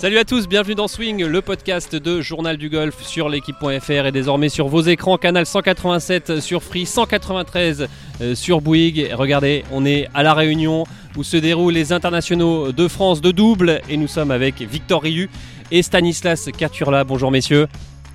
Salut 0.00 0.16
à 0.16 0.24
tous, 0.24 0.48
bienvenue 0.48 0.74
dans 0.74 0.88
Swing, 0.88 1.26
le 1.26 1.42
podcast 1.42 1.94
de 1.94 2.22
Journal 2.22 2.56
du 2.56 2.70
Golf 2.70 3.02
sur 3.06 3.28
l'équipe.fr 3.28 4.06
et 4.06 4.12
désormais 4.12 4.48
sur 4.48 4.66
vos 4.66 4.80
écrans, 4.80 5.18
canal 5.18 5.44
187 5.44 6.40
sur 6.40 6.62
Free, 6.62 6.86
193 6.86 7.86
euh, 8.22 8.34
sur 8.34 8.62
Bouygues. 8.62 9.10
Regardez, 9.12 9.62
on 9.70 9.84
est 9.84 10.08
à 10.14 10.22
La 10.22 10.32
Réunion 10.32 10.84
où 11.18 11.22
se 11.22 11.36
déroulent 11.36 11.74
les 11.74 11.92
internationaux 11.92 12.72
de 12.72 12.88
France 12.88 13.20
de 13.20 13.30
double 13.30 13.82
et 13.90 13.98
nous 13.98 14.08
sommes 14.08 14.30
avec 14.30 14.62
Victor 14.62 15.02
Riu 15.02 15.28
et 15.70 15.82
Stanislas 15.82 16.48
Caturla. 16.56 17.04
Bonjour 17.04 17.30
messieurs. 17.30 17.66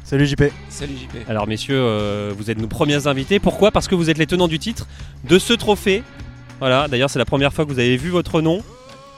Salut 0.04 0.25
JP. 0.25 0.45
Salut 0.70 0.95
JP. 0.95 1.29
Alors 1.29 1.45
messieurs, 1.45 1.77
euh, 1.77 2.33
vous 2.36 2.49
êtes 2.49 2.57
nos 2.57 2.68
premiers 2.68 3.05
invités. 3.05 3.38
Pourquoi? 3.38 3.69
Parce 3.69 3.88
que 3.88 3.93
vous 3.93 4.10
êtes 4.10 4.18
les 4.18 4.25
tenants 4.25 4.47
du 4.47 4.57
titre 4.57 4.88
de 5.24 5.38
ce 5.38 5.54
trophée. 5.54 6.02
Voilà, 6.57 6.88
d'ailleurs 6.88 7.11
c'est 7.11 7.19
la 7.19 7.25
première 7.25 7.54
fois 7.54 7.63
que 7.63 7.69
vous 7.69 7.77
avez 7.77 7.96
vu 7.96 8.10
votre 8.10 8.41
nom. 8.41 8.63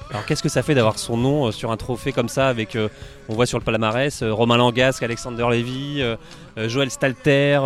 Alors 0.10 0.26
qu'est-ce 0.26 0.42
que 0.42 0.50
ça 0.50 0.64
fait 0.64 0.74
d'avoir 0.74 0.98
son 1.00 1.18
nom 1.18 1.48
euh, 1.48 1.52
sur 1.52 1.70
un 1.72 1.78
trophée 1.78 2.12
comme 2.14 2.30
ça 2.30 2.48
avec, 2.48 2.76
euh, 2.76 2.88
on 3.28 3.34
voit 3.36 3.46
sur 3.46 3.58
le 3.60 3.64
palmarès, 3.64 4.22
euh, 4.22 4.34
Romain 4.34 4.56
Langasque, 4.58 5.04
Alexander 5.04 5.46
Lévy, 5.52 6.02
euh, 6.02 6.16
Joël 6.70 6.90
Stalter, 6.90 7.60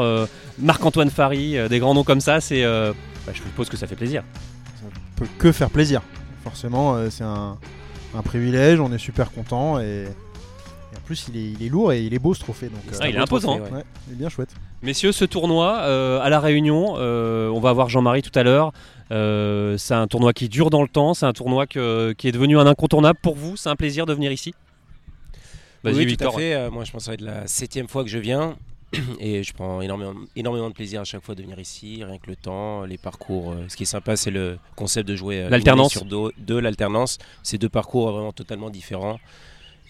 Marc-Antoine 0.59 1.09
Fary, 1.12 1.55
des 1.70 1.80
grands 1.80 1.94
noms 1.94 2.04
comme 2.04 2.20
ça, 2.22 2.41
c'est, 2.41 2.63
euh, 2.63 2.94
bah, 3.26 3.32
je 3.34 3.41
suppose 3.41 3.70
que 3.70 3.77
ça 3.77 3.85
fait 3.88 3.96
plaisir. 3.96 4.23
Ça 4.82 4.88
peut 5.16 5.27
que 5.38 5.52
faire 5.52 5.70
plaisir. 5.70 6.02
Forcément, 6.44 6.98
c'est 7.12 7.23
un, 7.23 7.58
un 8.16 8.22
privilège, 8.23 8.80
on 8.80 8.91
est 8.91 8.98
super 8.98 9.32
content 9.32 9.80
et, 9.80 10.05
et 10.08 10.98
en 10.98 11.02
plus 11.05 11.27
il 11.30 11.38
est, 11.38 11.52
il 11.60 11.66
est 11.66 11.70
lourd 11.70 11.94
et 11.94 12.02
il 12.02 12.13
est 12.16 12.20
beau 12.20 12.34
ce 12.34 12.40
trophée. 12.40 12.66
Donc, 12.68 12.82
Ah, 12.99 13.08
il 13.08 13.16
est 13.16 13.20
imposant. 13.20 13.58
trophée, 13.58 13.71
ouais. 13.71 13.77
ouais, 13.77 13.84
il 14.08 14.13
est 14.13 14.18
bien 14.18 14.30
chouette. 14.30 14.49
Messieurs, 14.82 15.12
ce 15.12 15.23
tournoi 15.26 15.77
à 15.77 16.27
La 16.30 16.40
Réunion, 16.40 16.96
on 16.96 17.60
va 17.60 17.71
voir 17.71 17.87
Jean-Marie 17.87 18.24
tout 18.24 18.37
à 18.37 18.41
l'heure. 18.41 18.74
Euh, 19.12 19.77
c'est 19.77 19.93
un 19.93 20.07
tournoi 20.07 20.31
qui 20.34 20.48
dure 20.49 20.70
dans 20.70 20.81
le 20.81 20.87
temps, 20.87 21.13
c'est 21.13 21.26
un 21.26 21.34
tournoi 21.34 21.67
que- 21.67 22.13
qui 22.17 22.27
est 22.27 22.31
devenu 22.31 22.57
un 22.57 22.65
incontournable 22.65 23.20
pour 23.21 23.35
vous. 23.35 23.57
C'est 23.57 23.70
un 23.70 23.76
plaisir 23.76 24.05
de 24.05 24.13
venir 24.13 24.31
ici. 24.31 24.53
Vas-y, 25.84 25.95
oui, 25.95 26.05
Victor. 26.05 26.31
tout 26.34 26.37
à 26.37 26.41
fait. 26.41 26.53
Euh, 26.53 26.71
moi, 26.71 26.84
je 26.85 26.91
pense 26.91 27.01
que 27.01 27.05
ça 27.05 27.12
va 27.12 27.15
être 27.15 27.21
la 27.21 27.48
septième 27.48 27.87
fois 27.87 28.03
que 28.03 28.09
je 28.09 28.20
viens. 28.20 28.55
Et 29.20 29.41
je 29.43 29.53
prends 29.53 29.81
énormément, 29.81 30.13
énormément 30.35 30.70
de 30.70 30.73
plaisir 30.73 31.01
à 31.01 31.03
chaque 31.05 31.23
fois 31.23 31.34
de 31.34 31.41
venir 31.41 31.57
ici, 31.59 32.03
rien 32.03 32.18
que 32.18 32.27
le 32.29 32.35
temps, 32.35 32.84
les 32.84 32.98
parcours. 32.98 33.51
euh, 33.51 33.65
Ce 33.68 33.76
qui 33.76 33.84
est 33.84 33.85
sympa, 33.85 34.15
c'est 34.15 34.31
le 34.31 34.57
concept 34.76 35.07
de 35.07 35.15
jouer 35.15 35.48
L'alternance. 35.49 35.91
sur 35.91 36.05
deux, 36.05 36.31
deux, 36.37 36.59
l'alternance. 36.59 37.18
C'est 37.41 37.57
deux 37.57 37.70
parcours 37.70 38.12
vraiment 38.12 38.31
totalement 38.34 38.70
différents. 38.70 39.20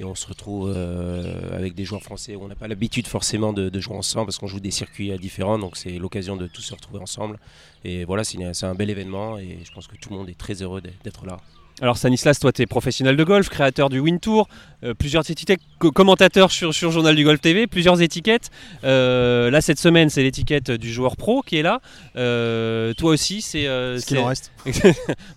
Et 0.02 0.04
on 0.04 0.16
se 0.16 0.26
retrouve 0.26 0.74
euh, 0.76 1.56
avec 1.56 1.76
des 1.76 1.86
joueurs 1.86 2.02
français 2.02 2.36
où 2.36 2.42
on 2.44 2.48
n'a 2.48 2.56
pas 2.56 2.68
l'habitude 2.68 3.06
forcément 3.06 3.54
de, 3.54 3.70
de 3.70 3.80
jouer 3.80 3.96
ensemble 3.96 4.26
parce 4.26 4.40
qu'on 4.40 4.48
joue 4.48 4.60
des 4.60 4.72
circuits 4.72 5.12
euh, 5.12 5.18
différents. 5.20 5.60
Donc 5.60 5.78
c'est 5.78 6.00
l'occasion 6.00 6.36
de 6.36 6.48
tous 6.48 6.64
se 6.64 6.74
retrouver 6.74 7.00
ensemble. 7.00 7.38
Et 7.84 8.04
voilà, 8.04 8.24
c'est 8.24 8.64
un 8.64 8.74
bel 8.74 8.90
événement 8.90 9.38
et 9.38 9.60
je 9.64 9.72
pense 9.72 9.86
que 9.86 9.96
tout 9.96 10.10
le 10.10 10.16
monde 10.16 10.28
est 10.28 10.38
très 10.38 10.64
heureux 10.64 10.82
d'être 10.82 11.28
là. 11.28 11.38
Alors 11.82 11.98
Stanislas, 11.98 12.40
toi 12.40 12.52
tu 12.52 12.62
es 12.62 12.66
professionnel 12.68 13.16
de 13.18 13.24
golf, 13.24 13.50
créateur 13.50 13.90
du 13.90 14.00
Win 14.00 14.20
Tour, 14.20 14.48
euh, 14.84 14.94
plusieurs 14.94 15.28
étiquettes, 15.32 15.62
co- 15.80 15.92
commentateur 15.92 16.52
sur, 16.52 16.74
sur 16.76 16.92
Journal 16.92 17.16
du 17.16 17.24
Golf 17.24 17.42
TV, 17.42 17.66
plusieurs 17.66 18.02
étiquettes. 18.04 18.52
Euh, 18.84 19.50
là 19.50 19.62
cette 19.62 19.80
semaine 19.80 20.10
c'est 20.10 20.22
l'étiquette 20.22 20.70
du 20.70 20.92
joueur 20.94 21.18
pro 21.18 21.42
qui 21.42 21.58
est 21.58 21.64
là. 21.64 21.82
Euh, 22.18 22.94
toi 22.94 23.12
aussi 23.12 23.42
c'est... 23.42 23.64
Ce 23.66 24.06
qu'il 24.06 24.20
en 24.20 24.26
reste. 24.26 24.52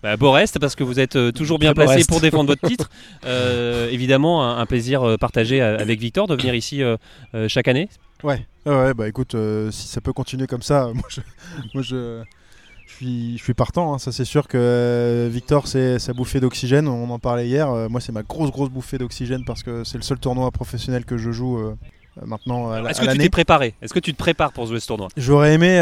Bah, 0.02 0.16
beau 0.18 0.32
reste 0.32 0.58
parce 0.58 0.74
que 0.74 0.84
vous 0.84 1.00
êtes 1.00 1.18
toujours 1.32 1.58
bien 1.58 1.72
Très 1.74 1.86
placé 1.86 2.04
pour 2.06 2.20
défendre 2.20 2.48
votre 2.50 2.66
titre. 2.69 2.91
Évidemment 3.91 4.44
un, 4.44 4.58
un 4.58 4.66
plaisir 4.66 5.16
partagé 5.19 5.60
avec 5.62 5.98
Victor 6.00 6.26
de 6.26 6.34
venir 6.36 6.54
ici 6.54 6.82
chaque 7.48 7.69
année. 7.69 7.88
Ouais, 8.22 8.46
ouais, 8.66 8.94
bah 8.94 9.06
écoute, 9.08 9.36
si 9.70 9.86
ça 9.88 10.00
peut 10.00 10.12
continuer 10.12 10.46
comme 10.46 10.62
ça, 10.62 10.91
moi 10.94 11.04
je, 11.10 11.20
moi, 11.74 11.82
je, 11.82 12.22
je 12.22 12.24
suis, 12.95 13.39
je 13.39 13.42
suis 13.42 13.55
partant. 13.55 13.95
hein. 13.95 13.98
Ça 13.98 14.12
c'est 14.12 14.25
sûr 14.25 14.48
que 14.48 14.59
euh, 14.59 15.28
Victor 15.31 15.67
c'est 15.67 15.98
sa 15.98 16.12
bouffée 16.12 16.41
d'oxygène, 16.41 16.88
on 16.88 17.10
en 17.10 17.19
parlait 17.19 17.47
hier. 17.47 17.71
Euh, 17.71 17.88
moi 17.88 18.00
c'est 18.00 18.12
ma 18.12 18.22
grosse 18.22 18.50
grosse 18.50 18.71
bouffée 18.71 18.99
d'oxygène 18.99 19.44
parce 19.44 19.62
que 19.62 19.84
c'est 19.84 19.99
le 19.99 20.03
seul 20.03 20.19
tournoi 20.19 20.50
professionnel 20.50 21.04
que 21.04 21.16
je 21.19 21.31
joue 21.31 21.59
euh, 21.59 21.75
maintenant 22.25 22.75
Est-ce 22.87 23.00
que 23.00 23.12
tu 23.12 23.19
t'es 23.19 23.28
préparé? 23.28 23.75
Est-ce 23.83 23.93
que 23.94 24.00
tu 24.00 24.12
te 24.12 24.19
prépares 24.19 24.53
pour 24.53 24.66
jouer 24.66 24.81
ce 24.81 24.87
tournoi? 24.87 25.09
J'aurais 25.16 25.54
aimé, 25.54 25.78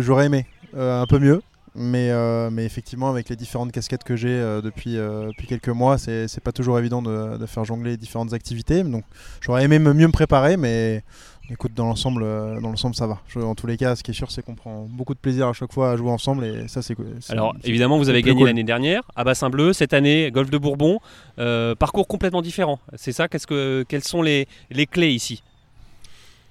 j'aurais 0.00 0.26
aimé 0.26 0.46
un 0.76 1.06
peu 1.06 1.18
mieux, 1.18 1.42
mais, 1.74 2.10
mais 2.50 2.64
effectivement 2.64 3.10
avec 3.10 3.28
les 3.28 3.36
différentes 3.36 3.72
casquettes 3.72 4.04
que 4.04 4.14
j'ai 4.14 4.38
depuis, 4.62 4.94
depuis 4.94 5.46
quelques 5.48 5.68
mois, 5.68 5.98
c'est 5.98 6.40
pas 6.44 6.52
toujours 6.52 6.78
évident 6.78 7.02
de, 7.02 7.36
de 7.36 7.46
faire 7.46 7.64
jongler 7.64 7.96
différentes 7.96 8.32
activités. 8.32 8.84
Donc 8.84 9.02
j'aurais 9.40 9.64
aimé 9.64 9.78
mieux 9.80 9.92
me 10.06 10.12
préparer, 10.12 10.56
mais 10.56 11.02
écoute 11.50 11.72
dans 11.74 11.86
l'ensemble, 11.86 12.22
euh, 12.22 12.60
dans 12.60 12.70
l'ensemble 12.70 12.94
ça 12.94 13.06
va. 13.06 13.20
Je- 13.28 13.38
en 13.40 13.54
tous 13.54 13.66
les 13.66 13.76
cas, 13.76 13.96
ce 13.96 14.02
qui 14.02 14.10
est 14.12 14.14
sûr, 14.14 14.30
c'est 14.30 14.42
qu'on 14.42 14.54
prend 14.54 14.86
beaucoup 14.88 15.14
de 15.14 15.18
plaisir 15.18 15.48
à 15.48 15.52
chaque 15.52 15.72
fois 15.72 15.90
à 15.92 15.96
jouer 15.96 16.10
ensemble 16.10 16.44
et 16.44 16.68
ça 16.68 16.80
c'est. 16.82 16.96
Alors 17.28 17.54
évidemment 17.64 17.98
vous 17.98 18.08
avez 18.08 18.22
gagné 18.22 18.38
cool. 18.38 18.46
l'année 18.48 18.64
dernière 18.64 19.02
à 19.16 19.24
Bassin 19.24 19.50
Bleu, 19.50 19.72
cette 19.72 19.92
année 19.92 20.30
Golfe 20.30 20.50
de 20.50 20.58
Bourbon, 20.58 20.98
Euh, 21.38 21.74
parcours 21.74 22.06
complètement 22.06 22.42
différent. 22.42 22.78
C'est 22.96 23.12
ça 23.12 23.28
Qu'est-ce 23.28 23.46
que, 23.46 23.84
Quelles 23.88 24.04
sont 24.04 24.22
les, 24.22 24.46
les 24.70 24.86
clés 24.86 25.10
ici? 25.12 25.42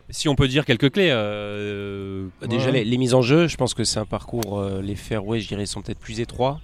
Si 0.10 0.28
on 0.28 0.36
peut 0.36 0.48
dire 0.48 0.66
quelques 0.66 0.92
clés. 0.92 1.10
euh, 1.12 2.28
Déjà, 2.48 2.66
Ouais. 2.68 2.72
les, 2.72 2.86
les 2.86 2.98
mises 2.98 3.14
en 3.14 3.22
jeu, 3.22 3.48
je 3.48 3.56
pense 3.58 3.76
que 3.76 3.84
c'est 3.84 4.00
un 4.00 4.06
parcours, 4.06 4.58
euh, 4.60 4.82
les 4.82 4.96
fairways, 4.96 5.40
je 5.42 5.48
dirais, 5.48 5.68
sont 5.68 5.82
peut-être 5.84 6.00
plus 6.00 6.20
étroits. 6.20 6.60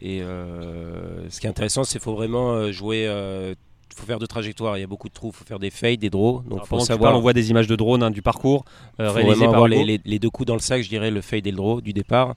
Et 0.00 0.20
euh, 0.22 1.30
ce 1.30 1.40
qui 1.40 1.46
est 1.46 1.50
intéressant, 1.50 1.84
c'est 1.84 1.92
qu'il 1.98 2.00
faut 2.04 2.14
vraiment 2.16 2.52
euh, 2.54 2.72
jouer. 2.72 3.06
Il 3.90 4.00
faut 4.00 4.06
faire 4.06 4.18
de 4.18 4.26
trajectoires. 4.26 4.76
Il 4.76 4.80
y 4.80 4.84
a 4.84 4.86
beaucoup 4.86 5.08
de 5.08 5.14
trous. 5.14 5.28
Il 5.32 5.36
faut 5.36 5.44
faire 5.44 5.58
des 5.58 5.70
fades, 5.70 5.98
des 6.00 6.10
draws. 6.10 6.42
Donc, 6.44 6.58
Alors, 6.58 6.68
faut 6.68 6.78
savoir. 6.80 7.10
parles, 7.12 7.18
on 7.18 7.22
voit 7.22 7.32
des 7.32 7.50
images 7.50 7.66
de 7.66 7.76
drone 7.76 8.02
hein, 8.02 8.10
du 8.10 8.20
parcours 8.22 8.64
euh, 9.00 9.08
faut 9.08 9.14
réalisé 9.14 9.36
vraiment 9.46 9.52
par 9.52 9.68
les, 9.68 9.84
les- 9.84 10.00
les 10.04 10.18
deux 10.18 10.30
coups 10.30 10.46
dans 10.46 10.54
le 10.54 10.60
sac, 10.60 10.82
je 10.82 10.88
dirais, 10.88 11.10
le 11.10 11.20
fade 11.22 11.46
et 11.46 11.50
le 11.50 11.56
draw 11.56 11.80
du 11.80 11.92
départ. 11.92 12.34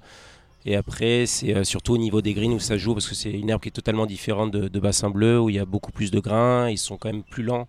Et 0.66 0.76
après, 0.76 1.26
c'est 1.26 1.56
euh, 1.56 1.64
surtout 1.64 1.94
au 1.94 1.98
niveau 1.98 2.22
des 2.22 2.34
greens 2.34 2.54
où 2.54 2.60
ça 2.60 2.78
joue, 2.78 2.94
parce 2.94 3.08
que 3.08 3.16
c'est 3.16 3.32
une 3.32 3.50
herbe 3.50 3.62
qui 3.62 3.70
est 3.70 3.72
totalement 3.72 4.06
différente 4.06 4.52
de, 4.52 4.68
de 4.68 4.80
bassin 4.80 5.10
bleu, 5.10 5.40
où 5.40 5.50
il 5.50 5.56
y 5.56 5.60
a 5.60 5.66
beaucoup 5.66 5.92
plus 5.92 6.12
de 6.12 6.20
grains, 6.20 6.70
ils 6.70 6.78
sont 6.78 6.98
quand 6.98 7.12
même 7.12 7.24
plus 7.24 7.44
lents. 7.44 7.68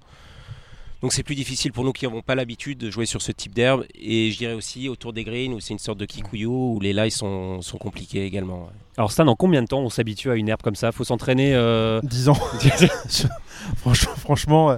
Donc 1.02 1.12
c'est 1.12 1.22
plus 1.22 1.34
difficile 1.34 1.72
pour 1.72 1.84
nous 1.84 1.92
qui 1.92 2.04
n'avons 2.04 2.20
pas 2.20 2.34
l'habitude 2.34 2.78
de 2.78 2.90
jouer 2.90 3.06
sur 3.06 3.22
ce 3.22 3.32
type 3.32 3.54
d'herbe. 3.54 3.84
Et 3.94 4.30
je 4.30 4.38
dirais 4.38 4.52
aussi 4.52 4.88
autour 4.88 5.12
des 5.12 5.24
greens, 5.24 5.54
où 5.54 5.60
c'est 5.60 5.72
une 5.72 5.78
sorte 5.78 5.98
de 5.98 6.04
kikuyu, 6.04 6.46
où 6.46 6.78
les 6.80 6.92
lies 6.92 7.10
sont, 7.10 7.62
sont 7.62 7.78
compliqués 7.78 8.24
également. 8.24 8.64
ouais. 8.64 8.72
Alors 8.98 9.10
Stan, 9.10 9.26
en 9.26 9.36
combien 9.36 9.62
de 9.62 9.66
temps 9.66 9.80
on 9.80 9.88
s'habitue 9.88 10.30
à 10.30 10.34
une 10.34 10.48
herbe 10.48 10.60
comme 10.62 10.74
ça? 10.74 10.92
Faut 10.92 11.04
s'entraîner 11.04 11.54
euh, 11.54 12.00
10 12.02 12.28
ans. 12.28 12.34
franchement, 13.76 14.14
franchement, 14.16 14.70
euh, 14.70 14.76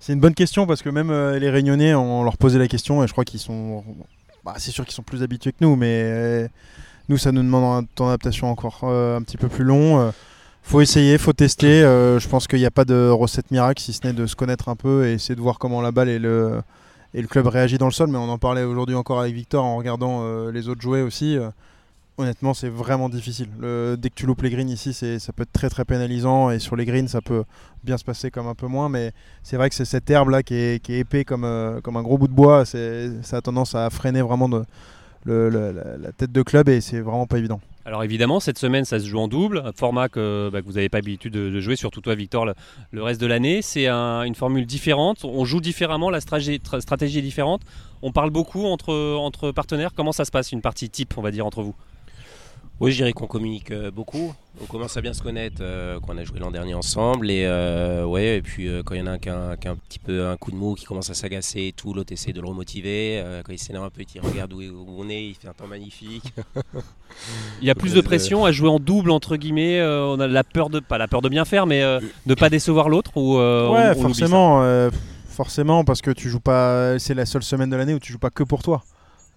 c'est 0.00 0.14
une 0.14 0.20
bonne 0.20 0.34
question 0.34 0.66
parce 0.66 0.80
que 0.80 0.88
même 0.88 1.10
euh, 1.10 1.38
les 1.38 1.50
Réunionnais, 1.50 1.94
on 1.94 2.24
leur 2.24 2.38
posait 2.38 2.58
la 2.58 2.68
question 2.68 3.04
et 3.04 3.06
je 3.06 3.12
crois 3.12 3.26
qu'ils 3.26 3.38
sont. 3.38 3.84
bah, 4.44 4.54
c'est 4.56 4.70
sûr 4.70 4.86
qu'ils 4.86 4.94
sont 4.94 5.02
plus 5.02 5.22
habitués 5.22 5.52
que 5.52 5.58
nous, 5.60 5.76
mais 5.76 6.02
euh, 6.02 6.48
nous, 7.10 7.18
ça 7.18 7.32
nous 7.32 7.42
demande 7.42 7.84
un 7.84 7.86
temps 7.94 8.06
d'adaptation 8.06 8.50
encore 8.50 8.80
euh, 8.84 9.18
un 9.18 9.22
petit 9.22 9.36
peu 9.36 9.48
plus 9.48 9.64
long. 9.64 10.10
Faut 10.62 10.80
essayer, 10.80 11.18
faut 11.18 11.32
tester. 11.32 11.82
euh, 11.82 12.18
je 12.20 12.28
pense 12.28 12.46
qu'il 12.46 12.58
n'y 12.60 12.66
a 12.66 12.70
pas 12.70 12.84
de 12.84 13.08
recette 13.08 13.50
miracle 13.50 13.82
si 13.82 13.92
ce 13.92 14.06
n'est 14.06 14.12
de 14.12 14.26
se 14.26 14.36
connaître 14.36 14.68
un 14.68 14.76
peu 14.76 15.06
et 15.06 15.14
essayer 15.14 15.34
de 15.34 15.40
voir 15.40 15.58
comment 15.58 15.80
la 15.80 15.90
balle 15.90 16.08
et 16.08 16.18
le, 16.18 16.62
club 17.28 17.46
réagit 17.48 17.76
dans 17.78 17.86
le 17.86 17.92
sol. 17.92 18.08
Mais 18.08 18.18
on 18.18 18.28
en 18.28 18.38
parlait 18.38 18.62
aujourd'hui 18.62 18.94
encore 18.94 19.20
avec 19.20 19.34
Victor 19.34 19.64
en 19.64 19.76
regardant 19.76 20.20
euh, 20.22 20.52
les 20.52 20.68
autres 20.68 20.80
jouer 20.80 21.02
aussi. 21.02 21.36
euh, 21.36 21.50
honnêtement, 22.18 22.54
c'est 22.54 22.68
vraiment 22.68 23.08
difficile. 23.08 23.48
Le- 23.58 23.96
dès 23.98 24.10
que 24.10 24.14
tu 24.14 24.26
loupes 24.26 24.42
les 24.42 24.50
greens 24.50 24.68
ici, 24.70 24.92
ça 24.92 25.32
peut 25.32 25.42
être 25.42 25.52
très 25.52 25.70
très 25.70 25.84
pénalisant 25.84 26.50
et 26.50 26.58
sur 26.60 26.76
les 26.76 26.84
greens, 26.84 27.08
ça 27.08 27.20
peut 27.20 27.42
bien 27.82 27.96
se 27.96 28.04
passer 28.04 28.30
comme 28.30 28.46
un 28.46 28.54
peu 28.54 28.66
moins. 28.68 28.88
Mais 28.88 29.12
c'est 29.42 29.56
vrai 29.56 29.70
que 29.70 29.74
c'est 29.74 29.84
cette 29.86 30.08
herbe 30.08 30.28
là 30.28 30.42
qui 30.44 30.54
est, 30.54 30.80
qui 30.82 30.94
épais 30.94 31.24
comme, 31.24 31.44
un 31.44 32.02
gros 32.02 32.18
bout 32.18 32.28
de 32.28 32.32
bois. 32.34 32.64
Ça 32.64 33.38
a 33.38 33.40
tendance 33.40 33.74
à 33.74 33.90
freiner 33.90 34.22
vraiment 34.22 34.48
la, 35.24 35.50
la 35.50 36.12
tête 36.12 36.30
de 36.30 36.42
club 36.42 36.68
et 36.68 36.80
c'est 36.80 37.00
vraiment 37.00 37.26
pas 37.26 37.38
évident. 37.38 37.60
Alors 37.90 38.04
évidemment, 38.04 38.38
cette 38.38 38.56
semaine, 38.56 38.84
ça 38.84 39.00
se 39.00 39.06
joue 39.06 39.18
en 39.18 39.26
double, 39.26 39.72
format 39.74 40.08
que, 40.08 40.48
bah, 40.52 40.60
vous 40.64 40.74
n'avez 40.74 40.88
pas 40.88 40.98
l'habitude 40.98 41.32
de, 41.32 41.58
jouer, 41.58 41.74
surtout 41.74 42.00
toi, 42.00 42.14
Victor, 42.14 42.46
le, 42.46 43.02
reste 43.02 43.20
de 43.20 43.26
l'année. 43.26 43.62
C'est 43.62 43.88
un- 43.88 44.22
une 44.22 44.36
formule 44.36 44.64
différente, 44.64 45.24
on 45.24 45.44
joue 45.44 45.60
différemment, 45.60 46.08
la 46.08 46.20
stratégie, 46.20 46.58
tra- 46.58 46.80
stratégie 46.80 47.18
est 47.18 47.22
différente. 47.22 47.62
On 48.02 48.12
parle 48.12 48.30
beaucoup 48.30 48.64
entre 48.64 49.50
partenaires. 49.50 49.90
Comment 49.92 50.12
ça 50.12 50.24
se 50.24 50.30
passe, 50.30 50.52
une 50.52 50.60
partie 50.60 50.88
type, 50.88 51.14
on 51.18 51.20
va 51.20 51.32
dire, 51.32 51.44
entre 51.44 51.62
vous? 51.64 51.74
Oui, 52.80 52.92
je 52.92 52.96
dirais 52.96 53.12
qu'on 53.12 53.26
communique 53.26 53.72
euh, 53.72 53.90
beaucoup. 53.90 54.32
On 54.62 54.64
commence 54.64 54.96
à 54.96 55.02
bien 55.02 55.12
se 55.12 55.22
connaître, 55.22 55.58
euh, 55.60 56.00
qu'on 56.00 56.16
a 56.16 56.24
joué 56.24 56.38
l'an 56.38 56.50
dernier 56.50 56.72
ensemble. 56.72 57.30
Et, 57.30 57.44
euh, 57.44 58.06
ouais, 58.06 58.38
et 58.38 58.42
puis 58.42 58.68
euh, 58.68 58.82
quand 58.82 58.94
il 58.94 59.00
y 59.00 59.02
en 59.02 59.06
a 59.06 59.10
un 59.12 59.18
qui 59.18 59.28
a, 59.28 59.36
un 59.36 59.56
qui 59.56 59.68
a 59.68 59.72
un 59.72 59.76
petit 59.76 59.98
peu 59.98 60.26
un 60.26 60.36
coup 60.38 60.50
de 60.50 60.56
mou, 60.56 60.74
qui 60.76 60.86
commence 60.86 61.10
à 61.10 61.14
s'agacer 61.14 61.66
et 61.66 61.72
tout, 61.72 61.92
l'autre 61.92 62.10
essaie 62.14 62.32
de 62.32 62.40
le 62.40 62.48
remotiver. 62.48 63.20
Euh, 63.22 63.42
quand 63.44 63.52
il 63.52 63.58
s'énerve 63.58 63.84
un 63.84 63.90
peu, 63.90 64.02
il 64.14 64.20
regarde 64.22 64.54
où, 64.54 64.62
où 64.62 64.86
on 64.98 65.10
est, 65.10 65.22
il 65.26 65.34
fait 65.34 65.46
un 65.48 65.52
temps 65.52 65.66
magnifique. 65.66 66.24
Il 67.60 67.66
y 67.66 67.70
a 67.70 67.74
plus 67.74 67.92
de 67.92 68.00
pression 68.00 68.46
à 68.46 68.52
jouer 68.52 68.70
en 68.70 68.78
double, 68.80 69.10
entre 69.10 69.36
guillemets. 69.36 69.78
euh, 69.78 70.06
on 70.06 70.18
a 70.18 70.26
la 70.26 70.42
peur 70.42 70.70
de, 70.70 70.80
pas 70.80 70.96
la 70.96 71.06
peur 71.06 71.20
de 71.20 71.28
bien 71.28 71.44
faire, 71.44 71.66
mais 71.66 71.82
euh, 71.82 72.00
de 72.24 72.34
pas 72.34 72.48
décevoir 72.48 72.88
l'autre 72.88 73.10
ou 73.16 73.36
euh, 73.36 73.68
on- 73.68 73.74
ouais, 73.74 73.90
on 73.94 74.00
forcément, 74.00 74.62
euh, 74.62 74.88
forcément, 75.28 75.84
parce 75.84 76.00
que 76.00 76.10
tu 76.12 76.30
joues 76.30 76.40
pas. 76.40 76.98
C'est 76.98 77.12
la 77.14 77.26
seule 77.26 77.42
semaine 77.42 77.68
de 77.68 77.76
l'année 77.76 77.92
où 77.92 77.98
tu 77.98 78.10
joues 78.10 78.18
pas 78.18 78.30
que 78.30 78.42
pour 78.42 78.62
toi. 78.62 78.82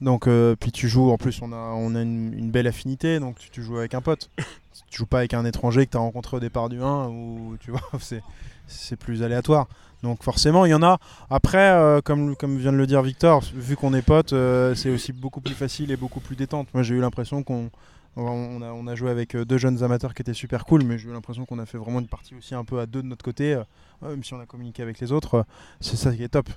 Donc, 0.03 0.27
euh, 0.27 0.55
puis 0.59 0.71
tu 0.71 0.89
joues, 0.89 1.11
en 1.11 1.17
plus, 1.17 1.41
on 1.41 1.53
a, 1.53 1.55
on 1.55 1.95
a 1.95 2.01
une, 2.01 2.33
une 2.37 2.51
belle 2.51 2.67
affinité, 2.67 3.19
donc 3.19 3.39
tu, 3.39 3.49
tu 3.49 3.63
joues 3.63 3.77
avec 3.77 3.93
un 3.93 4.01
pote. 4.01 4.29
Tu 4.89 4.97
joues 4.97 5.05
pas 5.05 5.19
avec 5.19 5.35
un 5.35 5.45
étranger 5.45 5.85
que 5.85 5.91
tu 5.91 5.97
as 5.97 5.99
rencontré 5.99 6.37
au 6.37 6.39
départ 6.39 6.67
du 6.67 6.81
1, 6.81 7.07
ou 7.07 7.57
tu 7.59 7.69
vois, 7.69 7.81
c'est, 7.99 8.23
c'est 8.65 8.95
plus 8.95 9.21
aléatoire. 9.21 9.67
Donc, 10.01 10.23
forcément, 10.23 10.65
il 10.65 10.71
y 10.71 10.73
en 10.73 10.81
a. 10.81 10.97
Après, 11.29 11.69
euh, 11.69 12.01
comme, 12.01 12.35
comme 12.35 12.57
vient 12.57 12.71
de 12.71 12.77
le 12.77 12.87
dire 12.87 13.03
Victor, 13.03 13.43
vu 13.55 13.75
qu'on 13.75 13.93
est 13.93 14.01
potes, 14.01 14.33
euh, 14.33 14.73
c'est 14.73 14.89
aussi 14.89 15.13
beaucoup 15.13 15.41
plus 15.41 15.53
facile 15.53 15.91
et 15.91 15.95
beaucoup 15.95 16.19
plus 16.19 16.35
détente. 16.35 16.67
Moi, 16.73 16.81
j'ai 16.81 16.95
eu 16.95 16.99
l'impression 16.99 17.43
qu'on 17.43 17.69
On 18.15 18.61
a, 18.61 18.71
on 18.71 18.85
a 18.85 18.93
joué 18.95 19.09
avec 19.09 19.33
euh, 19.35 19.43
deux 19.43 19.57
jeunes 19.57 19.81
amateurs 19.83 20.13
qui 20.13 20.21
étaient 20.21 20.35
super 20.35 20.65
cool, 20.65 20.83
mais 20.83 20.99
j'ai 20.99 21.09
eu 21.09 21.13
l'impression 21.13 21.45
qu'on 21.45 21.57
a 21.57 21.65
fait 21.65 21.79
vraiment 21.79 21.99
une 21.99 22.07
partie 22.07 22.35
aussi 22.35 22.53
un 22.53 22.63
peu 22.63 22.79
à 22.79 22.85
deux 22.85 23.01
de 23.01 23.07
notre 23.07 23.25
côté. 23.25 23.53
euh, 23.55 23.63
Même 24.03 24.23
si 24.23 24.33
on 24.35 24.39
a 24.39 24.45
communiqué 24.45 24.83
avec 24.83 24.99
les 24.99 25.11
autres, 25.11 25.35
euh, 25.35 25.43
c'est 25.79 25.95
ça 25.97 26.13
qui 26.13 26.23
est 26.23 26.27
top. 26.27 26.47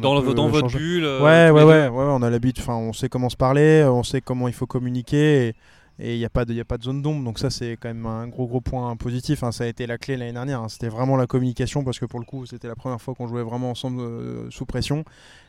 Dans, 0.00 0.14
le- 0.14 0.26
dans 0.34 0.44
votre 0.52 0.68
bulle 0.78 1.04
Ouais, 1.22 1.50
ouais, 1.64 1.88
ouais, 1.88 2.04
on 2.08 2.22
a 2.22 2.30
l'habitude, 2.30 2.62
enfin, 2.64 2.76
on 2.76 2.92
sait 2.94 3.10
comment 3.10 3.28
se 3.28 3.36
parler, 3.36 3.84
on 3.86 4.02
sait 4.02 4.22
comment 4.22 4.48
il 4.48 4.54
faut 4.54 4.66
communiquer 4.66 5.48
et 5.48 5.54
et 6.00 6.14
il 6.16 6.18
n'y 6.18 6.24
a, 6.24 6.28
pas 6.28 6.44
de- 6.44 6.52
y 6.52 6.58
a 6.58 6.64
pas 6.64 6.76
de 6.76 6.82
zone 6.82 7.02
d'ombre. 7.02 7.22
Donc, 7.22 7.38
ça, 7.38 7.50
c'est 7.50 7.76
quand 7.80 7.86
même 7.86 8.04
un 8.06 8.26
gros, 8.26 8.48
gros 8.48 8.60
point 8.60 8.96
positif. 8.96 9.44
hein. 9.44 9.52
Ça 9.52 9.62
a 9.62 9.68
été 9.68 9.86
la 9.86 9.96
clé 9.96 10.16
l'année 10.16 10.32
dernière. 10.32 10.60
hein. 10.60 10.68
C'était 10.68 10.88
vraiment 10.88 11.16
la 11.16 11.28
communication 11.28 11.84
parce 11.84 12.00
que 12.00 12.04
pour 12.04 12.18
le 12.18 12.26
coup, 12.26 12.46
c'était 12.46 12.66
la 12.66 12.74
première 12.74 13.00
fois 13.00 13.14
qu'on 13.14 13.28
jouait 13.28 13.44
vraiment 13.44 13.70
ensemble 13.70 14.00
euh, 14.00 14.50
sous 14.50 14.66
pression. 14.66 15.04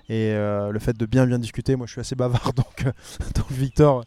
Et 0.07 0.33
euh, 0.35 0.69
le 0.69 0.77
fait 0.77 0.95
de 0.95 1.07
bien, 1.07 1.25
bien 1.25 1.39
discuter, 1.39 1.75
moi, 1.75 1.87
je 1.87 1.93
suis 1.93 2.01
assez 2.01 2.15
bavard. 2.15 2.53
Donc, 2.55 2.85
euh, 2.85 2.91
donc 3.33 3.51
Victor, 3.51 4.05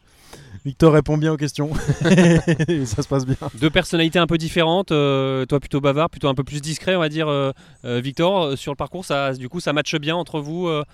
Victor 0.65 0.93
répond 0.93 1.17
bien 1.17 1.33
aux 1.33 1.37
questions 1.37 1.71
et 2.11 2.39
ça 2.87 3.03
se 3.03 3.09
passe 3.09 3.25
bien. 3.25 3.37
Deux 3.61 3.71
personnalités 3.71 4.19
un 4.19 4.27
peu 4.27 4.37
différentes, 4.39 4.93
euh, 4.93 5.47
toi 5.47 5.61
plutôt 5.61 5.81
bavard, 5.81 6.11
plutôt 6.11 6.29
un 6.29 6.35
peu 6.35 6.45
plus 6.45 6.61
discret, 6.61 6.95
on 6.97 7.01
va 7.01 7.09
dire. 7.09 7.29
euh, 7.29 7.53
euh, 7.85 8.01
Victor, 8.01 8.59
sur 8.59 8.73
le 8.73 8.77
parcours, 8.77 9.05
ça, 9.05 9.33
du 9.35 9.49
coup, 9.49 9.61
ça 9.61 9.73
matche 9.73 9.95
bien 9.97 10.17
entre 10.17 10.41
vous. 10.41 10.67
euh, 10.69 10.85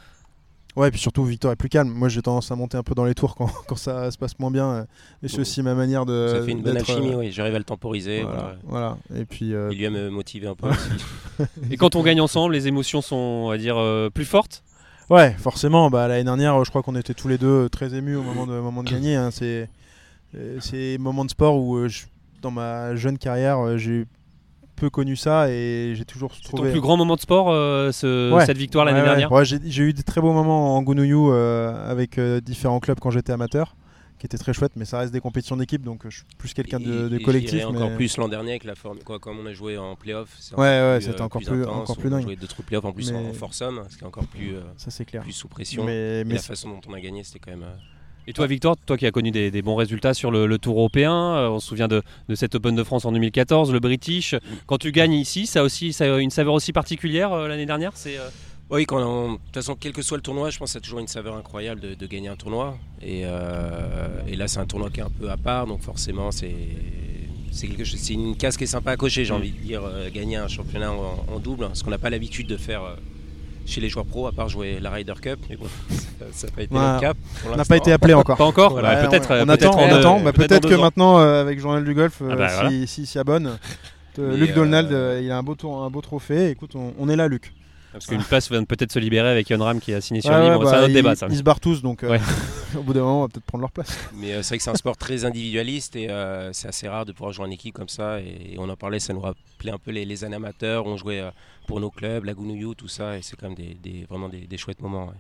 Ouais, 0.77 0.89
et 0.89 0.91
puis 0.91 0.99
surtout, 1.01 1.25
Victor 1.25 1.53
est 1.53 1.57
plus 1.57 1.69
calme. 1.69 1.89
Moi, 1.89 2.09
j'ai 2.09 2.21
tendance 2.21 2.51
à 2.51 2.57
monter 2.57 2.77
un 2.77 2.83
peu 2.83 2.97
dans 2.97 3.05
les 3.05 3.15
tours 3.15 3.37
quand, 3.37 3.47
quand 3.69 3.77
ça 3.77 4.11
se 4.11 4.19
passe 4.19 4.37
moins 4.41 4.51
bien. 4.51 4.87
Et 5.23 5.29
c'est 5.29 5.39
aussi 5.39 5.63
ma 5.63 5.75
manière 5.75 6.05
de. 6.05 6.27
Ça 6.37 6.45
fait 6.45 6.51
une 6.51 6.63
bonne 6.63 6.77
alchimie, 6.77 7.13
euh, 7.13 7.19
oui. 7.19 7.31
J'arrive 7.31 7.55
à 7.55 7.59
le 7.59 7.65
temporiser. 7.65 8.23
Voilà, 8.23 8.57
voilà. 8.65 8.97
voilà. 9.13 9.21
Et 9.23 9.25
puis. 9.25 9.55
euh, 9.55 9.71
Et 9.71 9.77
lui 9.77 9.87
à 9.87 9.91
me 9.91 10.11
motiver 10.11 10.49
un 10.49 10.57
peu 10.57 10.69
aussi. 10.71 11.47
Et 11.71 11.77
quand 11.77 11.95
on 11.95 12.03
gagne 12.03 12.21
ensemble, 12.21 12.55
les 12.55 12.67
émotions 12.67 13.03
sont, 13.03 13.15
on 13.15 13.49
va 13.51 13.57
dire, 13.57 13.77
euh, 13.79 14.11
plus 14.11 14.25
fortes. 14.25 14.65
Ouais, 15.11 15.33
forcément. 15.39 15.91
Bah, 15.91 16.09
L'année 16.09 16.25
dernière, 16.25 16.65
je 16.65 16.71
crois 16.71 16.83
qu'on 16.83 16.97
était 16.97 17.15
tous 17.15 17.29
les 17.29 17.39
deux 17.39 17.69
très 17.69 17.95
émus 17.95 18.17
au 18.17 18.23
moment 18.23 18.47
de, 18.47 18.59
moment 18.59 18.83
de 18.83 18.91
gagner. 18.91 19.17
hein. 19.17 19.31
C'est 19.31 19.69
euh, 20.37 20.57
c'est 20.61 20.97
moments 20.99 21.25
de 21.25 21.31
sport 21.31 21.57
où, 21.57 21.77
euh, 21.77 21.89
je- 21.89 22.05
dans 22.43 22.51
ma 22.51 22.97
jeune 22.97 23.19
carrière, 23.19 23.59
euh, 23.65 23.77
j'ai 23.77 24.05
peu 24.77 24.91
connu 24.91 25.15
ça 25.15 25.49
et 25.49 25.93
j'ai 25.95 26.05
toujours 26.05 26.33
C'est 26.35 26.51
ton 26.51 26.57
trouvé. 26.57 26.73
plus 26.73 26.81
grand 26.81 26.97
moment 26.97 27.15
de 27.15 27.21
sport, 27.21 27.51
euh, 27.51 27.93
ce- 27.93 28.33
Ouais. 28.33 28.45
cette 28.45 28.57
victoire 28.59 28.85
l'année 28.85 28.99
Ouais, 29.01 29.09
ouais. 29.09 29.17
dernière? 29.21 29.45
J'ai 29.45 29.83
eu 29.85 29.93
des 29.93 30.03
très 30.03 30.21
beaux 30.21 30.33
moments 30.33 30.77
en 30.77 30.83
Gounouillou 30.83 31.31
euh, 31.33 31.89
avec 31.91 32.19
euh, 32.19 32.41
différents 32.41 32.81
clubs 32.81 32.99
quand 32.99 33.11
j'étais 33.11 33.33
amateur, 33.33 33.77
qui 34.25 34.27
étaient 34.27 34.39
très 34.39 34.55
chouettes, 34.55 34.73
mais 34.77 34.87
ça 34.87 35.01
reste 35.01 35.13
des 35.13 35.21
compétitions 35.21 35.55
d'équipe, 35.55 35.83
donc 35.83 36.07
euh, 36.07 36.11
je 36.11 36.17
suis 36.17 36.25
plus 36.39 36.55
quelqu'un 36.55 36.81
de, 36.81 37.11
de 37.11 37.17
et 37.19 37.23
collectif. 37.23 37.51
dirais 37.53 37.65
encore 37.65 37.91
mais- 37.91 37.97
plus 37.97 38.17
l'an 38.17 38.27
dernier 38.29 38.53
avec 38.53 38.65
la 38.65 38.75
forme. 38.75 38.99
Quoi, 39.05 39.19
comme 39.19 39.39
on 39.39 39.45
a 39.45 39.53
joué 39.53 39.77
en 39.77 39.97
playoff, 39.97 40.35
c'est 40.41 40.55
Ouais, 40.55 40.61
encore 40.79 40.89
ouais, 40.93 40.97
plus, 40.97 41.05
c'était 41.05 41.21
euh, 41.21 41.25
encore 41.25 41.41
plus 41.43 41.51
plus- 41.51 41.63
intense. 41.63 41.77
encore 41.91 41.97
plus 41.99 42.09
on 42.09 42.13
a 42.13 42.17
dingue. 42.17 42.23
joué 42.23 42.37
d'autres 42.37 42.63
playoffs 42.63 42.85
en 42.87 42.93
plus 42.95 43.13
Mais- 43.13 43.19
en 43.19 43.33
foursome, 43.35 43.85
ce 43.91 43.99
qui 43.99 44.03
est 44.05 44.07
encore 44.07 44.25
plus, 44.27 44.55
euh, 44.55 44.61
Ça, 44.79 44.91
c'est 44.91 45.05
clair. 45.05 45.21
plus 45.23 45.33
sous 45.33 45.49
pression. 45.49 45.85
Mais, 45.85 46.21
Et 46.21 46.25
mais 46.25 46.35
la 46.37 46.41
façon 46.41 46.71
dont 46.71 46.81
on 46.89 46.95
a 46.95 47.01
gagné, 47.01 47.23
c'était 47.23 47.39
quand 47.39 47.51
même. 47.51 47.67
Et 48.27 48.33
toi, 48.33 48.47
Victor, 48.47 48.79
toi 48.87 48.97
qui 48.97 49.05
as 49.05 49.11
connu 49.11 49.31
des, 49.31 49.51
des 49.51 49.61
bons 49.61 49.77
résultats 49.77 50.15
sur 50.15 50.31
le, 50.31 50.47
le 50.47 50.57
Tour 50.59 50.79
européen, 50.79 51.13
euh, 51.13 51.49
on 51.51 51.61
se 51.61 51.69
souvient 51.69 51.89
de, 51.89 52.01
de 52.31 52.35
cette 52.35 52.55
Open 52.55 52.75
de 52.75 52.83
France 52.83 53.05
en 53.05 53.13
2014, 53.13 53.71
le 53.75 53.81
British. 53.81 54.35
Quand 54.67 54.79
tu 54.79 54.91
gagnes 54.91 55.13
ici, 55.13 55.47
ça 55.47 55.61
a 55.61 55.63
aussi 55.65 55.93
ça 55.93 56.05
a 56.15 56.19
une 56.19 56.31
saveur 56.31 56.55
aussi 56.55 56.73
particulière 56.73 57.31
euh, 57.35 57.47
l'année 57.47 57.67
dernière. 57.67 57.93
C'est 57.95 58.17
euh, 58.17 58.27
Oui, 58.75 58.87
quand 58.87 58.99
on- 59.03 59.33
de 59.33 59.37
toute 59.39 59.55
façon, 59.55 59.77
quel 59.79 59.93
que 59.93 60.03
soit 60.03 60.17
le 60.17 60.23
tournoi, 60.23 60.51
je 60.51 60.59
pense 60.59 60.71
que 60.71 60.73
ça 60.73 60.79
a 60.79 60.81
toujours 60.83 60.99
une 60.99 61.07
saveur 61.09 61.37
incroyable 61.37 61.81
de, 61.81 61.95
de 61.95 62.07
gagner 62.07 62.29
un 62.29 62.37
tournoi. 62.37 62.77
Et, 63.03 63.23
euh, 63.25 64.09
et 64.27 64.35
là, 64.37 64.49
c'est 64.49 64.59
un 64.59 64.67
tournoi 64.67 64.91
qui 64.91 65.01
est 65.01 65.05
un 65.05 65.11
peu 65.11 65.31
à 65.31 65.37
part, 65.37 65.67
donc 65.67 65.81
forcément, 65.83 66.31
c'est 66.33 66.55
c'est 67.53 67.69
quelque 67.69 67.85
chose, 67.85 68.01
c'est 68.01 68.15
une 68.15 68.37
case 68.37 68.57
qui 68.57 68.65
est 68.65 68.67
sympa 68.67 68.91
à 68.91 68.97
cocher. 68.97 69.25
J'ai 69.25 69.33
envie 69.33 69.53
de 69.53 69.59
dire 69.59 69.83
euh, 69.85 70.11
gagner 70.13 70.37
un 70.37 70.49
championnat 70.49 70.91
en, 70.91 71.25
en 71.33 71.39
double, 71.39 71.69
ce 71.75 71.85
qu'on 71.85 71.91
n'a 71.91 71.99
pas 71.99 72.11
l'habitude 72.11 72.49
de 72.49 72.57
faire 72.57 72.83
euh, 72.83 72.97
chez 73.65 73.81
les 73.81 73.89
joueurs 73.89 74.07
pros, 74.07 74.27
à 74.27 74.33
part 74.33 74.49
jouer 74.49 74.81
la 74.81 74.91
Ryder 74.91 75.15
Cup. 75.23 75.39
Mais 75.49 75.57
bon, 75.57 75.67
ça 76.33 76.49
n'a 76.49 76.53
pas 76.53 76.63
été 76.63 76.75
Ouais. 76.75 76.81
notre 76.81 77.01
cap. 77.01 77.17
pour 77.43 77.53
on 77.53 77.57
n'a 77.57 77.65
pas 77.65 77.77
été 77.77 77.93
appelé 77.93 78.13
encore. 78.15 78.37
pas 78.37 78.45
encore. 78.45 78.73
Voilà. 78.73 78.95
Bah, 78.97 79.03
Ouais, 79.03 79.09
peut-être. 79.09 79.31
on, 79.31 79.49
attend, 79.49 80.17
on. 80.19 80.23
Bah, 80.25 80.33
peut-être 80.33 80.65
dans 80.65 80.69
que 80.69 80.75
ans. 80.75 80.81
maintenant, 80.83 81.19
euh, 81.21 81.41
avec 81.43 81.61
Journal 81.61 81.85
du 81.85 81.95
Golf, 81.95 82.21
Ah 82.29 82.35
bah, 82.35 82.49
si- 82.49 82.55
voilà. 82.61 82.87
si 82.89 83.07
s'y 83.07 83.19
abonne, 83.21 83.57
Luc 84.19 84.51
euh, 84.51 84.55
Donald, 84.57 84.91
euh, 84.93 85.21
il 85.23 85.31
a 85.31 85.39
un 85.39 85.43
beau, 85.45 85.55
tour, 85.55 85.81
un 85.85 85.91
beau 85.91 86.01
trophée. 86.01 86.51
Écoute, 86.51 86.73
on, 86.75 86.93
on 86.99 87.09
est 87.09 87.15
là, 87.17 87.29
Luc. 87.29 87.53
Parce 87.95 88.07
qu'une 88.07 88.23
place 88.25 88.51
vient 88.51 88.65
peut-être 88.65 88.93
se 88.93 88.99
libérer 88.99 89.29
avec 89.31 89.49
Yon 89.49 89.63
Ram 89.63 89.81
qui 89.81 89.95
a 89.95 90.01
signé 90.01 90.21
sur 90.21 90.31
Ouais, 90.31 90.37
le 90.39 90.43
ouais, 90.45 90.51
livre. 90.51 90.65
bah, 90.65 90.71
c'est 90.71 90.77
un 90.77 90.81
autre 90.81 90.89
ils, 90.91 90.95
débat, 90.95 91.15
ça. 91.17 91.27
ils 91.31 91.37
se 91.39 91.43
barrent 91.43 91.61
tous, 91.61 91.81
donc 91.81 92.03
euh, 92.03 92.11
Ouais. 92.11 92.21
au 92.77 92.83
bout 92.83 92.93
d'un 92.93 93.01
moment, 93.01 93.19
on 93.21 93.23
va 93.23 93.29
peut-être 93.29 93.45
prendre 93.45 93.63
leur 93.63 93.71
place. 93.71 93.97
Mais 94.15 94.33
euh, 94.33 94.43
c'est 94.43 94.49
vrai 94.51 94.57
que 94.59 94.65
c'est 94.65 94.71
un 94.71 94.75
sport 94.75 94.97
très 94.97 95.25
individualiste 95.25 95.95
et 95.97 96.11
euh, 96.11 96.53
c'est 96.53 96.69
assez 96.69 96.89
rare 96.89 97.05
de 97.07 97.13
pouvoir 97.13 97.33
jouer 97.33 97.47
en 97.47 97.51
équipe 97.51 97.75
comme 97.75 97.89
ça. 97.89 98.21
Et, 98.21 98.57
on 98.59 98.69
en 98.69 98.77
parlait, 98.77 98.99
ça 98.99 99.13
nous 99.15 99.21
rappelait 99.21 99.71
un 99.73 99.79
peu 99.79 99.93
les, 99.93 100.05
les 100.05 100.25
années 100.25 100.37
amateurs. 100.37 100.87
On 100.87 100.97
jouait 100.97 101.21
euh, 101.21 101.31
pour 101.69 101.81
nos 101.81 101.91
clubs, 101.91 102.25
la 102.25 102.35
Gounouillou, 102.35 102.75
tout 102.75 102.89
ça. 102.89 103.17
Et 103.17 103.23
c'est 103.23 103.37
quand 103.37 103.47
même 103.49 103.55
des, 103.57 103.75
des- 103.75 104.05
vraiment 104.09 104.29
des, 104.29 104.41
des 104.47 104.57
chouettes 104.59 104.81
moments. 104.83 105.13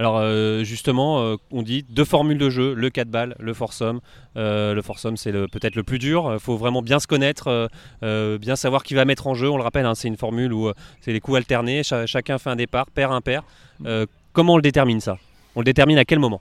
Alors 0.00 0.16
euh, 0.16 0.64
justement, 0.64 1.20
euh, 1.20 1.36
on 1.52 1.60
dit 1.62 1.84
deux 1.90 2.06
formules 2.06 2.38
de 2.38 2.48
jeu, 2.48 2.72
le 2.72 2.88
4 2.88 3.08
balles, 3.08 3.36
le 3.38 3.52
foursome. 3.52 4.00
Euh, 4.38 4.72
le 4.72 4.80
foursome, 4.80 5.18
c'est 5.18 5.30
peut-être 5.30 5.76
le 5.76 5.82
plus 5.82 5.98
dur. 5.98 6.30
Il 6.32 6.40
faut 6.40 6.56
vraiment 6.56 6.80
bien 6.80 6.98
se 7.00 7.06
connaître, 7.06 7.48
euh, 7.48 7.66
euh, 8.02 8.38
bien 8.38 8.56
savoir 8.56 8.82
qui 8.82 8.94
va 8.94 9.04
mettre 9.04 9.26
en 9.26 9.34
jeu. 9.34 9.50
On 9.50 9.58
le 9.58 9.62
rappelle, 9.62 9.84
hein, 9.84 9.94
c'est 9.94 10.08
une 10.08 10.16
formule 10.16 10.54
où 10.54 10.68
euh, 10.68 10.74
c'est 11.02 11.12
les 11.12 11.20
coups 11.20 11.36
alternés, 11.36 11.82
cha- 11.82 12.06
chacun 12.06 12.38
fait 12.38 12.48
un 12.48 12.56
départ, 12.56 12.86
paire, 12.86 13.12
impair. 13.12 13.42
Euh, 13.84 14.06
comment 14.32 14.54
on 14.54 14.56
le 14.56 14.62
détermine 14.62 15.00
ça? 15.00 15.18
On 15.54 15.60
le 15.60 15.66
détermine 15.66 15.98
à 15.98 16.06
quel 16.06 16.18
moment? 16.18 16.40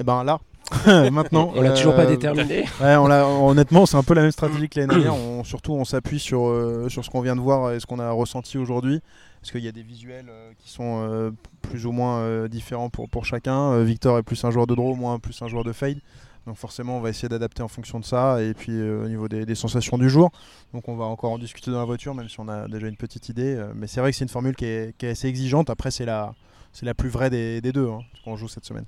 Et 0.00 0.02
ben 0.02 0.24
là, 0.24 0.40
maintenant. 1.10 1.52
On 1.54 1.60
l'a 1.60 1.72
toujours 1.72 1.94
pas 1.94 2.06
déterminé. 2.06 2.64
Ouais, 2.80 2.96
on 2.96 3.48
honnêtement, 3.48 3.84
c'est 3.84 3.98
un 3.98 4.02
peu 4.02 4.14
la 4.14 4.22
même 4.22 4.32
stratégie 4.32 4.70
que 4.70 4.80
l'année 4.80 4.94
dernière. 4.94 5.14
On, 5.16 5.44
surtout, 5.44 5.74
on 5.74 5.84
s'appuie 5.84 6.18
sur, 6.18 6.46
euh, 6.48 6.88
sur 6.88 7.04
ce 7.04 7.10
qu'on 7.10 7.20
vient 7.20 7.36
de 7.36 7.40
voir 7.42 7.72
et 7.72 7.80
ce 7.80 7.84
qu'on 7.86 7.98
a 7.98 8.10
ressenti 8.10 8.56
aujourd'hui. 8.56 9.00
Parce 9.46 9.52
qu'il 9.52 9.64
y 9.64 9.68
a 9.68 9.72
des 9.72 9.84
visuels 9.84 10.26
euh, 10.28 10.50
qui 10.58 10.68
sont 10.70 11.06
euh, 11.08 11.30
plus 11.62 11.86
ou 11.86 11.92
moins 11.92 12.18
euh, 12.18 12.48
différents 12.48 12.90
pour, 12.90 13.08
pour 13.08 13.24
chacun. 13.24 13.80
Victor 13.84 14.18
est 14.18 14.24
plus 14.24 14.44
un 14.44 14.50
joueur 14.50 14.66
de 14.66 14.74
draw, 14.74 14.96
moi 14.96 15.20
plus 15.20 15.40
un 15.40 15.46
joueur 15.46 15.62
de 15.62 15.70
fade. 15.70 15.98
Donc 16.48 16.56
forcément, 16.56 16.98
on 16.98 17.00
va 17.00 17.10
essayer 17.10 17.28
d'adapter 17.28 17.62
en 17.62 17.68
fonction 17.68 18.00
de 18.00 18.04
ça. 18.04 18.42
Et 18.42 18.54
puis 18.54 18.72
euh, 18.72 19.04
au 19.04 19.08
niveau 19.08 19.28
des, 19.28 19.46
des 19.46 19.54
sensations 19.54 19.98
du 19.98 20.10
jour. 20.10 20.32
Donc 20.74 20.88
on 20.88 20.96
va 20.96 21.04
encore 21.04 21.30
en 21.30 21.38
discuter 21.38 21.70
dans 21.70 21.78
la 21.78 21.84
voiture, 21.84 22.12
même 22.12 22.28
si 22.28 22.40
on 22.40 22.48
a 22.48 22.66
déjà 22.66 22.88
une 22.88 22.96
petite 22.96 23.28
idée. 23.28 23.56
Mais 23.76 23.86
c'est 23.86 24.00
vrai 24.00 24.10
que 24.10 24.16
c'est 24.16 24.24
une 24.24 24.30
formule 24.30 24.56
qui 24.56 24.64
est, 24.64 24.96
qui 24.98 25.06
est 25.06 25.10
assez 25.10 25.28
exigeante. 25.28 25.70
Après, 25.70 25.92
c'est 25.92 26.06
la, 26.06 26.34
c'est 26.72 26.84
la 26.84 26.94
plus 26.94 27.08
vraie 27.08 27.30
des, 27.30 27.60
des 27.60 27.70
deux 27.70 27.88
hein, 27.88 28.00
qu'on 28.24 28.34
joue 28.34 28.48
cette 28.48 28.64
semaine. 28.64 28.86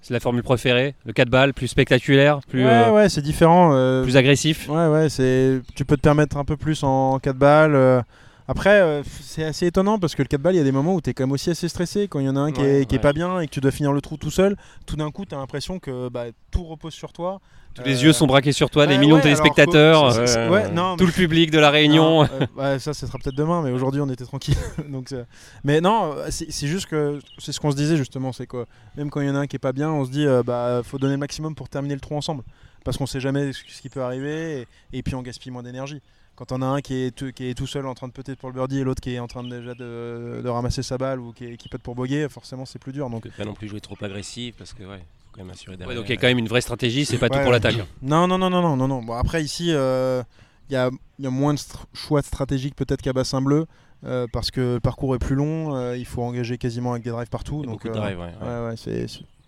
C'est 0.00 0.14
la 0.14 0.20
formule 0.20 0.44
préférée, 0.44 0.94
le 1.06 1.12
4 1.12 1.28
balles, 1.28 1.52
plus 1.54 1.66
spectaculaire, 1.66 2.38
plus, 2.48 2.64
ouais, 2.64 2.70
euh, 2.70 2.92
ouais, 2.92 3.08
c'est 3.08 3.20
différent. 3.20 3.72
euh, 3.74 4.04
plus 4.04 4.16
agressif. 4.16 4.68
Ouais, 4.68 4.86
ouais, 4.86 5.08
c'est. 5.08 5.60
Tu 5.74 5.84
peux 5.84 5.96
te 5.96 6.02
permettre 6.02 6.36
un 6.36 6.44
peu 6.44 6.56
plus 6.56 6.84
en 6.84 7.18
4 7.18 7.36
balles. 7.36 8.04
Euh. 8.48 8.52
Après, 8.52 8.80
euh, 8.80 9.02
c'est 9.22 9.44
assez 9.44 9.66
étonnant 9.66 9.98
parce 9.98 10.14
que 10.14 10.22
le 10.22 10.28
4 10.28 10.40
balles, 10.40 10.54
il 10.54 10.58
y 10.58 10.60
a 10.60 10.64
des 10.64 10.72
moments 10.72 10.94
où 10.94 11.00
tu 11.00 11.10
es 11.10 11.14
quand 11.14 11.24
même 11.24 11.32
aussi 11.32 11.50
assez 11.50 11.68
stressé. 11.68 12.08
Quand 12.08 12.18
il 12.20 12.26
y 12.26 12.28
en 12.28 12.36
a 12.36 12.40
un 12.40 12.52
qui, 12.52 12.60
Ouais, 12.60 12.82
est, 12.82 12.86
qui 12.86 12.94
est 12.94 12.98
pas 13.00 13.12
bien 13.12 13.40
et 13.40 13.46
que 13.46 13.52
tu 13.52 13.60
dois 13.60 13.70
finir 13.70 13.92
le 13.92 14.00
trou 14.00 14.16
tout 14.16 14.30
seul, 14.30 14.56
tout 14.86 14.96
d'un 14.96 15.10
coup, 15.10 15.24
tu 15.26 15.34
as 15.34 15.38
l'impression 15.38 15.78
que 15.78 16.08
bah, 16.08 16.24
tout 16.50 16.64
repose 16.64 16.94
sur 16.94 17.12
toi. 17.12 17.40
Tous 17.74 17.82
les 17.84 18.00
Euh, 18.00 18.06
yeux 18.06 18.12
sont 18.14 18.26
braqués 18.26 18.52
sur 18.52 18.70
toi, 18.70 18.86
des 18.86 18.94
ouais, 18.94 18.98
millions 18.98 19.16
ouais, 19.16 19.20
de 19.20 19.24
téléspectateurs, 19.24 20.16
euh, 20.18 20.48
ouais, 20.50 20.70
non, 20.72 20.96
tout 20.96 21.04
le 21.06 21.12
public 21.12 21.50
de 21.50 21.58
la 21.58 21.70
Réunion. 21.70 22.24
non, 22.24 22.28
euh, 22.56 22.72
ouais, 22.74 22.78
ça, 22.78 22.94
ça 22.94 23.06
sera 23.06 23.18
peut-être 23.18 23.36
demain, 23.36 23.60
mais 23.62 23.70
aujourd'hui, 23.70 24.00
on 24.00 24.08
était 24.08 24.24
tranquille. 24.24 24.56
Donc, 24.88 25.14
mais 25.62 25.80
non, 25.82 26.14
euh, 26.16 26.26
c'est 26.30 26.66
juste 26.66 26.86
que 26.86 27.20
c'est 27.38 27.52
ce 27.52 27.60
qu'on 27.60 27.70
se 27.70 27.76
disait 27.76 27.96
justement, 27.98 28.32
c'est 28.32 28.46
que 28.46 28.64
même 28.96 29.10
quand 29.10 29.20
il 29.20 29.28
y 29.28 29.30
en 29.30 29.36
a 29.36 29.40
un 29.40 29.46
qui 29.46 29.56
est 29.56 29.60
pas 29.60 29.72
bien, 29.74 29.90
on 29.90 30.04
se 30.06 30.10
dit, 30.10 30.26
euh, 30.26 30.42
bah, 30.42 30.80
faut 30.82 30.98
donner 30.98 31.12
le 31.12 31.18
maximum 31.18 31.54
pour 31.54 31.68
terminer 31.68 31.94
le 31.94 32.00
trou 32.00 32.16
ensemble, 32.16 32.42
parce 32.84 32.96
qu'on 32.96 33.06
sait 33.06 33.20
jamais 33.20 33.52
ce 33.52 33.60
ce 33.68 33.80
qui 33.82 33.90
peut 33.90 34.02
arriver, 34.02 34.66
et, 34.92 34.98
et 34.98 35.02
puis 35.02 35.14
on 35.14 35.22
gaspille 35.22 35.52
moins 35.52 35.62
d'énergie. 35.62 36.00
Quand 36.38 36.52
on 36.52 36.62
a 36.62 36.66
un 36.66 36.80
qui 36.80 36.94
est, 36.94 37.10
tout, 37.10 37.32
qui 37.32 37.50
est 37.50 37.54
tout 37.54 37.66
seul 37.66 37.84
en 37.84 37.94
train 37.94 38.06
de 38.06 38.12
peut 38.12 38.22
pour 38.36 38.48
le 38.48 38.54
birdie 38.54 38.78
et 38.78 38.84
l'autre 38.84 39.00
qui 39.00 39.12
est 39.12 39.18
en 39.18 39.26
train 39.26 39.42
de, 39.42 39.48
déjà 39.48 39.74
de, 39.74 40.40
de 40.40 40.48
ramasser 40.48 40.84
sa 40.84 40.96
balle 40.96 41.18
ou 41.18 41.32
qui, 41.32 41.46
est- 41.46 41.56
qui 41.56 41.68
peut 41.68 41.78
pour 41.78 41.96
boguer, 41.96 42.28
forcément 42.30 42.64
c'est 42.64 42.78
plus 42.78 42.92
dur. 42.92 43.06
On 43.06 43.10
Donc 43.10 43.24
peut 43.24 43.30
pas 43.36 43.44
non 43.44 43.54
plus 43.54 43.66
jouer 43.66 43.80
trop 43.80 43.96
agressif 44.00 44.54
parce 44.56 44.72
que 44.72 44.84
ouais, 44.84 44.98
faut 44.98 45.32
quand 45.32 45.40
même 45.42 45.50
assurer 45.50 45.72
Ouais, 45.72 45.78
derrière. 45.78 45.96
donc 45.96 46.08
il 46.08 46.10
y 46.14 46.16
a 46.16 46.20
quand 46.20 46.28
même 46.28 46.38
une 46.38 46.46
vraie 46.46 46.60
stratégie, 46.60 47.04
c'est 47.06 47.18
pas 47.18 47.28
tout 47.28 47.40
pour 47.40 47.50
l'attaque. 47.50 47.74
Non, 48.02 48.28
non, 48.28 48.38
non, 48.38 48.50
non, 48.50 48.62
non, 48.62 48.76
non, 48.76 48.86
non. 48.86 49.02
Bon, 49.02 49.14
après, 49.14 49.42
ici, 49.42 49.72
euh, 49.72 50.22
il 50.70 50.74
y, 50.74 50.76
a, 50.76 50.90
y 51.18 51.26
a 51.26 51.30
moins 51.30 51.54
de 51.54 51.60
choix 51.92 52.22
stratégiques 52.22 52.76
peut-être 52.76 53.02
qu'à 53.02 53.12
Bassin 53.12 53.42
Bleu, 53.42 53.66
euh, 54.04 54.28
parce 54.32 54.52
que 54.52 54.74
le 54.74 54.80
parcours 54.80 55.16
est 55.16 55.18
plus 55.18 55.34
long, 55.34 55.74
euh, 55.74 55.96
il 55.96 56.06
faut 56.06 56.22
engager 56.22 56.56
quasiment 56.56 56.92
avec 56.92 57.02
des 57.02 57.10
drives 57.10 57.30
partout. 57.30 57.62
Donc, 57.62 57.82
beaucoup 57.82 57.88
de 57.88 57.94
euh, 57.94 57.96
drive, 57.96 58.16
ouais, 58.20 58.32
ouais. 58.40 58.46
ouais, 58.48 58.68
ouais, 58.68 59.06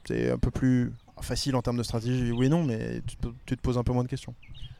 c'est, 0.08 0.28
un 0.32 0.38
peu 0.38 0.50
plus 0.50 0.92
facile 1.20 1.54
en 1.54 1.62
termes 1.62 1.76
de 1.76 1.84
stratégie, 1.84 2.32
oui 2.32 2.46
et 2.46 2.48
non, 2.48 2.64
mais 2.64 3.00
tu 3.46 3.56
te 3.56 3.62
poses 3.62 3.78
un 3.78 3.84
peu 3.84 3.92
moins 3.92 4.02
de 4.02 4.08
questions. 4.08 4.34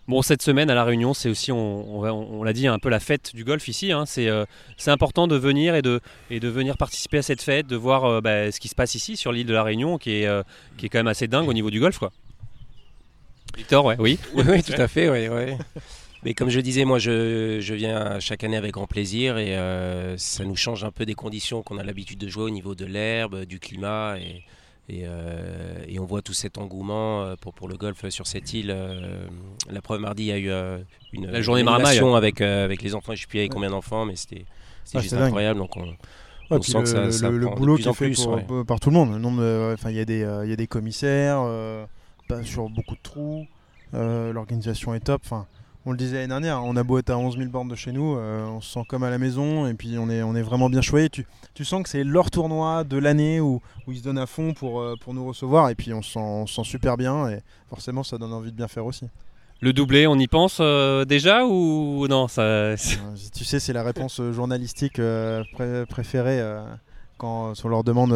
Bon, 0.09 0.23
cette 0.23 0.43
semaine 0.43 0.71
à 0.71 0.75
La 0.75 0.83
Réunion, 0.85 1.15
c'est 1.15 1.29
aussi, 1.29 1.53
on, 1.53 1.97
on 1.97 2.01
va- 2.01 2.13
on 2.13 2.43
l'a 2.43 2.53
dit, 2.53 2.67
un 2.67 2.79
peu 2.81 2.89
la 2.89 2.99
fête 2.99 3.35
du 3.35 3.45
golf 3.45 3.69
ici. 3.69 3.93
hein. 3.93 4.07
C'est 4.07 4.29
euh, 4.29 4.45
c'est 4.77 4.91
important 4.91 5.29
de 5.29 5.37
venir 5.37 5.75
et 5.77 5.83
de, 5.83 6.01
et 6.31 6.41
de 6.41 6.49
venir 6.49 6.77
participer 6.77 7.19
à 7.19 7.23
cette 7.23 7.43
fête, 7.43 7.67
de 7.69 7.77
voir 7.77 8.05
euh, 8.05 8.21
bah, 8.21 8.51
ce 8.51 8.59
qui 8.59 8.69
se 8.69 8.75
passe 8.75 8.95
ici 8.97 9.17
sur 9.17 9.31
l'île 9.31 9.47
de 9.47 9.53
La 9.53 9.63
Réunion, 9.63 9.99
qui 9.99 10.23
est, 10.23 10.27
euh, 10.27 10.43
qui 10.79 10.87
est 10.87 10.89
quand 10.89 10.99
même 10.99 11.07
assez 11.07 11.29
dingue 11.29 11.49
au 11.49 11.53
niveau 11.53 11.71
du 11.71 11.79
golf. 11.79 11.99
Quoi. 11.99 12.11
Victor, 13.57 13.85
ouais, 13.85 13.97
oui. 13.99 14.19
Oui, 14.35 14.45
oui, 14.49 14.63
tout 14.65 14.81
à 14.81 14.89
fait, 14.89 15.09
ouais, 15.11 15.29
ouais. 15.29 15.57
Mais 16.25 16.35
comme 16.35 16.51
je 16.51 16.61
disais, 16.61 16.85
moi, 16.85 16.99
je, 16.99 17.59
je 17.61 17.75
viens 17.75 18.19
chaque 18.21 18.43
année 18.45 18.57
avec 18.57 18.73
grand 18.73 18.87
plaisir 18.87 19.39
et 19.39 19.57
euh, 19.57 20.17
ça 20.19 20.45
nous 20.45 20.57
change 20.57 20.83
un 20.85 20.91
peu 20.91 21.07
des 21.07 21.15
conditions 21.15 21.63
qu'on 21.63 21.79
a 21.79 21.85
l'habitude 21.85 22.19
de 22.19 22.29
jouer 22.29 22.45
au 22.45 22.51
niveau 22.51 22.75
de 22.75 22.85
l'herbe, 22.85 23.45
du 23.45 23.59
climat 23.61 24.17
et, 24.19 24.43
et, 24.91 25.03
euh, 25.05 25.85
et 25.87 25.99
on 26.01 26.05
voit 26.05 26.21
tout 26.21 26.33
cet 26.33 26.59
engouement 26.59 27.23
euh, 27.23 27.35
pour, 27.41 27.55
pour 27.55 27.69
le 27.69 27.77
golf 27.77 28.09
sur 28.09 28.27
cette 28.27 28.53
île. 28.53 28.71
euh, 28.71 29.25
la 29.71 29.81
preuve, 29.81 30.01
mardi, 30.01 30.25
il 30.25 30.27
y 30.27 30.33
a 30.33 30.39
eu 30.39 30.83
une, 31.13 31.27
La 31.31 31.41
journée 31.41 31.61
animation 31.61 32.15
avec, 32.17 32.41
avec 32.41 32.83
les 32.83 32.95
enfants. 32.95 33.13
Je 33.15 33.19
ne 33.19 33.21
sais 33.23 33.27
plus 33.29 33.39
avec 33.39 33.53
combien 33.53 33.71
d'enfants, 33.71 34.05
mais 34.05 34.17
c'était 34.17 34.45
Ah, 34.95 35.01
juste 35.01 35.15
dingue. 35.15 35.25
incroyable. 35.25 35.61
Donc 35.61 35.77
on, 35.77 35.95
Ouais, 36.51 36.59
puis 36.59 36.73
sent 36.73 36.79
le, 36.79 36.83
que 36.85 36.89
ça, 36.91 37.05
le- 37.05 37.11
ça 37.13 37.31
le- 37.31 37.39
le 37.39 37.47
boulot 37.49 37.77
qui 37.77 37.89
est 37.89 37.93
fait 37.93 38.07
plus. 38.07 38.25
pour- 38.25 38.35
ouais. 38.35 38.65
par 38.67 38.81
tout 38.81 38.91
le 38.91 38.97
monde. 38.97 39.11
Enfin, 39.75 39.91
il 39.91 39.97
y 39.97 40.01
a 40.01 40.05
des, 40.05 40.25
euh, 40.25 40.45
y 40.47 40.53
a 40.53 40.57
des 40.57 40.67
commissaires, 40.67 41.39
euh, 41.41 41.87
sur 42.43 42.69
beaucoup 42.69 42.97
de 42.97 43.01
trous. 43.03 43.47
L'organisation 43.93 44.95
est 44.95 45.01
top. 45.01 45.23
Enfin, 45.25 45.47
on 45.87 45.93
le 45.93 45.97
disait 45.97 46.17
l'année 46.17 46.29
dernière, 46.29 46.65
on 46.65 46.77
a 46.77 46.83
beau 46.83 46.99
être 46.99 47.11
à 47.11 47.19
11 47.19 47.39
000 47.39 47.49
bornes 47.51 47.69
de 47.69 47.75
chez 47.75 47.93
nous, 47.93 48.17
on 48.17 48.61
se 48.61 48.73
sent 48.73 48.85
comme 48.89 49.03
à 49.03 49.11
la 49.11 49.19
maison 49.19 49.67
et 49.67 49.75
puis 49.75 49.97
on 49.99 50.11
est, 50.11 50.23
on 50.23 50.35
est 50.35 50.43
vraiment 50.43 50.69
bien 50.69 50.83
choyé. 50.83 51.09
Tu, 51.09 51.27
tu 51.55 51.65
sens 51.65 51.83
que 51.83 51.89
c'est 51.89 52.05
leur 52.05 52.31
tournoi 52.31 52.85
de 52.85 52.99
l'année 52.99 53.41
où, 53.41 53.63
où, 53.87 53.93
ils 53.93 53.99
se 53.99 54.03
donnent 54.03 54.19
à 54.19 54.27
fond 54.27 54.53
pour, 54.53 54.85
pour 55.01 55.15
nous 55.15 55.27
recevoir 55.27 55.71
et 55.71 55.75
puis 55.75 55.95
on 55.95 56.03
se, 56.03 56.13
sent, 56.13 56.45
sent 56.47 56.65
super 56.65 56.97
bien 56.97 57.29
et 57.29 57.41
forcément 57.69 58.03
ça 58.03 58.19
donne 58.19 58.33
envie 58.33 58.53
de 58.53 58.57
bien 58.57 58.69
faire 58.69 58.85
aussi. 58.85 59.07
Le 59.63 59.75
doublé, 59.75 60.07
on 60.07 60.19
y 60.19 60.27
pense 60.27 60.57
euh, 60.61 61.05
déjà 61.05 61.45
ou 61.45 62.07
non 62.09 62.29
ça... 62.29 62.75
Tu 63.35 63.45
sais, 63.45 63.61
c'est 63.61 63.75
la 63.75 63.83
réponse 63.83 64.19
euh, 64.19 64.33
journalistique 64.33 64.99
euh, 64.99 65.45
pré 65.53 65.85
préférée 65.87 66.41
quand 67.21 67.53
on 67.63 67.69
leur 67.69 67.85
demande 67.85 68.13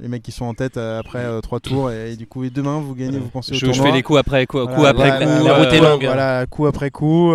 les 0.00 0.08
mecs 0.08 0.22
qui 0.22 0.32
sont 0.32 0.44
en 0.44 0.54
tête 0.54 0.76
après 0.76 1.40
trois 1.42 1.60
tours 1.60 1.90
et, 1.90 2.16
du 2.16 2.26
coup 2.26 2.44
et 2.44 2.50
demain 2.50 2.78
vous 2.80 2.94
gagnez, 2.94 3.18
vous 3.18 3.28
pensez 3.28 3.52
au 3.52 3.54
je, 3.54 3.66
tournoi. 3.66 3.76
Je 3.76 3.82
fais 3.82 3.92
les 3.92 4.02
coups 4.02 4.18
après 4.18 4.46
coup, 4.46 4.64
coup 4.66 4.84
après 4.86 5.18
coup. 5.18 5.44
La 5.44 5.56
route 5.56 5.72
est 5.72 5.80
longue. 5.80 6.04
Voilà, 6.04 6.46
coup 6.46 6.66
après 6.66 6.90
coup. 6.90 7.34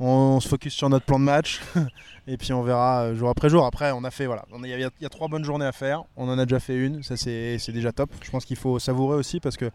On, 0.00 0.40
se 0.40 0.48
focus 0.48 0.74
sur 0.74 0.90
notre 0.90 1.06
plan 1.06 1.18
de 1.18 1.24
match 1.24 1.60
et 2.26 2.36
puis 2.36 2.52
on 2.52 2.62
verra 2.62 3.14
jour 3.14 3.30
après 3.30 3.48
jour. 3.48 3.64
Après, 3.64 3.92
on 3.92 4.04
a 4.04 4.10
fait 4.10 4.26
voilà, 4.26 4.44
il 4.62 4.66
y, 4.66 5.02
y, 5.02 5.06
a 5.06 5.08
trois 5.08 5.28
bonnes 5.28 5.44
journées 5.44 5.66
à 5.66 5.72
faire. 5.72 6.02
On 6.16 6.28
en 6.28 6.38
a 6.38 6.44
déjà 6.44 6.60
fait 6.60 6.76
une, 6.76 7.02
ça 7.02 7.16
c'est 7.16 7.72
déjà 7.72 7.92
top. 7.92 8.10
Je 8.22 8.30
pense 8.30 8.44
qu'il 8.44 8.56
faut 8.56 8.78
savourer 8.78 9.16
aussi 9.16 9.40
parce 9.40 9.56
que 9.56 9.70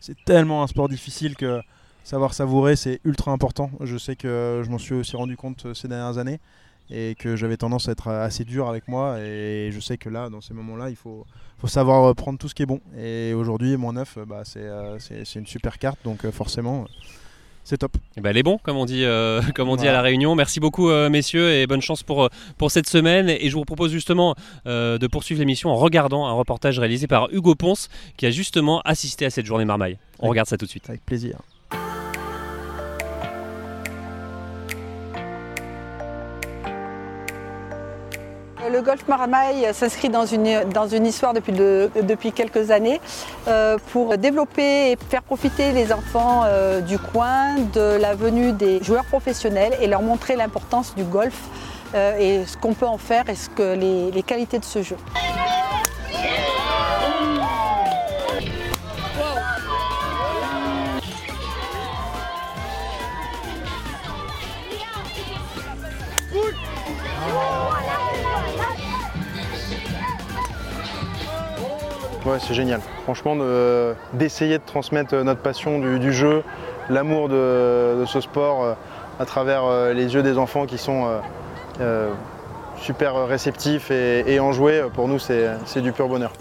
c'est 0.00 0.16
tellement 0.24 0.62
un 0.62 0.66
sport 0.66 0.88
difficile 0.88 1.34
que 1.36 1.60
savoir 2.04 2.34
savourer, 2.34 2.76
c'est 2.76 3.00
ultra 3.04 3.32
important. 3.32 3.70
Je 3.80 3.96
sais 3.96 4.14
que 4.14 4.62
je 4.64 4.70
m'en 4.70 4.78
suis 4.78 4.94
aussi 4.94 5.16
rendu 5.16 5.36
compte 5.36 5.66
euh, 5.66 5.74
ces 5.74 5.88
dernières 5.88 6.18
années 6.18 6.40
et 6.90 7.14
que 7.18 7.36
j'avais 7.36 7.56
tendance 7.56 7.88
à 7.88 7.92
être 7.92 8.08
assez 8.08 8.44
dur 8.44 8.68
avec 8.68 8.88
moi. 8.88 9.18
Et 9.20 9.70
je 9.72 9.80
sais 9.80 9.96
que 9.96 10.08
là, 10.08 10.28
dans 10.28 10.40
ces 10.40 10.54
moments-là, 10.54 10.90
il 10.90 10.96
faut, 10.96 11.26
faut 11.58 11.66
savoir 11.66 12.14
prendre 12.14 12.38
tout 12.38 12.48
ce 12.48 12.54
qui 12.54 12.62
est 12.62 12.66
bon. 12.66 12.80
Et 12.98 13.32
aujourd'hui, 13.34 13.76
moins 13.76 13.94
9, 13.94 14.18
bah, 14.26 14.42
euh, 14.56 14.96
c'est 14.98 15.34
une 15.34 15.46
super 15.46 15.78
carte, 15.78 15.98
donc 16.04 16.24
euh, 16.24 16.32
forcément. 16.32 16.86
c'est 17.64 17.78
top. 17.78 17.96
Et 18.16 18.20
bah, 18.20 18.30
elle 18.30 18.36
est 18.36 18.42
bon, 18.42 18.58
comme 18.58 18.76
on 18.76 18.84
dit, 18.84 19.04
comme 19.54 19.68
on 19.68 19.76
dit 19.76 19.88
à 19.88 19.92
la 19.92 20.02
Réunion. 20.02 20.34
Merci 20.34 20.60
beaucoup, 20.60 20.90
messieurs, 21.08 21.52
et 21.52 21.66
bonne 21.66 21.82
chance 21.82 22.02
pour, 22.02 22.28
pour 22.58 22.70
cette 22.70 22.88
semaine. 22.88 23.28
Et 23.28 23.48
je 23.48 23.54
vous 23.54 23.64
propose 23.64 23.90
justement 23.90 24.34
de 24.66 25.06
poursuivre 25.06 25.40
l'émission 25.40 25.70
en 25.70 25.76
regardant 25.76 26.26
un 26.26 26.32
reportage 26.32 26.78
réalisé 26.78 27.06
par 27.06 27.28
Hugo 27.32 27.54
Ponce, 27.54 27.88
qui 28.16 28.26
a 28.26 28.30
justement 28.30 28.80
assisté 28.82 29.24
à 29.24 29.30
cette 29.30 29.46
journée 29.46 29.64
Marmaille. 29.64 29.98
On 30.20 30.28
regarde 30.28 30.48
ça 30.48 30.56
tout 30.56 30.66
de 30.66 30.70
suite. 30.70 30.88
Avec 30.88 31.04
plaisir. 31.04 31.38
Le 38.74 38.82
golf 38.82 39.06
marmaille 39.06 39.68
s'inscrit 39.72 40.08
dans 40.08 40.26
une, 40.26 41.06
histoire 41.06 41.32
depuis, 41.32 41.52
de, 41.52 41.88
depuis 42.02 42.32
quelques 42.32 42.72
années 42.72 43.00
euh, 43.46 43.78
pour 43.92 44.18
développer 44.18 44.90
et 44.90 44.98
faire 45.10 45.22
profiter 45.22 45.70
les 45.70 45.92
enfants 45.92 46.42
euh, 46.44 46.80
du 46.80 46.98
coin 46.98 47.54
de 47.72 47.96
la 48.00 48.16
venue 48.16 48.50
des 48.50 48.82
joueurs 48.82 49.04
professionnels 49.04 49.74
et 49.80 49.86
leur 49.86 50.02
montrer 50.02 50.34
l'importance 50.34 50.96
du 50.96 51.04
golf 51.04 51.40
euh, 51.94 52.18
et 52.18 52.44
ce 52.46 52.56
qu'on 52.56 52.74
peut 52.74 52.84
en 52.84 52.98
faire 52.98 53.22
et 53.28 53.36
les 53.76 54.24
qualités 54.24 54.58
de 54.58 54.64
ce 54.64 54.82
jeu. 54.82 54.96
Ouais, 72.24 72.38
c'est 72.40 72.54
génial. 72.54 72.80
Franchement, 73.02 73.36
d'essayer 74.14 74.56
de, 74.56 74.62
transmettre 74.64 75.14
notre 75.14 75.40
passion 75.40 75.78
du, 75.78 76.12
jeu, 76.12 76.42
l'amour 76.88 77.28
de, 77.28 78.04
ce 78.06 78.20
sport 78.20 78.64
euh, 78.64 78.74
à 79.20 79.26
travers 79.26 79.64
euh, 79.64 79.92
les 79.92 80.14
yeux 80.14 80.22
des 80.22 80.38
enfants 80.38 80.64
qui 80.64 80.78
sont 80.78 81.20
euh, 81.80 82.10
super 82.78 83.26
réceptifs 83.26 83.90
et, 83.90 84.24
et 84.26 84.40
enjoués, 84.40 84.84
pour 84.94 85.06
nous, 85.06 85.18
c'est 85.18 85.82
du 85.82 85.92
pur 85.92 86.08
bonheur. 86.08 86.32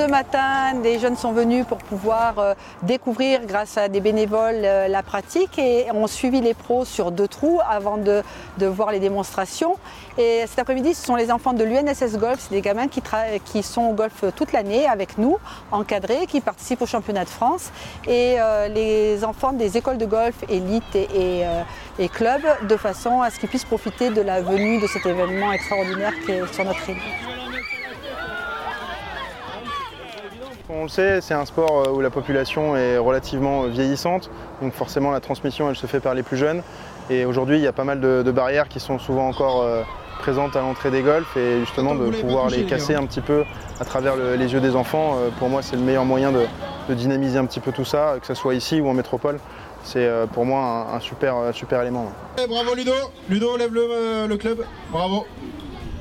Ce 0.00 0.06
matin, 0.06 0.80
des 0.82 0.98
jeunes 0.98 1.18
sont 1.18 1.32
venus 1.32 1.66
pour 1.66 1.76
pouvoir 1.76 2.38
euh, 2.38 2.54
découvrir, 2.82 3.44
grâce 3.44 3.76
à 3.76 3.88
des 3.88 4.00
bénévoles, 4.00 4.62
euh, 4.64 4.88
la 4.88 5.02
pratique 5.02 5.58
et 5.58 5.92
ont 5.92 6.06
suivi 6.06 6.40
les 6.40 6.54
pros 6.54 6.86
sur 6.86 7.12
deux 7.12 7.28
trous 7.28 7.60
avant 7.68 7.98
de, 7.98 8.22
voir 8.64 8.92
les 8.92 8.98
démonstrations. 8.98 9.76
Et 10.16 10.44
cet 10.46 10.58
après-midi, 10.58 10.94
ce 10.94 11.04
sont 11.04 11.16
les 11.16 11.30
enfants 11.30 11.52
de 11.52 11.64
l'UNSS 11.64 12.16
Golf, 12.16 12.38
c'est 12.38 12.54
des 12.54 12.62
gamins 12.62 12.88
qui, 12.88 13.62
sont 13.62 13.82
au 13.82 13.92
golf 13.92 14.24
toute 14.34 14.52
l'année 14.52 14.86
avec 14.86 15.18
nous, 15.18 15.36
encadrés, 15.70 16.26
qui 16.26 16.40
participent 16.40 16.80
au 16.80 16.86
championnat 16.86 17.24
de 17.24 17.28
France. 17.28 17.70
Et 18.06 18.36
euh, 18.38 18.68
les 18.68 19.22
enfants 19.22 19.52
des 19.52 19.76
écoles 19.76 19.98
de 19.98 20.06
golf 20.06 20.36
élite 20.48 20.96
et, 20.96 21.44
et, 21.98 22.08
clubs, 22.08 22.40
de 22.66 22.76
façon 22.78 23.20
à 23.20 23.28
ce 23.28 23.38
qu'ils 23.38 23.50
puissent 23.50 23.66
profiter 23.66 24.08
de 24.08 24.22
la 24.22 24.40
venue 24.40 24.80
de 24.80 24.86
cet 24.86 25.04
événement 25.04 25.52
extraordinaire 25.52 26.14
qui 26.24 26.32
est 26.32 26.54
sur 26.54 26.64
notre 26.64 26.88
île. 26.88 26.96
On 30.72 30.84
le 30.84 30.88
sait, 30.88 31.20
c'est 31.20 31.34
un 31.34 31.44
sport 31.46 31.84
euh, 31.86 31.90
où 31.90 32.00
la 32.00 32.10
population 32.10 32.76
est 32.76 32.96
relativement 32.96 33.64
euh, 33.64 33.68
vieillissante, 33.68 34.30
donc 34.62 34.72
forcément 34.72 35.10
la 35.10 35.18
transmission 35.18 35.68
elle 35.68 35.74
se 35.74 35.86
fait 35.86 35.98
par 35.98 36.14
les 36.14 36.22
plus 36.22 36.36
jeunes. 36.36 36.62
Et 37.08 37.24
aujourd'hui 37.24 37.56
il 37.56 37.62
y 37.62 37.66
a 37.66 37.72
pas 37.72 37.82
mal 37.82 38.00
de, 38.00 38.30
barrières 38.30 38.68
qui 38.68 38.78
sont 38.78 38.98
souvent 39.00 39.28
encore 39.28 39.62
euh, 39.62 39.82
présentes 40.20 40.54
à 40.54 40.60
l'entrée 40.60 40.92
des 40.92 41.02
golfs 41.02 41.36
et 41.36 41.58
justement 41.60 41.96
de 41.96 42.10
pouvoir 42.10 42.50
les 42.50 42.64
casser 42.64 42.94
un 42.94 43.04
petit 43.04 43.20
peu 43.20 43.44
à 43.80 43.84
travers 43.84 44.14
les 44.16 44.52
yeux 44.52 44.60
des 44.60 44.76
enfants, 44.76 45.16
pour 45.38 45.48
moi 45.48 45.62
c'est 45.62 45.76
le 45.76 45.82
meilleur 45.82 46.04
moyen 46.04 46.30
de, 46.30 46.44
dynamiser 46.94 47.38
un 47.38 47.46
petit 47.46 47.60
peu 47.60 47.72
tout 47.72 47.84
ça, 47.84 48.16
que 48.20 48.26
ce 48.26 48.34
soit 48.34 48.54
ici 48.54 48.80
ou 48.80 48.88
en 48.88 48.94
métropole. 48.94 49.38
C'est 49.82 50.08
pour 50.34 50.44
moi 50.44 50.88
un, 50.92 51.00
super, 51.00 51.36
super 51.52 51.80
élément. 51.80 52.12
Eh, 52.38 52.46
bravo 52.46 52.74
Ludo, 52.74 52.92
Ludo 53.30 53.56
lève 53.56 53.72
le, 53.72 54.26
le 54.28 54.36
club, 54.36 54.64
bravo. 54.92 55.24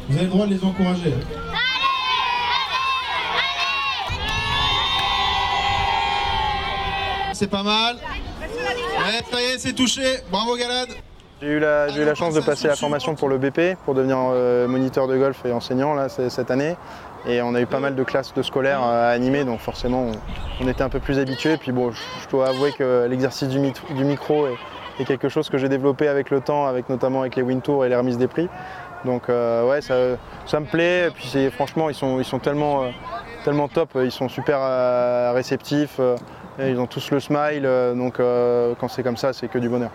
Vous 0.09 0.17
avez 0.17 0.25
le 0.25 0.31
droit 0.31 0.45
de 0.45 0.53
les 0.53 0.63
encourager. 0.63 1.13
C'est 7.39 7.47
pas 7.47 7.63
mal. 7.63 7.95
Ouais, 7.95 9.23
ça 9.31 9.41
y 9.41 9.45
est, 9.45 9.57
c'est 9.59 9.71
touché. 9.71 10.17
Bravo 10.29 10.57
Galad. 10.57 10.89
J'ai 11.41 11.47
eu, 11.47 11.59
la, 11.59 11.87
eu 11.89 12.03
la 12.03 12.13
chance 12.13 12.33
de 12.33 12.41
passer 12.41 12.67
la 12.67 12.75
formation 12.75 13.15
pour 13.15 13.29
le 13.29 13.37
BP, 13.37 13.77
pour 13.85 13.93
devenir 13.93 14.17
euh, 14.19 14.67
moniteur 14.67 15.07
de 15.07 15.17
golf 15.17 15.45
et 15.45 15.53
enseignant 15.53 15.93
là, 15.93 16.09
cette 16.09 16.51
année. 16.51 16.75
Et 17.25 17.41
on 17.41 17.55
a 17.55 17.61
eu 17.61 17.65
pas 17.65 17.79
mal 17.79 17.95
de 17.95 18.03
classes 18.03 18.33
de 18.33 18.41
scolaires 18.41 18.83
à 18.83 19.07
animer, 19.11 19.45
donc 19.45 19.61
forcément 19.61 20.11
on, 20.59 20.67
était 20.67 20.81
un 20.81 20.89
peu 20.89 20.99
plus 20.99 21.17
habitués. 21.17 21.55
Puis 21.55 21.71
bon, 21.71 21.91
je, 21.91 22.29
dois 22.29 22.49
avouer 22.49 22.73
que 22.73 23.07
l'exercice 23.09 23.47
du, 23.47 23.59
micro 24.03 24.47
est, 24.99 25.05
quelque 25.05 25.29
chose 25.29 25.47
que 25.47 25.57
j'ai 25.57 25.69
développé 25.69 26.09
avec 26.09 26.31
le 26.31 26.41
temps, 26.41 26.65
avec 26.65 26.89
notamment 26.89 27.21
avec 27.21 27.37
les 27.37 27.41
win 27.41 27.61
tours 27.61 27.85
et 27.85 27.89
les 27.89 27.95
remises 27.95 28.17
des 28.17 28.27
prix. 28.27 28.49
Donc 29.05 29.29
euh, 29.29 29.65
ouais, 29.65 29.79
ça, 29.79 30.59
me 30.59 30.65
plaît. 30.65 31.07
Et 31.07 31.11
puis 31.11 31.49
franchement, 31.51 31.89
ils 31.89 31.95
sont, 31.95 32.19
ils 32.19 32.25
sont 32.25 32.39
tellement, 32.39 32.83
euh, 32.83 32.89
tellement 33.45 33.69
top, 33.69 33.91
ils 33.95 34.11
sont 34.11 34.27
super 34.27 34.59
réceptifs 35.33 36.01
ils 36.67 36.79
ont 36.79 36.87
tous 36.87 37.11
le 37.11 37.19
smile, 37.19 37.65
euh, 37.65 37.93
donc 37.93 38.19
euh, 38.19 38.73
quand 38.79 38.87
c'est 38.87 39.03
comme 39.03 39.17
ça, 39.17 39.33
c'est 39.33 39.47
que 39.47 39.57
du 39.57 39.69
bonheur. 39.69 39.91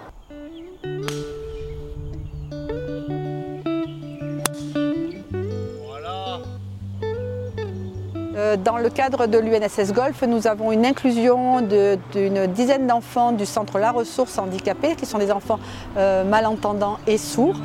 Euh, 8.36 8.56
dans 8.56 8.78
le 8.78 8.88
cadre 8.90 9.26
de 9.26 9.38
l'UNSS 9.38 9.92
Golf, 9.92 10.22
nous 10.22 10.46
avons 10.46 10.72
une 10.72 10.84
inclusion 10.84 11.60
d'une 11.60 12.46
dizaine 12.48 12.86
d'enfants 12.86 13.32
du 13.32 13.46
centre 13.46 13.78
La 13.78 13.92
Ressource 13.92 14.38
handicapés, 14.38 14.96
qui 14.96 15.06
sont 15.06 15.18
des 15.18 15.30
enfants 15.30 15.60
malentendants 15.96 16.98
et 17.06 17.18
sourds. 17.18 17.60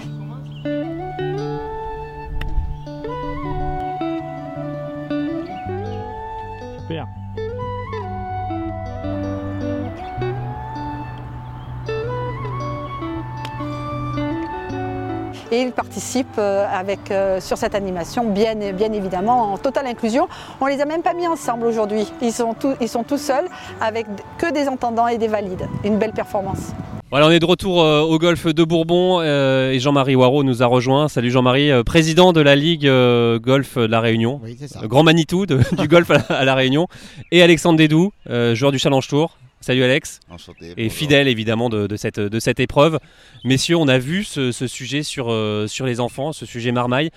Et 15.51 15.61
ils 15.61 15.71
participent 15.71 16.27
euh, 16.37 16.65
avec, 16.71 17.11
euh, 17.11 17.39
sur 17.39 17.57
cette 17.57 17.75
animation, 17.75 18.29
bien, 18.29 18.55
bien 18.73 18.91
évidemment, 18.93 19.53
en 19.53 19.57
totale 19.57 19.87
inclusion. 19.87 20.27
On 20.61 20.67
ne 20.67 20.71
les 20.71 20.81
a 20.81 20.85
même 20.85 21.01
pas 21.01 21.13
mis 21.13 21.27
ensemble 21.27 21.65
aujourd'hui. 21.65 22.07
Ils 22.21 22.31
sont, 22.31 22.53
tout, 22.53 22.75
ils 22.81 22.89
sont 22.89 23.03
tout 23.03 23.17
seuls 23.17 23.47
avec 23.81 24.05
que 24.37 24.51
des 24.51 24.67
entendants 24.67 25.07
et 25.07 25.17
des 25.17 25.27
valides. 25.27 25.67
Une 25.83 25.97
belle 25.97 26.13
performance. 26.13 26.73
Voilà, 27.11 27.25
on 27.25 27.31
est 27.31 27.39
de 27.39 27.45
retour 27.45 27.81
euh, 27.81 28.01
au 28.01 28.19
golf 28.19 28.45
de 28.45 28.63
Bourbon 28.63 29.19
et 29.23 29.79
Jean-Marie 29.79 30.15
Waro 30.15 30.43
nous 30.43 30.61
a 30.61 30.67
rejoint. 30.67 31.07
Salut 31.07 31.31
Jean-Marie, 31.31 31.71
président 31.83 32.33
de 32.33 32.41
la 32.41 32.55
Ligue 32.55 32.85
Golf 32.85 33.77
de 33.77 33.85
La 33.85 33.99
Réunion, 33.99 34.39
oui, 34.43 34.55
le 34.79 34.87
grand 34.87 35.01
Manitou 35.01 35.45
du 35.47 35.87
golf 35.87 36.11
à, 36.29 36.45
La 36.45 36.53
Réunion. 36.53 36.87
Et 37.31 37.41
Alexandre 37.41 37.77
Dédou, 37.77 38.11
joueur 38.53 38.71
du 38.71 38.77
Challenge 38.77 39.07
Tour. 39.07 39.37
Salut 39.61 39.83
Alex. 39.83 40.19
Enchanté. 40.29 40.71
Et 40.71 40.75
bonjour. 40.75 40.91
fidèle 40.93 41.27
évidemment 41.27 41.69
de, 41.69 41.85
de 41.85 41.95
cette, 41.97 42.19
de 42.19 42.39
cette 42.39 42.59
épreuve. 42.59 42.97
Messieurs, 43.43 43.75
on 43.75 43.87
a 43.87 43.97
vu 43.97 44.23
ce, 44.23 44.51
ce 44.51 44.67
sujet 44.67 45.03
sur, 45.03 45.29
euh, 45.31 45.67
sur 45.67 45.85
les 45.85 45.99
enfants, 45.99 46.31
ce 46.31 46.45
sujet 46.45 46.71
marmaille. 46.71 47.09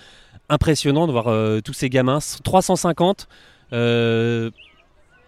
Impressionnant 0.49 1.07
de 1.07 1.13
voir 1.13 1.29
euh, 1.29 1.61
tous 1.61 1.73
ces 1.73 1.89
gamins. 1.89 2.19
350. 2.43 3.29
euh, 3.73 4.51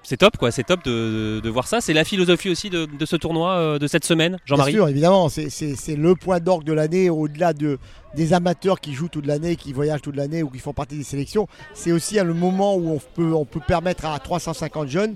c'est 0.06 0.18
top 0.18 0.36
quoi, 0.36 0.50
c'est 0.50 0.64
top 0.64 0.84
de, 0.84 0.90
de- 1.36 1.40
de 1.40 1.48
voir 1.48 1.66
ça. 1.66 1.80
C'est 1.80 1.94
la 1.94 2.04
philosophie 2.04 2.50
aussi 2.50 2.68
de, 2.68 2.84
de 2.84 3.06
ce 3.06 3.16
tournoi 3.16 3.52
euh, 3.52 3.78
de 3.78 3.86
cette 3.86 4.04
semaine, 4.04 4.32
Bien 4.32 4.40
Jean-Marie? 4.44 4.72
sûr, 4.72 4.86
évidemment, 4.86 5.30
c'est- 5.30 5.48
c'est 5.48 5.74
c'est 5.76 5.96
le 5.96 6.14
point 6.14 6.40
d'orgue 6.40 6.64
de 6.64 6.74
l'année, 6.74 7.08
au-delà 7.08 7.54
de, 7.54 7.78
des 8.14 8.34
amateurs 8.34 8.80
qui 8.82 8.92
jouent 8.92 9.08
toute 9.08 9.24
l'année, 9.24 9.56
qui 9.56 9.72
voyagent 9.72 10.02
toute 10.02 10.16
l'année 10.16 10.42
ou 10.42 10.50
qui 10.50 10.58
font 10.58 10.74
partie 10.74 10.98
des 10.98 11.04
sélections. 11.04 11.48
C'est 11.72 11.90
aussi 11.90 12.18
hein, 12.18 12.24
le 12.24 12.34
moment 12.34 12.76
où 12.76 12.90
on 12.90 13.00
peut, 13.14 13.32
on 13.32 13.46
peut 13.46 13.62
permettre 13.66 14.04
à 14.04 14.18
350 14.18 14.88
jeunes, 14.90 15.14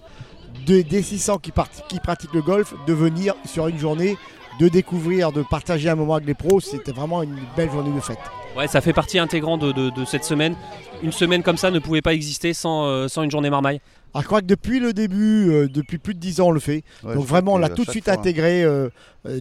de, 0.67 0.83
des 0.83 1.03
600 1.03 1.39
qui, 1.39 1.51
part- 1.53 1.71
qui 1.89 1.99
pratiquent 2.01 2.35
le 2.35 2.43
golf, 2.43 2.75
de 2.87 2.93
venir 2.93 3.35
sur 3.47 3.69
une 3.69 3.79
journée, 3.79 4.17
de 4.61 4.69
découvrir, 4.69 5.31
de 5.33 5.43
partager 5.43 5.89
un 5.89 5.95
moment 5.95 6.15
avec 6.15 6.27
les 6.27 6.35
pros. 6.35 6.61
C'était 6.61 6.93
vraiment 6.93 7.23
une 7.23 7.37
belle 7.57 7.71
journée 7.71 7.95
de 7.95 8.01
fête. 8.01 8.19
Ouais, 8.57 8.67
ça 8.67 8.81
fait 8.81 8.93
partie 8.93 9.19
intégrante 9.19 9.61
de, 9.61 9.73
de- 9.73 9.91
de 9.91 10.05
cette 10.05 10.25
semaine. 10.25 10.55
Une 11.03 11.13
semaine 11.13 11.43
comme 11.45 11.57
ça 11.59 11.71
ne 11.71 11.79
pouvait 11.79 12.03
pas 12.03 12.13
exister 12.15 12.53
sans, 12.53 12.85
euh, 12.87 13.07
sans 13.09 13.23
une 13.23 13.31
journée 13.31 13.51
marmaille. 13.51 13.81
Alors, 14.15 14.23
je 14.23 14.27
crois 14.27 14.41
que 14.41 14.47
depuis 14.47 14.81
le 14.81 14.93
début, 14.93 15.49
euh, 15.51 15.69
depuis 15.69 15.99
plus 15.99 16.15
de 16.15 16.19
10 16.19 16.41
ans, 16.41 16.47
on 16.49 16.51
le 16.51 16.59
fait. 16.61 16.83
Ouais, 17.05 17.15
Donc 17.15 17.25
vraiment, 17.25 17.53
on 17.55 17.59
l'a 17.59 17.69
tout 17.69 17.85
de 17.85 17.91
suite 17.91 18.05
fois, 18.07 18.15
intégré 18.15 18.65
euh, 18.65 18.89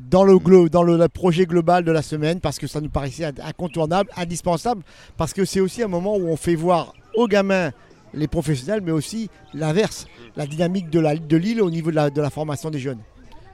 dans, 0.02 0.24
le, 0.24 0.36
glo- 0.36 0.70
dans 0.70 0.84
le, 0.84 0.98
le 0.98 1.08
projet 1.08 1.46
global 1.46 1.84
de 1.84 1.92
la 1.92 2.02
semaine 2.04 2.40
parce 2.42 2.60
que 2.60 2.68
ça 2.68 2.80
nous 2.82 2.90
paraissait 2.90 3.26
incontournable, 3.44 4.10
indispensable, 4.18 4.84
parce 5.16 5.34
que 5.34 5.46
c'est 5.46 5.62
aussi 5.62 5.82
un 5.82 5.88
moment 5.88 6.16
où 6.18 6.28
on 6.28 6.36
fait 6.38 6.56
voir 6.56 6.94
aux 7.16 7.28
gamins 7.28 7.72
les 8.14 8.28
professionnels, 8.28 8.82
mais 8.82 8.92
aussi 8.92 9.30
l'inverse, 9.54 10.08
la 10.36 10.48
dynamique 10.48 10.90
de, 10.90 11.00
la, 11.00 11.16
de 11.16 11.38
l'île 11.38 11.62
au 11.62 11.70
niveau 11.70 11.92
de 11.92 11.96
la, 11.96 12.10
de 12.10 12.22
la 12.22 12.30
formation 12.30 12.70
des 12.70 12.80
jeunes. 12.80 13.00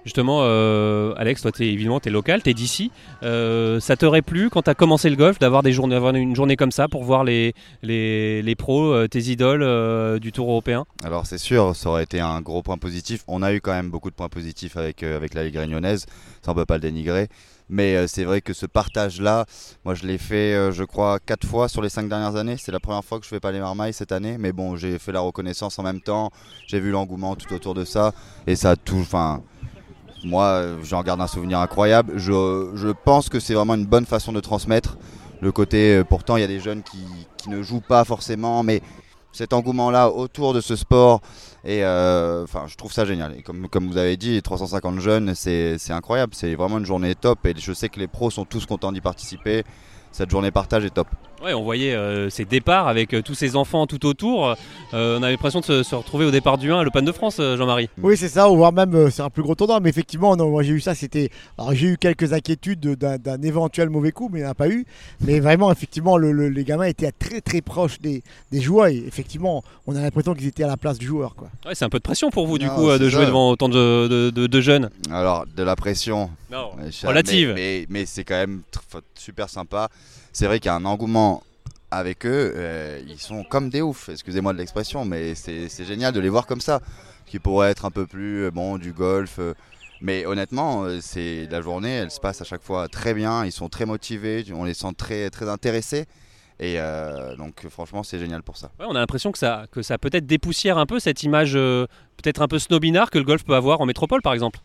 Justement, 0.05 0.39
euh, 0.41 1.13
Alex, 1.15 1.43
toi, 1.43 1.51
es, 1.59 1.63
évidemment, 1.63 2.01
tu 2.01 2.09
es 2.09 2.11
local, 2.11 2.43
tu 2.43 2.49
es 2.49 2.53
d'ici. 2.53 2.91
Euh, 3.23 3.79
ça 3.79 3.95
t'aurait 3.95 4.21
plu, 4.21 4.49
quand 4.49 4.63
tu 4.63 4.69
as 4.69 4.75
commencé 4.75 5.09
le 5.09 5.15
golf, 5.15 5.39
d'avoir 5.39 5.63
des 5.63 5.71
journées, 5.71 5.95
d'avoir 5.95 6.13
une 6.13 6.35
journée 6.35 6.57
comme 6.57 6.73
ça 6.73 6.89
pour 6.89 7.05
voir 7.05 7.23
les, 7.23 7.53
les, 7.83 8.41
les 8.41 8.55
pros, 8.55 8.91
euh, 8.91 9.07
tes 9.07 9.21
idoles 9.21 9.63
euh, 9.63 10.19
du 10.19 10.33
Tour 10.33 10.49
européen? 10.49 10.83
Alors 11.05 11.25
c'est 11.25 11.37
sûr, 11.37 11.73
ça 11.73 11.89
aurait 11.89 12.03
été 12.03 12.19
un 12.19 12.41
gros 12.41 12.61
point 12.61 12.77
positif. 12.77 13.23
On 13.29 13.41
a 13.41 13.53
eu 13.53 13.61
quand 13.61 13.71
même 13.71 13.89
beaucoup 13.89 14.09
de 14.09 14.15
points 14.15 14.27
positifs 14.27 14.75
avec, 14.75 15.03
euh, 15.03 15.15
avec 15.15 15.33
la 15.35 15.45
Ligue 15.45 15.55
réunionnaise, 15.55 16.05
ça 16.41 16.51
on 16.51 16.53
peut 16.53 16.65
pas 16.65 16.75
le 16.75 16.81
dénigrer. 16.81 17.29
Mais 17.73 17.95
euh, 17.95 18.05
c'est 18.05 18.23
vrai 18.23 18.39
que 18.41 18.53
ce 18.53 18.67
partage-là, 18.67 19.47
moi 19.83 19.95
je 19.95 20.05
l'ai 20.05 20.19
fait, 20.19 20.53
euh, 20.53 20.71
je 20.71 20.83
crois, 20.83 21.19
quatre 21.19 21.47
fois 21.47 21.67
sur 21.67 21.81
les 21.81 21.89
cinq 21.89 22.07
dernières 22.07 22.35
années. 22.35 22.55
C'est 22.55 22.71
la 22.71 22.79
première 22.79 23.03
fois 23.03 23.17
que 23.17 23.23
je 23.23 23.29
fais 23.29 23.39
pas 23.39 23.51
les 23.51 23.59
marmailles 23.59 23.93
cette 23.93 24.11
année. 24.11 24.37
Mais 24.37 24.51
bon, 24.51 24.75
j'ai 24.75 24.99
fait 24.99 25.11
la 25.11 25.21
reconnaissance 25.21 25.79
en 25.79 25.83
même 25.83 25.99
temps. 25.99 26.29
J'ai 26.67 26.79
vu 26.79 26.91
l'engouement 26.91 27.35
tout 27.35 27.51
autour 27.51 27.73
de 27.73 27.83
ça. 27.83 28.13
Et 28.45 28.55
ça 28.55 28.71
a 28.71 28.75
tout. 28.75 29.03
Moi, 30.23 30.43
euh, 30.43 30.77
j'en 30.83 31.01
garde 31.01 31.19
un 31.19 31.25
souvenir 31.25 31.61
incroyable. 31.61 32.13
Je, 32.15 32.69
je 32.75 32.89
pense 32.89 33.27
que 33.27 33.39
c'est 33.39 33.55
vraiment 33.55 33.73
une 33.73 33.87
bonne 33.87 34.05
façon 34.05 34.31
de 34.31 34.39
transmettre. 34.39 34.99
Le 35.41 35.51
côté, 35.51 36.03
pourtant, 36.07 36.37
il 36.37 36.41
y 36.41 36.45
a 36.45 36.47
des 36.47 36.59
jeunes 36.59 36.83
qui, 36.83 37.03
qui 37.37 37.49
ne 37.49 37.63
jouent 37.63 37.81
pas 37.81 38.05
forcément, 38.05 38.61
mais 38.61 38.83
cet 39.31 39.51
engouement-là 39.51 40.11
autour 40.11 40.53
de 40.53 40.61
ce 40.61 40.75
sport. 40.75 41.21
Et 41.65 41.83
euh, 41.83 42.43
enfin, 42.43 42.65
je 42.67 42.75
trouve 42.75 42.91
ça 42.91 43.05
génial. 43.05 43.37
Et 43.37 43.41
comme, 43.41 43.69
comme 43.69 43.87
vous 43.87 43.97
avez 43.97 44.17
dit, 44.17 44.41
350 44.41 44.99
jeunes, 44.99 45.33
c'est 45.33 45.77
c'est 45.77 45.93
incroyable. 45.93 46.33
C'est 46.35 46.55
vraiment 46.55 46.77
une 46.77 46.85
journée 46.85 47.15
top. 47.15 47.45
Et 47.45 47.53
je 47.57 47.73
sais 47.73 47.89
que 47.89 47.99
les 47.99 48.07
pros 48.07 48.29
sont 48.31 48.45
tous 48.45 48.65
contents 48.65 48.91
d'y 48.91 49.01
participer. 49.01 49.63
Cette 50.11 50.29
journée 50.29 50.51
partage 50.51 50.85
est 50.85 50.93
top. 50.93 51.07
Ouais, 51.43 51.53
on 51.53 51.61
voyait 51.63 51.93
euh, 51.93 52.29
ces 52.29 52.45
départs 52.45 52.87
avec 52.87 53.13
euh, 53.13 53.21
tous 53.21 53.33
ces 53.33 53.57
enfants 53.57 53.85
tout 53.85 54.05
autour. 54.05 54.55
Euh, 54.93 55.19
on 55.19 55.23
avait 55.23 55.33
l'impression 55.33 55.59
de 55.59 55.65
se, 55.65 55.83
se 55.83 55.93
retrouver 55.93 56.23
au 56.23 56.31
départ 56.31 56.57
du 56.57 56.71
1 56.71 56.79
à 56.79 56.83
l'Open 56.85 57.03
de 57.03 57.11
France, 57.11 57.35
euh, 57.41 57.57
Jean-Marie. 57.57 57.89
Oui, 58.01 58.15
c'est 58.15 58.29
ça, 58.29 58.49
ou 58.49 58.55
voire 58.55 58.71
même 58.71 58.95
euh, 58.95 59.09
c'est 59.09 59.23
un 59.23 59.29
plus 59.29 59.43
gros 59.43 59.53
tournoi, 59.53 59.81
mais 59.81 59.89
effectivement, 59.89 60.37
non, 60.37 60.49
moi 60.49 60.63
j'ai 60.63 60.71
eu 60.71 60.79
ça, 60.79 60.95
c'était. 60.95 61.29
Alors 61.57 61.73
j'ai 61.73 61.87
eu 61.87 61.97
quelques 61.97 62.31
inquiétudes 62.31 62.79
de- 62.79 62.95
d'un 63.17 63.41
éventuel 63.41 63.89
mauvais 63.89 64.13
coup, 64.13 64.29
mais 64.31 64.39
il 64.39 64.43
n'y 64.43 64.47
en 64.47 64.51
a 64.51 64.55
pas 64.55 64.69
eu. 64.69 64.85
Mais 65.19 65.41
vraiment, 65.41 65.69
effectivement, 65.69 66.15
le- 66.15 66.31
le- 66.31 66.47
les 66.47 66.63
gamins 66.63 66.85
étaient 66.85 67.11
très 67.11 67.41
très 67.41 67.59
proches 67.59 67.99
des, 67.99 68.23
des 68.53 68.61
joueurs 68.61 68.87
et 68.87 68.95
effectivement, 69.05 69.65
on 69.85 69.97
a 69.97 70.01
l'impression 70.01 70.33
qu'ils 70.35 70.47
étaient 70.47 70.63
à 70.63 70.67
la 70.67 70.77
place 70.77 70.97
du 70.97 71.07
joueur. 71.07 71.35
Quoi. 71.35 71.49
Ouais, 71.65 71.75
c'est 71.75 71.83
un 71.83 71.89
peu 71.89 71.99
de 71.99 72.03
pression 72.03 72.29
pour 72.29 72.47
vous, 72.47 72.57
du 72.57 72.67
Non, 72.67 72.75
coup, 72.75 72.87
euh, 72.89 72.97
de 72.97 73.09
jouer 73.09 73.23
ça. 73.23 73.27
devant 73.27 73.49
autant 73.49 73.67
de, 73.67 74.07
de- 74.07 74.29
de- 74.29 74.47
de 74.47 74.61
jeunes. 74.61 74.89
Alors, 75.11 75.43
de 75.57 75.63
la 75.63 75.75
pression, 75.75 76.29
Non. 76.49 76.69
Relative. 77.03 77.51
Mais, 77.53 77.85
mais, 77.89 77.99
mais 77.99 78.05
c'est 78.05 78.23
quand 78.23 78.35
même 78.35 78.61
super 79.15 79.49
sympa. 79.49 79.89
C'est 80.33 80.47
vrai 80.47 80.59
qu'il 80.59 80.65
y 80.65 80.69
a 80.69 80.75
un 80.75 80.85
engouement 80.85 81.43
avec 81.91 82.25
eux. 82.25 82.53
euh, 82.55 82.99
ils 83.07 83.19
sont 83.19 83.43
comme 83.43 83.69
des 83.69 83.83
oufs, 83.83 84.09
excusez-moi 84.09 84.51
de 84.53 84.57
l'expression, 84.57 85.05
mais 85.05 85.35
c'est 85.35 85.85
génial 85.85 86.11
de 86.11 86.19
les 86.19 86.29
voir 86.29 86.47
comme 86.47 86.59
ça. 86.59 86.81
Qui 87.27 87.37
pourrait 87.39 87.69
être 87.69 87.85
un 87.85 87.91
peu 87.91 88.05
plus 88.05 88.45
euh, 88.45 88.51
bon 88.51 88.77
du 88.79 88.93
golf. 88.93 89.37
euh, 89.37 89.53
mais 90.01 90.25
honnêtement, 90.25 90.85
c'est 90.99 91.47
la 91.49 91.61
journée, 91.61 91.91
elle 91.91 92.11
se 92.11 92.19
passe 92.19 92.41
à 92.41 92.43
chaque 92.43 92.63
fois 92.63 92.89
très 92.89 93.13
bien. 93.13 93.45
Ils 93.45 93.53
sont 93.53 93.69
très 93.69 93.85
motivés, 93.85 94.43
on 94.53 94.65
les 94.65 94.73
sent 94.73 94.91
très, 94.97 95.29
très 95.29 95.47
intéressés. 95.47 96.07
Et 96.59 96.77
donc, 97.37 97.65
franchement, 97.69 98.03
c'est 98.03 98.19
génial 98.19 98.43
pour 98.43 98.57
ça. 98.57 98.69
On 98.79 98.95
a 98.95 98.99
l'impression 98.99 99.31
que 99.31 99.37
ça, 99.37 99.65
que 99.71 99.81
ça 99.81 99.97
peut-être 99.97 100.25
dépoussière 100.25 100.77
un 100.77 100.85
peu 100.85 100.99
cette 100.99 101.23
image 101.23 101.53
peut-être 101.53 102.41
un 102.41 102.49
peu 102.49 102.59
snobinard 102.59 103.11
que 103.11 103.17
le 103.17 103.23
golf 103.23 103.45
peut 103.45 103.55
avoir 103.55 103.79
en 103.79 103.85
métropole, 103.85 104.21
par 104.21 104.33
exemple. 104.33 104.59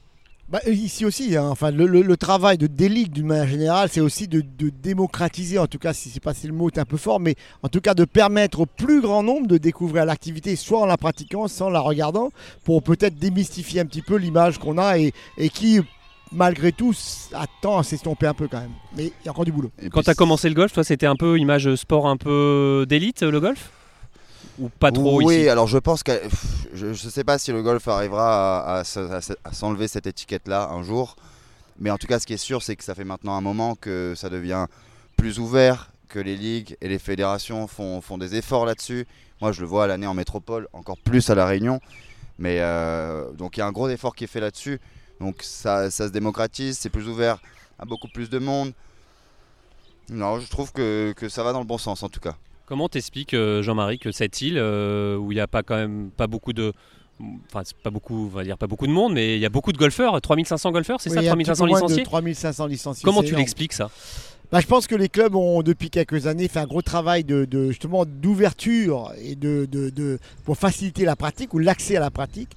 Bah, 0.50 0.60
ici 0.66 1.04
aussi, 1.04 1.36
hein, 1.36 1.46
enfin, 1.50 1.70
le, 1.70 2.16
travail 2.16 2.56
de 2.56 2.86
ligues 2.86 3.12
d'une 3.12 3.26
manière 3.26 3.48
générale, 3.48 3.90
c'est 3.92 4.00
aussi 4.00 4.28
de, 4.28 4.42
démocratiser, 4.82 5.58
en 5.58 5.66
tout 5.66 5.78
cas, 5.78 5.92
si 5.92 6.08
c'est 6.08 6.22
pas 6.22 6.32
si 6.32 6.46
le 6.46 6.54
mot 6.54 6.70
est 6.70 6.78
un 6.78 6.86
peu 6.86 6.96
fort, 6.96 7.20
mais 7.20 7.34
en 7.62 7.68
tout 7.68 7.82
cas 7.82 7.92
de 7.92 8.06
permettre 8.06 8.60
au 8.60 8.66
plus 8.66 9.02
grand 9.02 9.22
nombre 9.22 9.46
de 9.46 9.58
découvrir 9.58 10.06
l'activité, 10.06 10.56
soit 10.56 10.80
en 10.80 10.86
la 10.86 10.96
pratiquant, 10.96 11.48
soit 11.48 11.66
en 11.66 11.70
la 11.70 11.80
regardant, 11.80 12.30
pour 12.64 12.82
peut-être 12.82 13.16
démystifier 13.16 13.80
un 13.80 13.84
petit 13.84 14.00
peu 14.00 14.16
l'image 14.16 14.56
qu'on 14.56 14.78
a 14.78 14.96
et, 14.98 15.12
qui, 15.52 15.80
malgré 16.32 16.72
tout, 16.72 16.94
attend 17.34 17.76
à 17.76 17.82
s'estomper 17.82 18.26
un 18.26 18.34
peu 18.34 18.48
quand 18.48 18.60
même. 18.60 18.72
Mais 18.96 19.04
il 19.04 19.26
y 19.26 19.28
a 19.28 19.32
encore 19.32 19.44
du 19.44 19.52
boulot. 19.52 19.70
Quand 19.92 20.00
tu 20.00 20.08
as 20.10 20.14
commencé 20.14 20.48
le 20.48 20.54
golf, 20.54 20.72
toi, 20.72 20.82
c'était 20.82 21.06
un 21.06 21.16
peu 21.16 21.38
image 21.38 21.74
sport 21.74 22.06
un 22.08 22.16
peu 22.16 22.86
d'élite, 22.88 23.22
le 23.22 23.38
golf? 23.38 23.70
Ou 24.58 24.68
pas 24.68 24.90
trop 24.92 25.22
oui, 25.22 25.36
ici 25.36 25.48
alors 25.48 25.66
je 25.66 25.78
pense 25.78 26.02
que 26.02 26.12
je 26.74 26.86
ne 26.86 26.94
sais 26.94 27.24
pas 27.24 27.38
si 27.38 27.52
le 27.52 27.62
golf 27.62 27.86
arrivera 27.88 28.60
à, 28.60 28.78
à 28.78 28.84
se- 28.84 28.98
à 29.00 29.20
se- 29.20 29.32
à 29.44 29.52
s'enlever 29.52 29.88
cette 29.88 30.06
étiquette-là 30.06 30.68
un 30.70 30.82
jour. 30.82 31.16
Mais 31.80 31.90
en 31.90 31.96
tout 31.96 32.08
cas, 32.08 32.18
ce 32.18 32.26
qui 32.26 32.32
est 32.32 32.36
sûr, 32.38 32.62
c'est 32.62 32.74
que 32.74 32.82
ça 32.82 32.94
fait 32.96 33.04
maintenant 33.04 33.34
un 33.36 33.40
moment 33.40 33.76
que 33.76 34.14
ça 34.16 34.28
devient 34.28 34.66
plus 35.16 35.38
ouvert, 35.38 35.90
que 36.08 36.18
les 36.18 36.36
ligues 36.36 36.76
et 36.80 36.88
les 36.88 36.98
fédérations 36.98 37.68
font, 37.68 38.00
font 38.00 38.18
des 38.18 38.34
efforts 38.34 38.66
là-dessus. 38.66 39.06
Moi, 39.40 39.52
je 39.52 39.60
le 39.60 39.66
vois 39.68 39.84
à 39.84 39.86
l'année 39.86 40.06
en 40.08 40.14
métropole, 40.14 40.66
encore 40.72 40.98
plus 40.98 41.30
à 41.30 41.36
La 41.36 41.46
Réunion. 41.46 41.80
Mais 42.40 42.58
euh, 42.60 43.30
donc, 43.32 43.56
il 43.56 43.60
y 43.60 43.62
a 43.62 43.66
un 43.66 43.72
gros 43.72 43.88
effort 43.88 44.16
qui 44.16 44.24
est 44.24 44.28
fait 44.28 44.40
là-dessus. 44.40 44.80
Donc, 45.20 45.36
ça, 45.42 45.88
ça 45.90 46.08
se 46.08 46.12
démocratise, 46.12 46.76
c'est 46.78 46.90
plus 46.90 47.06
ouvert 47.08 47.38
à 47.78 47.84
beaucoup 47.84 48.08
plus 48.08 48.28
de 48.28 48.38
monde. 48.40 48.72
Non, 50.10 50.40
je 50.40 50.48
trouve 50.48 50.72
que, 50.72 51.12
que 51.16 51.28
ça 51.28 51.42
va 51.44 51.52
dans 51.52 51.60
le 51.60 51.64
bon 51.66 51.78
sens 51.78 52.02
en 52.02 52.08
tout 52.08 52.20
cas. 52.20 52.34
Comment 52.68 52.88
t'expliques, 52.90 53.32
euh, 53.32 53.62
Jean-Marie, 53.62 53.98
que 53.98 54.12
cette 54.12 54.42
île, 54.42 54.58
euh, 54.58 55.16
où 55.16 55.32
il 55.32 55.36
n'y 55.36 55.40
a 55.40 55.46
pas 55.46 55.62
quand 55.62 55.76
même 55.76 56.10
pas 56.14 56.26
beaucoup 56.26 56.52
de. 56.52 56.74
Enfin, 57.46 57.62
c'est 57.64 57.74
pas 57.78 57.88
beaucoup, 57.90 58.26
on 58.32 58.36
va 58.36 58.44
dire 58.44 58.58
pas 58.58 58.66
beaucoup 58.66 58.86
de 58.86 58.92
monde, 58.92 59.14
mais 59.14 59.36
il 59.36 59.40
y 59.40 59.46
a 59.46 59.48
beaucoup 59.48 59.72
de 59.72 59.78
golfeurs, 59.78 60.20
3500 60.20 60.70
golfeurs, 60.70 61.00
c'est 61.00 61.08
Oui, 61.10 61.16
ça, 61.16 61.22
il 61.22 61.24
y 61.24 61.28
a 61.28 61.32
un 61.32 61.36
petit 61.36 61.44
3500 61.44 61.64
peu 61.64 61.70
moins 61.70 61.80
licenciés 61.80 62.02
de 62.04 62.08
3500 62.08 62.66
licenciés. 62.66 63.04
Comment 63.04 63.22
tu 63.22 63.34
l'expliques 63.34 63.72
ça? 63.72 63.90
Bah, 64.52 64.60
je 64.60 64.66
pense 64.66 64.86
que 64.86 64.94
les 64.94 65.08
clubs 65.08 65.34
ont 65.34 65.62
depuis 65.62 65.90
quelques 65.90 66.26
années 66.26 66.46
fait 66.48 66.60
un 66.60 66.66
gros 66.66 66.80
travail 66.82 67.24
de, 67.24 67.44
de- 67.44 67.68
justement 67.68 68.04
d'ouverture 68.06 69.12
et 69.22 69.34
de, 69.34 69.66
de- 69.70 69.90
de- 69.90 70.18
pour 70.44 70.56
faciliter 70.56 71.04
la 71.04 71.16
pratique 71.16 71.52
ou 71.54 71.58
l'accès 71.58 71.96
à 71.96 72.00
la 72.00 72.10
pratique. 72.10 72.50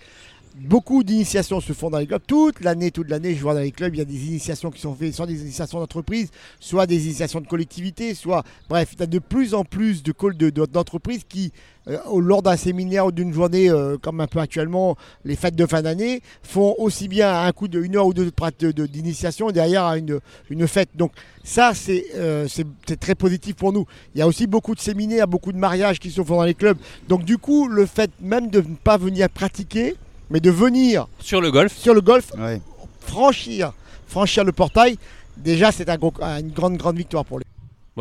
Beaucoup 0.55 1.03
d'initiations 1.03 1.61
se 1.61 1.71
font 1.71 1.89
dans 1.89 1.97
les 1.97 2.05
clubs. 2.07 2.21
Toute 2.27 2.59
l'année, 2.61 2.91
toute 2.91 3.09
l'année, 3.09 3.35
je 3.35 3.41
vois 3.41 3.53
dans 3.53 3.61
les 3.61 3.71
clubs, 3.71 3.95
il 3.95 3.99
y 3.99 4.01
a 4.01 4.05
des 4.05 4.25
initiations 4.27 4.69
qui 4.69 4.81
sont 4.81 4.93
faites, 4.93 5.13
soit 5.13 5.25
des 5.25 5.41
initiations 5.41 5.79
d'entreprise, 5.79 6.29
soit 6.59 6.85
des 6.85 7.05
initiations 7.05 7.39
de 7.39 7.47
collectivité, 7.47 8.13
soit. 8.13 8.43
Bref, 8.69 8.89
il 8.93 8.99
y 8.99 9.03
a 9.03 9.05
de 9.07 9.19
plus 9.19 9.53
en 9.53 9.63
plus 9.63 10.03
de 10.03 10.11
call 10.11 10.35
de- 10.35 10.49
de- 10.49 10.65
d'entreprises 10.65 11.21
qui, 11.27 11.53
euh, 11.87 11.97
lors 12.19 12.41
d'un 12.41 12.57
séminaire 12.57 13.05
ou 13.05 13.11
d'une 13.13 13.33
journée, 13.33 13.69
euh, 13.69 13.97
comme 13.97 14.19
un 14.19 14.27
peu 14.27 14.39
actuellement, 14.39 14.97
les 15.23 15.37
fêtes 15.37 15.55
de 15.55 15.65
fin 15.65 15.81
d'année, 15.81 16.21
font 16.43 16.75
aussi 16.77 17.07
bien 17.07 17.43
un 17.43 17.51
coup 17.53 17.69
de 17.69 17.81
une 17.81 17.95
heure 17.95 18.07
ou 18.07 18.13
deux 18.13 18.25
de 18.25 18.31
de- 18.59 18.71
de- 18.71 18.85
d'initiation 18.85 19.49
et 19.49 19.53
derrière 19.53 19.93
une, 19.93 20.19
une 20.49 20.67
fête. 20.67 20.89
Donc, 20.95 21.13
ça, 21.45 21.71
euh, 22.15 22.47
c'est 22.49 22.99
très 22.99 23.15
positif 23.15 23.55
pour 23.55 23.71
nous. 23.71 23.85
Il 24.15 24.19
y 24.19 24.21
a 24.21 24.27
aussi 24.27 24.47
beaucoup 24.47 24.75
de 24.75 24.81
séminaires, 24.81 25.27
beaucoup 25.27 25.53
de 25.53 25.57
mariages 25.57 25.97
qui 25.99 26.11
se 26.11 26.21
font 26.21 26.35
dans 26.35 26.43
les 26.43 26.55
clubs. 26.55 26.77
Donc, 27.07 27.23
du 27.23 27.37
coup, 27.37 27.67
le 27.69 27.85
fait 27.85 28.11
même 28.19 28.49
de 28.49 28.59
ne 28.59 28.75
pas 28.75 28.97
venir 28.97 29.29
pratiquer, 29.29 29.95
mais 30.31 30.39
de 30.39 30.49
venir 30.49 31.07
Sur 31.19 31.41
le 31.41 31.51
golf, 31.51 31.75
sur 31.77 31.93
le 31.93 32.01
golf, 32.01 32.31
Ouais. 32.37 32.59
franchir, 33.01 33.73
franchir 34.07 34.43
le 34.43 34.51
portail, 34.51 34.97
déjà, 35.37 35.71
c'est 35.71 35.89
un 35.89 35.97
une 36.39 36.51
grande, 36.51 36.77
grande 36.77 36.97
victoire 36.97 37.25
pour 37.25 37.39
les. 37.39 37.45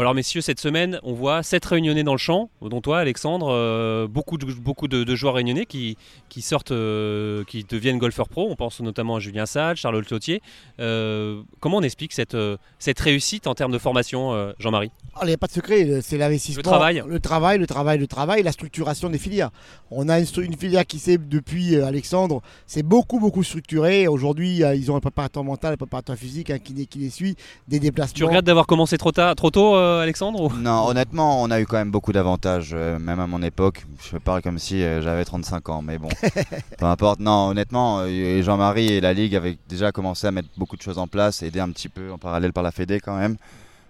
Bon 0.01 0.05
alors 0.05 0.15
messieurs, 0.15 0.41
cette 0.41 0.61
semaine, 0.61 0.99
on 1.03 1.13
voit 1.13 1.43
7 1.43 1.63
réunionnais 1.63 2.05
dans 2.05 2.15
le 2.15 2.19
champ, 2.19 2.49
dont 2.63 2.81
toi 2.81 3.01
Alexandre, 3.01 3.49
euh, 3.51 4.09
beaucoup, 4.09 4.39
de, 4.39 4.47
beaucoup 4.47 4.89
de, 4.89 5.05
de 5.05 5.15
joueurs 5.15 5.35
réunionnais 5.35 5.67
qui, 5.67 5.99
qui 6.31 6.41
sortent, 6.41 6.71
euh, 6.71 7.45
qui 7.45 7.65
deviennent 7.65 7.99
golfeurs 7.99 8.31
pro. 8.31 8.49
On 8.51 8.57
pense 8.57 8.81
notamment 8.81 9.17
à 9.17 9.21
Julien 9.21 9.45
Sall, 9.45 9.77
Charles 9.77 10.03
Clotier. 10.07 10.41
Euh, 10.79 11.43
comment 11.59 11.79
on 11.79 11.83
explique 11.83 12.15
cette, 12.15 12.35
euh, 12.35 12.57
cette 12.79 12.99
réussite 12.99 13.47
en 13.47 13.55
termes 13.55 13.73
de 13.73 13.79
formation, 13.79 14.55
Jean-Marie? 14.59 14.91
Ah, 15.17 15.21
Il 15.25 15.27
n'y 15.27 15.35
a 15.35 15.37
pas 15.37 15.49
de 15.49 15.53
secret, 15.53 16.01
c'est 16.01 16.17
l'investissement. 16.17 16.61
Le 16.61 16.63
travail. 16.63 17.03
Le 17.07 17.21
travail, 17.21 17.59
le 17.59 17.67
travail, 17.67 17.99
le 17.99 18.07
travail, 18.07 18.43
la 18.43 18.53
structuration 18.53 19.11
des 19.11 19.19
filières. 19.19 19.51
On 19.91 20.09
a 20.09 20.19
une, 20.19 20.57
filière 20.57 20.87
qui 20.87 20.99
s'est, 20.99 21.19
depuis 21.19 21.77
Alexandre, 21.77 22.41
c'est 22.67 22.85
beaucoup, 22.85 23.19
beaucoup 23.19 23.43
structuré. 23.43 24.09
Aujourd'hui, 24.09 24.63
ils 24.77 24.91
ont 24.91 24.97
un 24.97 25.01
préparateur 25.01 25.45
mental, 25.45 25.75
un 25.75 25.77
préparateur 25.77 26.17
physique, 26.17 26.49
un 26.49 26.59
qui 26.59 26.89
les 26.97 27.11
suit, 27.11 27.37
des 27.69 27.81
déplacements. 27.81 28.15
Tu 28.15 28.25
regrettes 28.25 28.47
d'avoir 28.47 28.67
commencé 28.67 28.97
trop, 28.97 29.13
tard, 29.13 29.35
trop 29.35 29.51
tôt, 29.51 29.75
Alexandre 29.99 30.41
ou- 30.41 30.57
Non, 30.57 30.87
honnêtement, 30.87 31.43
on 31.43 31.51
a 31.51 31.61
eu 31.61 31.67
quand 31.67 31.77
même 31.77 31.91
beaucoup 31.91 32.13
d'avantages, 32.13 32.71
euh, 32.73 32.99
même 32.99 33.19
à 33.21 33.27
mon 33.27 33.43
époque. 33.43 33.85
Je 34.11 34.17
parle 34.19 34.43
comme 34.43 34.59
si 34.59 34.83
euh, 34.83 35.03
j'avais 35.03 35.25
35 35.25 35.69
ans, 35.69 35.83
mais 35.83 35.99
bon, 35.99 36.09
peu 36.79 36.85
importe. 36.87 37.21
Non, 37.21 37.49
honnêtement, 37.49 38.01
euh, 38.07 38.43
Jean-Marie 38.43 38.89
et 38.93 39.01
la 39.01 39.13
Ligue 39.13 39.35
avaient 39.35 39.59
déjà 39.69 39.93
commencé 39.93 40.27
à 40.27 40.31
mettre 40.31 40.49
beaucoup 40.57 40.77
de 40.77 40.83
choses 40.83 40.99
en 40.99 41.07
place, 41.07 41.43
aider 41.43 41.61
un 41.61 41.71
petit 41.71 41.89
peu 41.89 42.13
en 42.13 42.19
parallèle 42.19 42.53
par 42.53 42.63
la 42.63 42.71
Fédé 42.71 43.01
quand 43.01 43.17
même. 43.17 43.37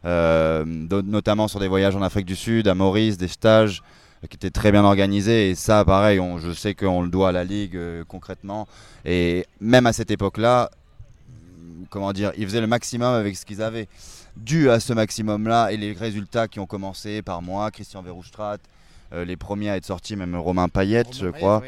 Euh, 0.06 0.64
notamment 0.66 1.46
sur 1.46 1.60
des 1.60 1.68
voyages 1.68 1.94
en 1.94 2.02
Afrique 2.02 2.24
du 2.26 2.36
Sud, 2.36 2.68
à 2.68 2.74
Maurice, 2.74 3.18
des 3.18 3.28
stages 3.28 3.82
euh, 4.24 4.26
qui 4.28 4.36
étaient 4.36 4.50
très 4.50 4.72
bien 4.72 4.82
organisés. 4.84 5.50
Et 5.50 5.54
ça, 5.54 5.84
pareil, 5.84 6.18
on- 6.20 6.38
je 6.38 6.52
sais 6.52 6.74
qu'on 6.74 7.02
le 7.02 7.08
doit 7.10 7.28
à 7.28 7.32
la 7.32 7.44
Ligue 7.44 7.76
euh, 7.76 8.02
concrètement. 8.08 8.66
Et 9.04 9.46
même 9.60 9.86
à 9.86 9.92
cette 9.92 10.10
époque-là, 10.10 10.70
comment 11.90 12.12
dire, 12.12 12.32
ils 12.38 12.44
faisaient 12.46 12.60
le 12.60 12.66
maximum 12.66 13.12
avec 13.14 13.36
ce 13.36 13.44
qu'ils 13.44 13.60
avaient. 13.62 13.88
Dû 14.40 14.70
à 14.70 14.80
ce 14.80 14.92
maximum-là 14.92 15.70
et 15.70 15.76
les 15.76 15.92
résultats 15.92 16.48
qui 16.48 16.60
ont 16.60 16.66
commencé 16.66 17.20
par 17.22 17.42
moi, 17.42 17.70
Christian 17.70 18.02
Verhoestrat, 18.02 18.56
euh, 19.12 19.24
les 19.24 19.36
premiers 19.36 19.70
à 19.70 19.76
être 19.76 19.84
sortis, 19.84 20.16
même 20.16 20.34
Romain 20.34 20.68
Payette, 20.68 21.14
je 21.16 21.28
crois. 21.28 21.62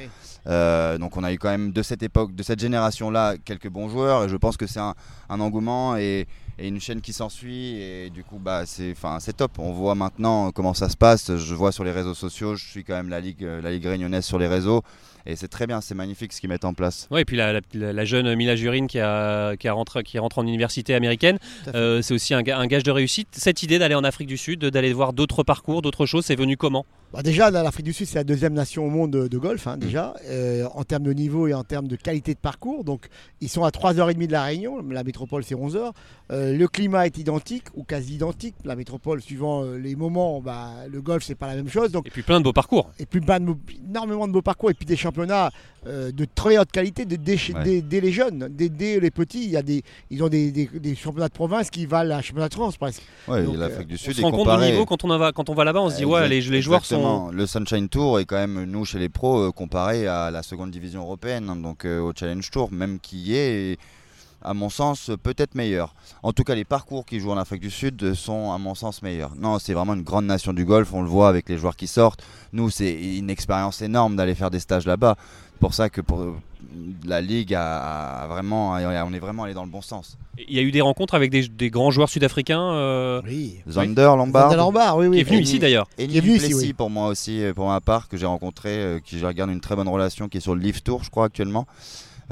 Euh, 0.46 0.96
donc 0.98 1.16
on 1.16 1.22
a 1.22 1.32
eu 1.32 1.38
quand 1.38 1.50
même 1.50 1.72
de 1.72 1.82
cette 1.82 2.02
époque, 2.02 2.34
de 2.34 2.42
cette 2.42 2.60
génération-là, 2.60 3.36
quelques 3.44 3.68
bons 3.68 3.88
joueurs. 3.88 4.24
Et 4.24 4.28
je 4.28 4.36
pense 4.36 4.56
que 4.56 4.66
c'est 4.66 4.80
un, 4.80 4.94
un 5.28 5.40
engouement 5.40 5.96
et, 5.96 6.26
et 6.58 6.68
une 6.68 6.80
chaîne 6.80 7.00
qui 7.00 7.12
s'ensuit. 7.12 7.80
Et 7.80 8.10
du 8.10 8.24
coup, 8.24 8.38
bah, 8.38 8.64
c'est 8.64 8.94
top. 9.36 9.58
On 9.58 9.72
voit 9.72 9.94
maintenant 9.94 10.50
comment 10.50 10.74
ça 10.74 10.88
se 10.88 10.96
passe. 10.96 11.36
Je 11.36 11.54
vois 11.54 11.72
sur 11.72 11.84
les 11.84 11.92
réseaux 11.92 12.14
sociaux. 12.14 12.56
Je 12.56 12.64
suis 12.64 12.84
quand 12.84 12.94
même 12.94 13.08
la 13.10 13.20
ligue, 13.20 13.44
euh, 13.44 13.60
la 13.60 13.70
ligue 13.70 13.84
réunionnaise 13.86 14.24
sur 14.24 14.38
les 14.38 14.48
réseaux. 14.48 14.82
Et 15.26 15.36
c'est 15.36 15.48
très 15.48 15.66
bien. 15.66 15.80
C'est 15.80 15.94
magnifique 15.94 16.32
ce 16.32 16.40
qu'ils 16.40 16.48
mettent 16.50 16.64
en 16.64 16.74
place. 16.74 17.06
Ouais, 17.10 17.22
et 17.22 17.24
puis 17.24 17.36
la, 17.36 17.52
la- 17.74 17.92
la 17.92 18.04
jeune 18.04 18.34
Mila 18.34 18.56
Jurine 18.56 18.86
qui, 18.86 18.98
a, 18.98 19.56
qui, 19.56 19.68
a 19.68 19.72
rentré, 19.72 20.02
qui 20.02 20.18
rentre 20.18 20.38
en 20.38 20.42
université 20.46 20.94
américaine, 20.94 21.38
euh, 21.74 22.02
c'est 22.02 22.14
aussi 22.14 22.34
un 22.34 22.42
gage 22.42 22.82
de 22.82 22.90
réussite. 22.90 23.28
Cette 23.32 23.62
idée 23.62 23.78
d'aller 23.78 23.94
en 23.94 24.04
Afrique 24.04 24.28
du 24.28 24.36
Sud, 24.36 24.64
d'aller 24.64 24.92
voir 24.92 25.12
d'autres 25.12 25.42
parcours, 25.42 25.82
d'autres 25.82 26.06
choses, 26.06 26.24
c'est 26.24 26.36
venu 26.36 26.56
comment? 26.56 26.86
Bah 27.12 27.22
déjà, 27.22 27.50
l'Afrique 27.50 27.84
du 27.84 27.92
Sud, 27.92 28.06
c'est 28.06 28.18
la 28.18 28.24
deuxième 28.24 28.54
nation 28.54 28.86
au 28.86 28.90
monde 28.90 29.10
de, 29.10 29.28
de 29.28 29.38
golf, 29.38 29.66
Mm. 29.66 29.68
hein, 29.68 29.76
déjà, 29.76 30.14
euh, 30.30 30.66
en 30.74 30.82
termes 30.84 31.02
de 31.02 31.12
niveau 31.12 31.46
et 31.46 31.52
en 31.52 31.62
termes 31.62 31.86
de 31.86 31.96
qualité 31.96 32.32
de 32.32 32.38
parcours. 32.38 32.84
Donc, 32.84 33.08
ils 33.42 33.50
sont 33.50 33.64
à 33.64 33.70
3h30 33.70 34.26
de 34.28 34.32
la 34.32 34.44
Réunion, 34.44 34.82
la 34.88 35.04
métropole, 35.04 35.44
c'est 35.44 35.54
11h. 35.54 35.92
Euh, 36.30 36.56
le 36.56 36.68
climat 36.68 37.04
est 37.06 37.18
identique 37.18 37.64
ou 37.74 37.84
quasi 37.84 38.14
identique. 38.14 38.54
La 38.64 38.76
métropole, 38.76 39.20
suivant 39.20 39.62
euh, 39.62 39.76
les 39.76 39.94
moments, 39.94 40.40
bah, 40.40 40.70
le 40.90 41.02
golf, 41.02 41.22
c'est 41.22 41.34
pas 41.34 41.48
la 41.48 41.56
même 41.56 41.68
chose. 41.68 41.92
Donc, 41.92 42.06
Et 42.06 42.10
puis 42.10 42.22
plein 42.22 42.38
de 42.40 42.44
beaux 42.44 42.54
parcours. 42.54 42.90
et 42.98 43.04
puis 43.04 43.20
plein 43.20 43.40
de 43.40 43.44
beaux- 43.44 43.58
énormément 43.88 44.26
de 44.26 44.32
beaux 44.32 44.40
parcours 44.42 44.70
et 44.70 44.74
puis 44.74 44.86
des 44.86 44.96
championnats 44.96 45.50
euh, 45.86 46.12
de 46.12 46.26
très 46.32 46.58
haute 46.58 46.70
qualité 46.70 47.04
dès, 47.04 47.16
dès- 47.16 47.32
Ouais. 47.54 47.64
dès- 47.64 47.82
dès 47.82 48.00
les 48.00 48.12
jeunes, 48.12 48.48
dès, 48.50 48.68
dès 48.68 49.00
les 49.00 49.10
petits. 49.10 49.44
Il 49.44 49.50
y 49.50 49.56
a 49.56 49.62
des, 49.62 49.82
ils 50.10 50.22
ont 50.22 50.28
des, 50.28 50.52
des- 50.52 50.66
des 50.72 50.94
championnats 50.94 51.28
de 51.28 51.32
province 51.34 51.70
qui 51.70 51.86
valent 51.86 52.14
un 52.14 52.22
championnat 52.22 52.48
de 52.48 52.54
France 52.54 52.76
presque. 52.76 53.02
Ouais, 53.26 53.42
Donc, 53.42 53.56
l'Afrique 53.56 53.88
du 53.88 53.94
On 53.94 53.98
Sud 53.98 54.12
se 54.14 54.20
est 54.20 54.24
rend 54.24 54.30
compte 54.30 54.60
du 54.60 54.64
niveau 54.66 54.84
quand 54.86 55.02
on, 55.04 55.18
va, 55.18 55.32
quand 55.32 55.48
on 55.50 55.54
va 55.54 55.64
là-bas, 55.64 55.80
on 55.80 55.90
se 55.90 55.96
dit 55.96 56.04
ouais, 56.04 56.28
les, 56.28 56.40
les 56.40 56.62
joueurs 56.62 56.84
sont. 56.84 57.30
Le 57.32 57.46
Sunshine 57.46 57.88
Tour 57.88 58.20
est 58.20 58.24
quand 58.24 58.36
même, 58.36 58.64
nous, 58.64 58.84
chez 58.84 58.98
les 58.98 59.08
pros, 59.08 59.48
euh, 59.48 59.50
comparé 59.50 60.06
à 60.06 60.30
la 60.30 60.42
seconde 60.42 60.70
division 60.70 61.02
européenne, 61.02 61.48
hein, 61.50 61.56
donc 61.56 61.84
euh, 61.84 62.00
au 62.00 62.12
Challenge 62.14 62.48
Tour, 62.50 62.70
même 62.70 63.00
qui 63.00 63.34
est, 63.34 63.76
à 64.44 64.54
mon 64.54 64.70
sens, 64.70 65.10
euh, 65.10 65.16
peut-être 65.16 65.54
meilleur. 65.54 65.94
En 66.22 66.32
tout 66.32 66.42
cas, 66.44 66.54
les 66.54 66.64
parcours 66.64 67.04
qui 67.06 67.18
jouent 67.20 67.30
en 67.32 67.36
Afrique 67.38 67.60
du 67.60 67.70
Sud 67.70 68.00
euh, 68.02 68.14
sont, 68.14 68.52
à 68.52 68.58
mon 68.58 68.74
sens, 68.76 69.02
meilleurs. 69.02 69.34
Non, 69.36 69.58
c'est 69.58 69.72
vraiment 69.72 69.94
une 69.94 70.02
grande 70.02 70.26
nation 70.26 70.52
du 70.52 70.64
golf, 70.64 70.92
on 70.92 71.02
le 71.02 71.08
voit 71.08 71.28
avec 71.28 71.48
les 71.48 71.58
joueurs 71.58 71.76
qui 71.76 71.86
sortent. 71.88 72.22
Nous, 72.52 72.70
c'est 72.70 72.92
une 72.92 73.30
expérience 73.30 73.82
énorme 73.82 74.14
d'aller 74.16 74.34
faire 74.36 74.50
des 74.50 74.60
stages 74.60 74.86
là-bas. 74.86 75.16
C'est 75.62 75.66
pour 75.68 75.74
ça 75.74 75.88
que 75.90 76.00
pour, 76.00 76.20
euh, 76.20 76.34
la 77.06 77.20
Ligue 77.20 77.54
a, 77.54 78.22
a 78.22 78.26
vraiment, 78.26 78.72
on 78.72 79.12
est 79.12 79.18
vraiment 79.20 79.44
allé 79.44 79.54
dans 79.54 79.62
le 79.62 79.70
bon 79.70 79.80
sens. 79.80 80.18
Il 80.48 80.52
y 80.52 80.58
a 80.58 80.62
eu 80.62 80.72
des 80.72 80.80
rencontres 80.80 81.14
avec 81.14 81.30
des, 81.30 81.46
des 81.46 81.70
grands 81.70 81.92
joueurs 81.92 82.08
sud-africains. 82.08 82.60
euh, 82.60 83.22
Oui. 83.24 83.60
Zander, 83.70 84.10
Lombard. 84.16 84.50
Zander 84.50 84.56
Lombard, 84.56 84.96
oui, 84.96 85.06
oui. 85.06 85.16
qui 85.18 85.20
est 85.20 85.24
venu 85.24 85.38
Et- 85.38 85.42
ici 85.42 85.58
d'ailleurs. 85.60 85.86
Et 85.98 86.08
Qui 86.08 86.18
est 86.18 86.20
venu 86.20 86.34
ici, 86.34 86.52
oui. 86.52 86.72
pour 86.72 86.90
moi 86.90 87.06
aussi, 87.06 87.44
euh, 87.44 87.54
pour 87.54 87.68
ma 87.68 87.80
part, 87.80 88.08
que 88.08 88.16
j'ai 88.16 88.26
rencontré, 88.26 88.70
euh, 88.70 88.98
qui 88.98 89.20
je 89.20 89.24
regarde 89.24 89.50
une 89.52 89.60
très 89.60 89.76
bonne 89.76 89.86
relation, 89.86 90.28
qui 90.28 90.38
est 90.38 90.40
sur 90.40 90.56
le 90.56 90.60
Live 90.60 90.82
Tour, 90.82 91.04
je 91.04 91.10
crois, 91.10 91.26
actuellement, 91.26 91.64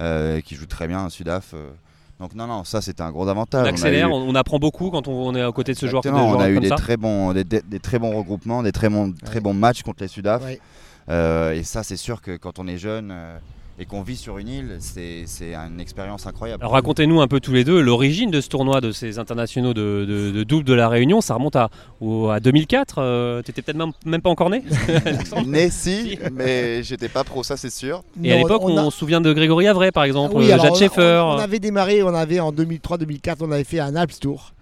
euh, 0.00 0.40
qui 0.40 0.56
joue 0.56 0.66
très 0.66 0.88
bien 0.88 1.06
à 1.06 1.08
Sudaf. 1.10 1.52
euh. 1.54 1.70
Donc 2.18 2.34
non, 2.34 2.48
non, 2.48 2.64
ça 2.64 2.80
c'était 2.82 3.02
un 3.02 3.12
gros 3.12 3.28
avantage. 3.28 3.60
On 3.62 3.64
On 3.64 3.66
a 3.66 3.70
accélère, 3.70 4.08
eu- 4.08 4.12
on, 4.12 4.34
apprend 4.34 4.58
beaucoup 4.58 4.90
quand 4.90 5.06
on, 5.06 5.28
on 5.28 5.34
est 5.36 5.40
à 5.42 5.52
côté 5.52 5.72
de 5.72 5.78
ce 5.78 5.86
joueur, 5.86 6.02
de 6.02 6.08
Exactement, 6.08 6.36
on 6.36 6.40
a 6.40 6.50
eu 6.50 6.58
des 6.58 6.68
ça. 6.68 6.74
très, 6.74 6.96
bons, 6.96 7.32
des, 7.32 7.44
des- 7.44 7.62
des 7.62 7.78
très 7.78 8.00
bons 8.00 8.10
regroupements, 8.18 8.64
des 8.64 8.72
très 8.72 8.88
bons, 8.88 9.14
très 9.24 9.38
bons 9.40 9.54
matchs 9.54 9.82
contre 9.84 10.02
les 10.02 10.08
Sudaf. 10.08 10.42
Ouais. 10.42 10.60
Euh, 11.08 11.52
et 11.52 11.62
ça, 11.62 11.82
c'est 11.82 11.96
sûr 11.96 12.20
que 12.20 12.36
quand 12.36 12.58
on 12.58 12.66
est 12.68 12.78
jeune 12.78 13.10
euh, 13.12 13.38
et 13.78 13.86
qu'on 13.86 14.02
vit 14.02 14.16
sur 14.16 14.36
une 14.36 14.48
île, 14.48 14.76
c'est 14.80 15.22
c'est 15.26 15.54
une 15.54 15.80
expérience 15.80 16.26
incroyable. 16.26 16.62
Alors 16.62 16.74
racontez-nous 16.74 17.20
un 17.22 17.28
peu 17.28 17.40
tous 17.40 17.52
les 17.54 17.64
deux 17.64 17.80
l'origine 17.80 18.30
de 18.30 18.40
ce 18.42 18.48
tournoi, 18.48 18.82
de 18.82 18.92
ces 18.92 19.18
internationaux 19.18 19.72
de, 19.72 20.04
de- 20.06 20.30
de 20.30 20.44
double 20.44 20.64
de 20.64 20.74
la 20.74 20.88
Réunion. 20.90 21.22
Ça 21.22 21.34
remonte 21.34 21.56
à, 21.56 21.70
au- 22.00 22.28
à 22.28 22.40
2004. 22.40 22.96
euh, 22.98 23.40
T'étais 23.42 23.62
peut-être 23.62 23.78
même, 23.78 23.92
même 24.04 24.20
pas 24.20 24.28
encore 24.30 24.50
né 24.50 24.62
Né 25.46 25.70
si, 25.70 26.18
mais 26.30 26.82
j'étais 26.82 27.08
pas 27.08 27.24
pro, 27.24 27.42
ça 27.42 27.56
c'est 27.56 27.70
sûr. 27.70 28.02
Et 28.22 28.32
à 28.32 28.36
l'époque, 28.36 28.62
on, 28.62 28.76
a- 28.76 28.84
se 28.84 28.90
souvient 28.98 29.22
de 29.22 29.32
Grégory 29.32 29.66
Avray 29.66 29.92
par 29.92 30.04
exemple, 30.04 30.34
Oui, 30.36 30.52
euh, 30.52 30.58
on- 30.60 30.74
Schaeffer. 30.74 31.22
On, 31.24 31.36
on 31.36 31.38
avait 31.38 31.58
démarré, 31.58 32.02
on 32.02 32.14
avait 32.14 32.40
en 32.40 32.52
2003-2004, 32.52 33.36
on 33.40 33.50
avait 33.50 33.64
fait 33.64 33.80
un 33.80 33.96
Alps 33.96 34.20
Tour 34.20 34.52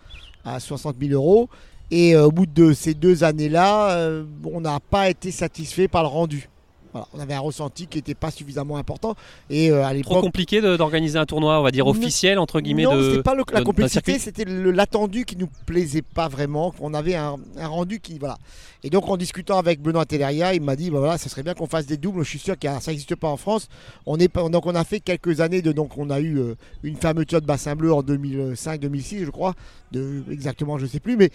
à 0.45 0.61
60 0.61 0.95
000 1.01 1.13
euros. 1.15 1.49
Et 1.91 2.15
euh, 2.15 2.27
au 2.27 2.33
bout 2.33 2.47
de 2.47 2.73
ces 2.73 2.95
deux 2.95 3.25
années-là, 3.25 3.93
euh, 3.93 4.25
on 4.45 4.61
n'a 4.61 4.79
pas 4.81 5.09
été 5.09 5.31
satisfait 5.31 5.89
par 5.89 6.03
le 6.03 6.09
rendu. 6.09 6.49
Voilà, 6.93 7.07
on 7.13 7.21
avait 7.21 7.35
un 7.35 7.41
ressenti 7.41 7.87
qui 7.87 7.99
n'était 7.99 8.15
pas 8.15 8.31
suffisamment 8.31 8.79
important. 8.79 9.15
Et 9.51 9.71
euh, 9.71 9.85
à 9.87 9.93
Trop 10.01 10.23
compliqué 10.23 10.63
d'organiser 10.63 11.19
un 11.19 11.27
tournoi, 11.27 11.61
on 11.61 11.63
va 11.63 11.71
dire 11.71 11.87
officiel 11.87 12.39
entre 12.39 12.61
guillemets 12.63 12.85
non, 12.85 12.99
c'était 13.03 13.23
pas 13.23 13.35
le- 13.35 13.45
la 13.53 13.61
de- 13.61 13.65
complexité, 13.65 14.19
c'était 14.19 14.47
l'attendu 14.47 15.27
qui 15.27 15.37
nous 15.37 15.49
plaisait 15.67 16.01
pas 16.01 16.29
vraiment. 16.29 16.75
On 16.81 16.95
avait 16.95 17.15
un, 17.15 17.37
un 17.59 17.67
rendu 17.69 18.01
qui 18.01 18.19
voilà. 18.19 18.39
Et 18.85 18.89
donc 18.89 19.07
en 19.07 19.19
discutant 19.19 19.59
avec 19.59 19.83
Benoît 19.83 20.07
Telleria, 20.07 20.55
il 20.55 20.63
m'a 20.63 20.77
dit 20.77 20.91
bah 20.91 20.99
voilà, 21.01 21.19
ça 21.19 21.29
serait 21.29 21.43
bien 21.43 21.53
qu'on 21.53 21.67
fasse 21.67 21.85
des 21.85 21.99
doubles. 21.99 22.23
Je 22.25 22.29
suis 22.31 22.39
sûr 22.39 22.59
que 22.59 22.67
ça 22.81 22.91
n'existe 22.91 23.17
pas 23.17 23.29
en 23.29 23.37
France. 23.37 23.69
On 24.07 24.19
est 24.19 24.35
donc 24.35 24.65
on 24.65 24.75
a 24.75 24.85
fait 24.85 25.01
quelques 25.01 25.43
années 25.43 25.61
de 25.61 25.73
donc 25.73 25.99
on 25.99 26.09
a 26.09 26.21
eu 26.21 26.41
une 26.83 26.97
fermeture 26.97 27.43
de 27.43 27.47
bassin 27.47 27.77
bleu 27.77 27.93
en 27.93 28.03
2005-2006 28.03 29.27
je 29.27 29.31
crois, 29.31 29.53
de 29.93 30.23
exactement 30.31 30.79
je 30.79 30.87
sais 30.87 31.01
plus, 31.01 31.19
mais 31.19 31.29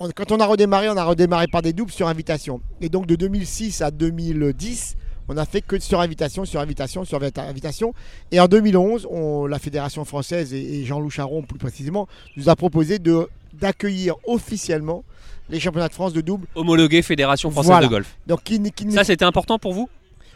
on- 0.00 0.10
quand 0.10 0.32
on 0.32 0.40
a 0.40 0.46
redémarré, 0.46 0.88
on 0.88 0.96
a 0.96 1.04
redémarré 1.04 1.46
par 1.48 1.62
des 1.62 1.72
doubles 1.72 1.92
sur 1.92 2.08
invitation. 2.08 2.60
Et 2.80 2.88
donc 2.88 3.06
de 3.06 3.14
2006 3.16 3.80
à 3.82 3.90
2010, 3.90 4.96
on 5.28 5.36
a 5.36 5.44
fait 5.46 5.60
que 5.62 5.78
sur 5.78 6.00
invitation, 6.00 6.44
sur 6.44 6.60
invitation, 6.60 7.04
sur 7.04 7.18
invita- 7.20 7.42
invitation. 7.48 7.94
Et 8.30 8.40
en 8.40 8.46
2011, 8.48 9.06
on- 9.10 9.46
la 9.46 9.58
Fédération 9.58 10.04
française 10.04 10.52
et, 10.52 10.80
et 10.80 10.84
Jean-Loup 10.84 11.10
Charon 11.10 11.42
plus 11.42 11.58
précisément 11.58 12.06
nous 12.36 12.48
a 12.48 12.56
proposé 12.56 12.98
de 12.98 13.28
d'accueillir 13.54 14.16
officiellement 14.26 15.04
les 15.48 15.60
championnats 15.60 15.86
de 15.88 15.92
France 15.94 16.12
de 16.12 16.20
double. 16.20 16.48
Homologué 16.56 17.02
Fédération 17.02 17.50
française 17.52 17.70
Voilà. 17.70 17.86
de 17.86 17.90
golf. 17.92 18.16
Donc 18.26 18.42
qui, 18.42 18.60
qui 18.72 18.90
Ça, 18.90 19.04
c'était 19.04 19.24
important 19.24 19.60
pour 19.60 19.72
vous? 19.72 19.88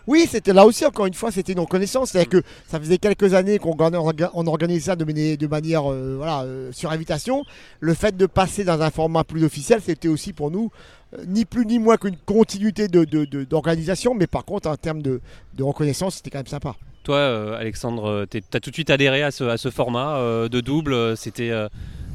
Oui, 0.08 0.26
c'était 0.28 0.52
là 0.52 0.66
aussi 0.66 0.84
encore 0.84 1.06
une 1.06 1.14
fois, 1.14 1.30
c'était 1.30 1.52
une 1.52 1.60
reconnaissance, 1.60 2.10
c'est-à-dire 2.10 2.30
que 2.40 2.42
ça 2.66 2.80
faisait 2.80 2.98
quelques 2.98 3.34
années 3.34 3.58
qu'on 3.58 3.76
orga- 3.76 3.96
orga- 3.98 4.30
on 4.34 4.46
organisait 4.48 4.86
ça 4.86 4.96
de, 4.96 5.04
mani- 5.04 5.36
de 5.36 5.46
manière 5.46 5.88
euh, 5.92 6.14
voilà, 6.16 6.42
euh, 6.42 6.72
sur 6.72 6.90
invitation. 6.90 7.44
Le 7.80 7.94
fait 7.94 8.16
de 8.16 8.26
passer 8.26 8.64
dans 8.64 8.80
un 8.82 8.90
format 8.90 9.22
plus 9.22 9.44
officiel, 9.44 9.80
c'était 9.84 10.08
aussi 10.08 10.32
pour 10.32 10.50
nous 10.50 10.70
euh, 11.14 11.22
ni 11.28 11.44
plus 11.44 11.64
ni 11.66 11.78
moins 11.78 11.96
qu'une 11.96 12.16
continuité 12.26 12.88
de- 12.88 13.04
de- 13.04 13.24
de- 13.24 13.44
d'organisation, 13.44 14.14
mais 14.14 14.26
par 14.26 14.44
contre 14.44 14.68
en 14.68 14.76
termes 14.76 15.02
de, 15.02 15.20
de 15.54 15.62
reconnaissance, 15.62 16.16
c'était 16.16 16.30
quand 16.30 16.38
même 16.38 16.46
sympa. 16.48 16.74
Toi, 17.04 17.16
euh, 17.16 17.58
Alexandre, 17.58 18.26
tu 18.30 18.42
as 18.52 18.60
tout 18.60 18.70
de 18.70 18.74
suite 18.74 18.90
adhéré 18.90 19.22
à 19.22 19.30
ce, 19.30 19.44
à 19.44 19.56
ce 19.56 19.70
format 19.70 20.16
euh, 20.16 20.48
de 20.48 20.60
double. 20.60 21.16
C'était 21.16 21.50
euh, 21.50 21.68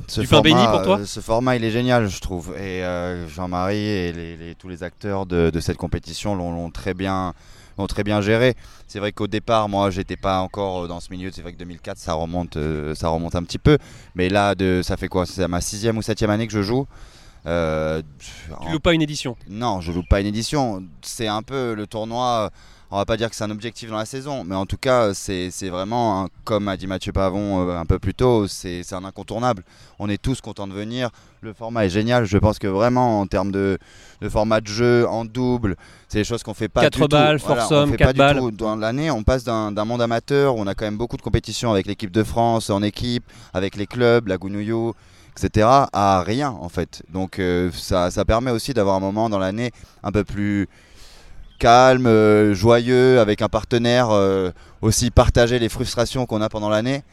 Ce 0.08 0.22
Du 0.22 0.28
pain 0.28 0.42
béni 0.42 0.56
format, 0.62 0.72
pour 0.72 0.84
toi 0.84 1.00
Ce 1.06 1.20
format, 1.20 1.56
il 1.56 1.64
est 1.64 1.72
génial, 1.72 2.08
je 2.08 2.20
trouve. 2.22 2.54
Et 2.58 2.84
euh, 2.84 3.28
Jean-Marie 3.28 3.78
et 3.78 4.12
les- 4.14 4.38
les- 4.38 4.54
tous 4.56 4.68
les 4.68 4.84
acteurs 4.84 5.26
de, 5.26 5.50
de 5.50 5.60
cette 5.60 5.78
compétition 5.78 6.36
l'ont 6.36 6.52
l'ont 6.52 6.70
très 6.70 6.94
bien, 6.94 7.34
très 7.88 8.04
bien 8.04 8.22
géré. 8.22 8.56
C'est 8.88 9.00
vrai 9.00 9.12
qu'au 9.12 9.28
départ, 9.28 9.70
moi, 9.70 9.90
j'étais 9.90 10.16
pas 10.18 10.40
encore 10.40 10.88
dans 10.88 11.00
ce 11.00 11.12
milieu. 11.12 11.32
C'est 11.34 11.42
vrai 11.42 11.54
que 11.54 11.58
2004, 11.58 11.98
ça 11.98 12.14
remonte, 12.14 12.58
euh, 12.58 12.96
ça 12.96 13.10
remonte 13.10 13.36
un 13.36 13.44
petit 13.44 13.58
peu. 13.60 13.78
Mais 14.16 14.30
là, 14.30 14.56
de, 14.56 14.82
ça 14.84 14.98
fait 14.98 15.08
quoi? 15.08 15.26
C'est 15.26 15.48
ma 15.48 15.62
sixième 15.62 15.98
ou 15.98 16.02
septième 16.02 16.30
année 16.30 16.48
que 16.48 16.54
je 16.54 16.62
joue. 16.62 16.86
Euh, 17.46 18.02
Tu 18.20 18.72
loues 18.72 18.80
pas 18.80 18.94
une 18.94 19.02
édition? 19.02 19.36
non, 19.50 19.82
je 19.82 19.92
loupe 19.92 20.08
pas 20.08 20.22
une 20.22 20.28
édition. 20.28 20.84
C'est 21.02 21.28
un 21.28 21.42
peu 21.42 21.74
le 21.74 21.88
tournoi. 21.88 22.52
On 22.96 22.98
va 22.98 23.06
pas 23.06 23.18
dire 23.18 23.28
que 23.30 23.36
c'est 23.36 23.44
un 23.44 23.50
objectif 23.50 23.90
dans 23.90 23.98
la 23.98 24.06
saison, 24.06 24.44
mais 24.44 24.54
en 24.54 24.68
tout 24.68 24.78
cas, 24.78 25.16
c'est 25.16 25.50
c'est 25.50 25.70
vraiment, 25.70 26.26
un- 26.26 26.28
comme 26.44 26.68
a 26.68 26.78
dit 26.78 26.86
Mathieu 26.86 27.12
Pavon 27.12 27.68
euh, 27.68 27.76
un 27.80 27.86
peu 27.86 27.98
plus 27.98 28.14
tôt, 28.14 28.48
c'est 28.48 28.84
un 28.94 29.04
incontournable. 29.04 29.64
On 29.98 30.08
est 30.10 30.22
tous 30.22 30.42
contents 30.42 30.68
de 30.68 30.74
venir. 30.74 31.10
Le 31.42 31.54
format 31.54 31.86
est 31.86 31.90
génial. 31.90 32.26
Je 32.26 32.38
pense 32.38 32.60
que 32.60 32.68
vraiment, 32.68 33.20
en 33.22 33.26
termes 33.26 33.52
de, 33.52 33.80
de 34.22 34.30
format 34.30 34.62
de 34.62 34.68
jeu, 34.68 35.08
en 35.10 35.26
double, 35.26 35.76
c'est 36.08 36.20
des 36.20 36.24
choses 36.24 36.44
qu'on 36.44 36.54
fait 36.54 36.70
pas 36.70 36.82
du 36.92 37.00
balles, 37.08 37.40
tout. 37.40 37.48
Voilà, 37.48 37.64
on 37.84 37.88
fait 37.88 37.98
pas 38.06 38.14
du 38.14 38.18
balles. 38.20 38.38
tout. 38.38 38.52
Dans 38.52 38.76
l'année, 38.76 39.10
on 39.10 39.24
passe 39.24 39.44
d'un 39.44 39.72
d'un 39.72 39.86
monde 39.86 40.02
amateur 40.04 40.56
où 40.56 40.60
on 40.62 40.68
a 40.68 40.76
quand 40.76 40.86
même 40.86 40.98
beaucoup 40.98 41.18
de 41.18 41.24
compétitions 41.24 41.72
avec 41.72 41.88
l'équipe 41.88 42.12
de 42.12 42.24
France 42.24 42.70
en 42.70 42.84
équipe, 42.84 43.24
avec 43.56 43.76
les 43.76 43.88
clubs, 43.88 44.28
la 44.28 44.38
Gounouillou, 44.38 44.94
etc., 45.36 45.68
à 45.94 46.22
rien 46.24 46.52
en 46.52 46.70
fait. 46.70 47.02
Donc 47.10 47.40
euh, 47.40 47.72
ça, 47.74 48.12
ça 48.12 48.24
permet 48.24 48.52
aussi 48.52 48.72
d'avoir 48.76 48.96
un 48.96 49.00
moment 49.00 49.30
dans 49.32 49.40
l'année 49.40 49.72
un 50.04 50.12
peu 50.12 50.24
plus 50.24 50.70
calme, 51.64 52.08
euh, 52.08 52.54
joyeux, 52.54 53.22
avec 53.22 53.42
un 53.42 53.48
partenaire, 53.48 54.10
euh, 54.12 54.52
aussi 54.82 55.12
partager 55.12 55.60
les 55.60 55.70
frustrations 55.70 56.26
qu'on 56.26 56.42
a 56.42 56.50
pendant 56.50 56.70
l'année. 56.70 57.04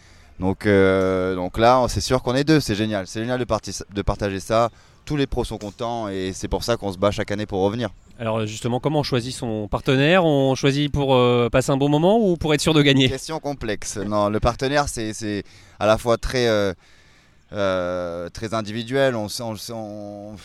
Donc, 0.40 0.66
euh, 0.66 1.36
donc 1.36 1.56
là, 1.56 1.86
c'est 1.88 2.00
sûr 2.00 2.20
qu'on 2.24 2.34
est 2.34 2.42
deux, 2.42 2.58
c'est 2.58 2.74
génial. 2.74 3.06
C'est 3.06 3.20
génial 3.20 3.38
de, 3.38 3.46
de 3.94 4.02
partager 4.02 4.40
ça. 4.40 4.70
Tous 5.04 5.16
les 5.16 5.28
pros 5.28 5.44
sont 5.44 5.58
contents 5.58 6.08
et 6.08 6.32
c'est 6.34 6.48
pour 6.48 6.64
ça 6.64 6.76
qu'on 6.76 6.92
se 6.92 6.98
bat 6.98 7.12
chaque 7.12 7.30
année 7.30 7.46
pour 7.46 7.60
revenir. 7.62 7.90
Alors 8.18 8.44
justement, 8.46 8.80
comment 8.80 9.00
on 9.00 9.02
choisit 9.12 9.34
son 9.34 9.68
partenaire? 9.68 10.24
On 10.24 10.56
choisit 10.56 10.90
pour 10.90 11.14
euh, 11.14 11.48
passer 11.48 11.70
un 11.70 11.76
bon 11.76 11.88
moment 11.88 12.18
ou 12.18 12.36
pour 12.36 12.52
être 12.52 12.60
sûr 12.60 12.74
de 12.74 12.82
gagner? 12.82 13.08
Question 13.08 13.38
complexe. 13.38 13.98
Non, 13.98 14.28
le 14.28 14.40
partenaire, 14.40 14.86
c'est 14.88 15.44
à 15.78 15.86
la 15.86 15.96
fois 15.96 16.16
très, 16.16 16.48
euh, 16.48 16.72
euh, 17.52 18.28
très 18.30 18.52
individuel. 18.52 19.14
On, 19.14 19.28
on, 19.40 19.54
on- 19.74 20.36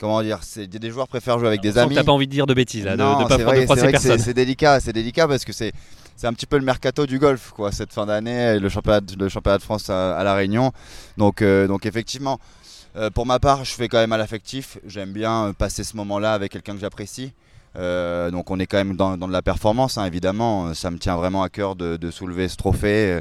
comment 0.00 0.22
dire 0.22 0.38
c'est- 0.42 0.66
Des 0.66 0.90
joueurs 0.90 1.06
préfèrent 1.06 1.38
jouer 1.38 1.48
avec 1.48 1.60
des 1.60 1.76
amis. 1.78 1.94
T'as 1.94 2.02
pas 2.04 2.12
envie 2.12 2.26
de 2.26 2.32
dire 2.32 2.46
de 2.46 2.54
bêtises 2.54 2.84
là, 2.84 2.96
Non, 2.96 3.22
de 3.22 3.28
pas 3.28 3.36
vrai, 3.36 3.60
de 3.60 3.66
vrai 3.66 3.76
que 3.88 3.90
personne. 3.92 4.18
c'est- 4.18 4.34
délicat, 4.34 4.80
c'est 4.80 4.92
délicat 4.92 5.28
parce 5.28 5.44
que 5.44 5.52
c'est 5.52 5.72
c'est 6.16 6.26
un 6.26 6.32
petit 6.34 6.46
peu 6.46 6.58
le 6.58 6.64
mercato 6.64 7.06
du 7.06 7.18
golf 7.18 7.50
quoi 7.54 7.70
cette 7.72 7.92
fin 7.92 8.04
d'année, 8.06 8.58
le 8.58 8.68
championnat, 8.68 9.00
le 9.18 9.28
championnat 9.28 9.58
de 9.58 9.62
France 9.62 9.88
à, 9.90 10.16
à 10.16 10.24
la 10.24 10.34
Réunion. 10.34 10.72
Donc 11.16 11.42
euh, 11.42 11.66
donc 11.68 11.86
effectivement, 11.86 12.38
euh, 12.96 13.08
pour 13.10 13.24
ma 13.26 13.38
part, 13.38 13.64
je 13.64 13.72
fais 13.72 13.88
quand 13.88 13.98
même 13.98 14.12
à 14.12 14.18
l'affectif. 14.18 14.78
J'aime 14.86 15.12
bien 15.12 15.46
euh, 15.46 15.52
passer 15.52 15.84
ce 15.84 15.96
moment-là 15.96 16.32
avec 16.34 16.52
quelqu'un 16.52 16.74
que 16.74 16.80
j'apprécie. 16.80 17.32
Euh, 17.76 18.30
donc 18.32 18.50
on 18.50 18.58
est 18.58 18.66
quand 18.66 18.78
même 18.78 18.96
dans, 18.96 19.16
dans 19.16 19.28
de 19.28 19.32
la 19.32 19.42
performance, 19.42 19.96
hein, 19.96 20.04
évidemment. 20.04 20.74
Ça 20.74 20.90
me 20.90 20.98
tient 20.98 21.16
vraiment 21.16 21.42
à 21.42 21.48
cœur 21.48 21.76
de, 21.76 21.96
de 21.96 22.10
soulever 22.10 22.48
ce 22.48 22.56
trophée. 22.56 23.20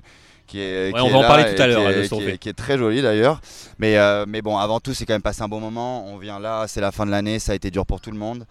Euh, 0.56 0.92
qui 0.92 0.92
est, 0.92 0.94
Ouais, 0.94 1.00
qui 1.00 1.06
on 1.06 1.10
est 1.10 1.12
va 1.12 1.18
en 1.20 1.22
parler 1.22 1.56
tout 1.56 1.62
à 1.62 1.68
l'heure, 1.68 1.82
ce 1.90 1.94
qui 1.94 2.00
est- 2.00 2.08
trophée. 2.08 2.38
qui 2.38 2.50
est 2.50 2.54
très 2.54 2.78
joli 2.78 3.02
d'ailleurs. 3.02 3.42
Mais, 3.78 3.98
euh, 3.98 4.26
mais 4.28 4.42
bon, 4.42 4.58
avant 4.58 4.80
tout, 4.80 4.94
c'est 4.94 5.06
quand 5.06 5.14
même 5.14 5.22
passé 5.22 5.42
un 5.42 5.48
bon 5.48 5.60
moment. 5.60 6.06
On 6.08 6.18
vient 6.18 6.40
là, 6.40 6.66
c'est 6.68 6.82
la 6.82 6.92
fin 6.92 7.06
de 7.06 7.12
l'année, 7.12 7.40
ça 7.40 7.52
a 7.52 7.56
été 7.56 7.72
dur 7.72 7.86
pour 7.86 8.02
tout 8.02 8.12
le 8.12 8.18
monde. 8.18 8.46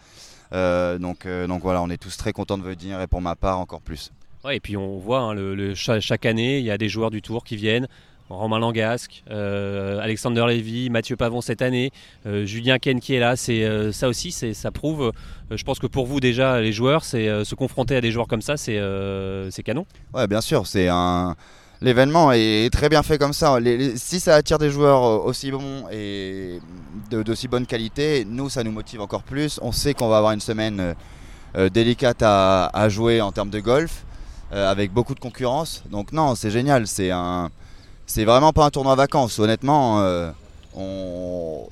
Euh, 0.54 0.98
donc, 0.98 1.26
euh, 1.26 1.46
donc 1.46 1.62
voilà, 1.62 1.82
on 1.82 1.90
est 1.90 1.98
tous 2.00 2.16
très 2.16 2.32
contents 2.32 2.56
de 2.58 2.62
venir 2.62 3.00
et 3.00 3.06
pour 3.06 3.20
ma 3.20 3.34
part 3.34 3.58
encore 3.58 3.80
plus. 3.82 4.12
Ouais, 4.44 4.56
et 4.56 4.60
puis 4.60 4.76
on 4.76 4.98
voit 4.98 5.20
hein, 5.20 5.34
le, 5.34 5.54
le- 5.54 5.74
cha- 5.74 6.00
chaque 6.00 6.24
année, 6.24 6.58
il 6.58 6.64
y 6.64 6.70
a 6.70 6.78
des 6.78 6.88
joueurs 6.88 7.10
du 7.10 7.20
Tour 7.22 7.44
qui 7.44 7.56
viennent. 7.56 7.88
Romain 8.30 8.58
Langasque, 8.58 9.22
euh, 9.30 9.98
Alexander 10.00 10.44
Lévy, 10.46 10.90
Mathieu 10.90 11.16
Pavon 11.16 11.40
cette 11.40 11.62
année, 11.62 11.92
euh, 12.26 12.44
Julien 12.44 12.78
Ken 12.78 13.00
qui 13.00 13.14
est 13.14 13.20
là. 13.20 13.36
C'est 13.36 13.64
euh, 13.64 13.90
ça 13.90 14.06
aussi, 14.06 14.32
c'est 14.32 14.52
ça 14.52 14.70
prouve. 14.70 15.12
euh, 15.50 15.56
je 15.56 15.64
pense 15.64 15.78
que 15.78 15.86
pour 15.86 16.04
vous 16.04 16.20
déjà, 16.20 16.60
les 16.60 16.72
joueurs, 16.72 17.04
c'est 17.04 17.26
euh, 17.26 17.44
se 17.44 17.54
confronter 17.54 17.96
à 17.96 18.02
des 18.02 18.10
joueurs 18.10 18.26
comme 18.28 18.42
ça, 18.42 18.58
c'est 18.58 18.76
euh, 18.76 19.50
c'est 19.50 19.62
canon. 19.62 19.86
Ouais, 20.12 20.26
bien 20.26 20.42
sûr, 20.42 20.66
c'est 20.66 20.88
un. 20.88 21.36
L'événement 21.80 22.32
est 22.32 22.72
très 22.72 22.88
bien 22.88 23.02
fait 23.04 23.18
comme 23.18 23.32
ça. 23.32 23.60
Les- 23.60 23.76
les- 23.76 23.96
si 23.96 24.18
ça 24.18 24.34
attire 24.34 24.58
des 24.58 24.70
joueurs 24.70 25.04
euh, 25.04 25.18
aussi 25.18 25.50
bons 25.52 25.84
et 25.92 26.58
de- 27.10 27.22
d'aussi 27.22 27.46
bonne 27.46 27.66
qualité, 27.66 28.26
nous, 28.28 28.48
ça 28.48 28.64
nous 28.64 28.72
motive 28.72 29.00
encore 29.00 29.22
plus. 29.22 29.60
On 29.62 29.70
sait 29.70 29.94
qu'on 29.94 30.08
va 30.08 30.18
avoir 30.18 30.32
une 30.32 30.40
semaine 30.40 30.80
euh, 30.80 30.94
euh, 31.56 31.68
délicate 31.68 32.20
à, 32.22 32.66
à 32.66 32.88
jouer 32.88 33.20
en 33.20 33.30
termes 33.30 33.50
de 33.50 33.60
golf, 33.60 34.04
euh, 34.52 34.68
avec 34.70 34.92
beaucoup 34.92 35.14
de 35.14 35.20
concurrence. 35.20 35.84
Donc 35.90 36.12
non, 36.12 36.34
c'est 36.34 36.50
génial. 36.50 36.88
C'est 36.88 37.12
un, 37.12 37.48
c'est 38.06 38.24
vraiment 38.24 38.52
pas 38.52 38.64
un 38.66 38.70
tournoi 38.70 38.96
vacances. 38.96 39.38
Honnêtement, 39.38 40.00
euh, 40.00 40.30
on, 40.74 41.68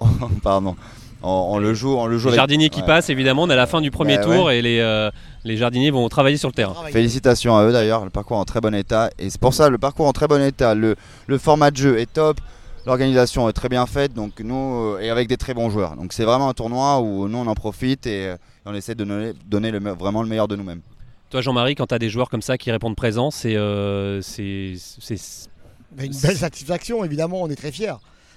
pardon, 0.42 0.74
on, 1.22 1.28
on 1.52 1.58
le 1.58 1.74
joue, 1.74 1.96
on 1.96 2.06
le 2.06 2.16
joue. 2.16 2.28
Les 2.28 2.32
avec- 2.32 2.38
jardiniers 2.40 2.70
qui 2.70 2.80
ouais. 2.80 2.86
passent, 2.86 3.10
évidemment, 3.10 3.42
on 3.42 3.50
est 3.50 3.52
à 3.52 3.56
la 3.56 3.66
fin 3.66 3.82
du 3.82 3.90
premier 3.90 4.16
Bah 4.16 4.24
tour 4.24 4.50
et 4.50 4.62
les, 4.62 4.78
euh, 4.80 5.10
les 5.48 5.56
jardiniers 5.56 5.90
vont 5.90 6.08
travailler 6.08 6.36
sur 6.36 6.48
le 6.48 6.54
terrain. 6.54 6.74
Félicitations 6.92 7.56
à 7.56 7.64
eux 7.64 7.72
d'ailleurs, 7.72 8.04
le 8.04 8.10
parcours 8.10 8.36
en 8.36 8.44
très 8.44 8.60
bon 8.60 8.74
état. 8.74 9.10
Et 9.18 9.30
c'est 9.30 9.40
pour 9.40 9.54
ça, 9.54 9.68
le 9.70 9.78
parcours 9.78 10.06
en 10.06 10.12
très 10.12 10.28
bon 10.28 10.40
état, 10.42 10.74
le, 10.74 10.94
le 11.26 11.38
format 11.38 11.70
de 11.70 11.76
jeu 11.76 11.98
est 11.98 12.12
top, 12.12 12.40
l'organisation 12.86 13.48
est 13.48 13.52
très 13.52 13.68
bien 13.68 13.86
faite, 13.86 14.14
donc 14.14 14.40
nous, 14.40 14.94
euh, 14.94 15.00
et 15.00 15.10
avec 15.10 15.26
des 15.28 15.36
très 15.36 15.54
bons 15.54 15.70
joueurs. 15.70 15.96
Donc 15.96 16.12
c'est 16.12 16.24
vraiment 16.24 16.48
un 16.48 16.54
tournoi 16.54 17.00
où 17.00 17.26
nous 17.28 17.38
on 17.38 17.46
en 17.46 17.54
profite 17.54 18.06
et, 18.06 18.28
euh, 18.28 18.36
on 18.66 18.74
essaie 18.74 18.94
de 18.94 19.04
donner, 19.04 19.32
donner 19.46 19.70
le, 19.70 19.80
me- 19.80 19.92
vraiment 19.92 20.22
le 20.22 20.28
meilleur 20.28 20.46
de 20.48 20.54
nous-mêmes. 20.56 20.82
Toi, 21.30 21.40
Jean-Marie, 21.40 21.74
quand 21.74 21.86
tu 21.86 21.94
as 21.94 21.98
des 21.98 22.08
joueurs 22.10 22.30
comme 22.30 22.42
ça 22.42 22.56
qui 22.58 22.70
répondent 22.70 22.96
présent, 22.96 23.30
c'est 23.30 23.56
euh, 23.56 24.20
c'est 24.22 24.74
c'est- 24.78 25.48
Mais 25.96 26.06
une 26.06 26.12
belle 26.22 26.36
satisfaction, 26.36 27.04
évidemment, 27.04 27.42
on 27.42 27.48
est 27.50 27.56
très 27.56 27.72
fiers. 27.72 27.94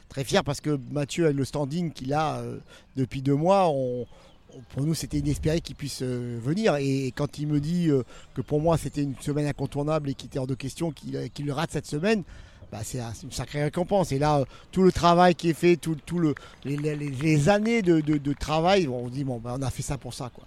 Très 0.09 0.23
fiers 0.25 0.41
parce 0.45 0.59
que 0.61 0.77
Mathieu, 0.91 1.25
avec 1.25 1.37
le 1.37 1.45
standing 1.45 1.91
qu'il 1.91 2.13
a 2.13 2.37
euh, 2.37 2.57
depuis 2.97 3.21
deux 3.21 3.35
mois, 3.35 3.67
on- 3.69 4.05
pour 4.73 4.83
nous, 4.83 4.93
c'était 4.93 5.17
inespéré 5.19 5.61
qu'il 5.61 5.75
puisse 5.75 5.99
euh, 6.01 6.39
venir. 6.43 6.75
Et 6.77 7.11
quand 7.15 7.39
il 7.39 7.47
me 7.47 7.59
dit 7.59 7.89
euh, 7.89 8.03
que 8.35 8.41
pour 8.41 8.59
moi, 8.61 8.77
c'était 8.77 9.03
une 9.03 9.15
semaine 9.19 9.45
incontournable 9.47 10.09
et 10.09 10.13
qu'il 10.13 10.27
était 10.27 10.39
hors 10.39 10.47
de 10.47 10.55
question 10.55 10.91
qu'il 10.91 11.15
euh, 11.15 11.27
le 11.43 11.53
rate 11.53 11.71
cette 11.71 11.85
semaine, 11.87 12.23
bah, 12.71 12.79
c'est 12.83 12.99
un- 12.99 13.13
c'est 13.13 13.23
une 13.23 13.31
sacrée 13.31 13.63
récompense. 13.63 14.11
Et 14.11 14.19
là, 14.19 14.39
euh, 14.39 14.45
tout 14.71 14.81
le 14.83 14.91
travail 14.91 15.35
qui 15.35 15.49
est 15.49 15.53
fait, 15.53 15.75
tout, 15.75 15.95
tout 16.05 16.19
le, 16.19 16.35
les, 16.63 16.77
les- 16.77 16.95
les 16.95 17.49
années 17.49 17.81
de, 17.81 17.99
de- 18.01 18.17
de 18.17 18.33
travail, 18.33 18.87
on 18.87 19.07
se 19.07 19.11
dit, 19.13 19.23
bon, 19.23 19.39
bah, 19.39 19.55
on 19.57 19.61
a 19.61 19.69
fait 19.69 19.81
ça 19.83 19.97
pour 19.97 20.13
ça. 20.13 20.31
Quoi. 20.33 20.45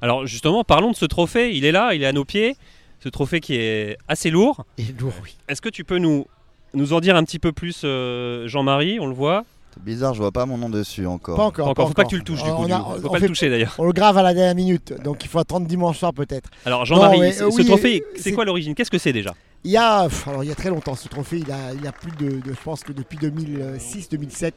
Alors 0.00 0.26
justement, 0.26 0.64
parlons 0.64 0.90
de 0.92 0.96
ce 0.96 1.04
trophée. 1.06 1.54
Il 1.56 1.64
est 1.64 1.72
là, 1.72 1.94
il 1.94 2.02
est 2.02 2.06
à 2.06 2.12
nos 2.12 2.24
pieds. 2.24 2.56
Ce 3.00 3.08
trophée 3.10 3.40
qui 3.40 3.54
est 3.56 3.98
assez 4.08 4.30
lourd. 4.30 4.64
Et 4.78 4.84
lourd, 4.98 5.12
oui. 5.22 5.36
Est-ce 5.48 5.60
que 5.60 5.68
tu 5.68 5.84
peux 5.84 5.98
nous, 5.98 6.26
nous 6.72 6.92
en 6.94 7.00
dire 7.00 7.14
un 7.14 7.24
petit 7.24 7.38
peu 7.38 7.52
plus, 7.52 7.82
euh, 7.84 8.48
Jean-Marie? 8.48 8.98
On 9.00 9.06
le 9.06 9.14
voit 9.14 9.44
C'est 9.76 9.84
bizarre, 9.84 10.14
je 10.14 10.20
vois 10.20 10.32
pas 10.32 10.46
mon 10.46 10.56
nom 10.58 10.68
dessus 10.70 11.06
encore. 11.06 11.36
Pas 11.36 11.44
encore. 11.44 11.66
Pas 11.66 11.70
encore. 11.72 11.88
Faut 11.88 11.94
pas 11.94 12.04
que 12.04 12.08
tu 12.08 12.16
le 12.16 12.22
touches 12.22 12.42
du 12.42 12.50
On 12.50 12.56
coup. 12.56 12.66
du 12.66 12.72
a- 12.72 12.78
coup. 12.78 12.84
Faut 13.00 13.08
on 13.08 13.12
pas 13.12 13.18
fait- 13.18 13.22
le 13.24 13.28
toucher 13.28 13.50
d'ailleurs. 13.50 13.74
On 13.78 13.84
le 13.84 13.92
grave 13.92 14.16
à 14.16 14.22
la 14.22 14.34
dernière 14.34 14.54
minute, 14.54 14.94
donc 15.04 15.22
il 15.24 15.28
faut 15.28 15.38
attendre 15.38 15.66
dimanche 15.66 15.98
soir 15.98 16.12
peut-être. 16.14 16.50
Alors 16.64 16.84
Jean-Marie, 16.84 17.32
ce 17.32 17.44
euh, 17.44 17.50
ce 17.50 17.56
oui, 17.56 17.64
trophée, 17.66 18.02
c'est- 18.16 18.32
quoi 18.32 18.44
l'origine? 18.44 18.74
Qu'est-ce 18.74 18.90
que 18.90 18.98
c'est 18.98 19.12
déjà? 19.12 19.34
Il 19.64 19.70
y 19.72 19.76
a, 19.76 20.06
alors 20.26 20.44
il 20.44 20.48
y 20.48 20.52
a 20.52 20.54
très 20.54 20.70
longtemps 20.70 20.94
ce 20.94 21.08
trophée, 21.08 21.38
il 21.38 21.48
y 21.48 21.52
a, 21.52 21.74
il 21.74 21.82
y 21.82 21.86
a 21.88 21.92
plus 21.92 22.12
de, 22.12 22.40
de- 22.40 22.52
je 22.54 22.62
pense 22.62 22.82
que 22.84 22.92
depuis 22.92 23.18
2006-2007, 23.18 24.52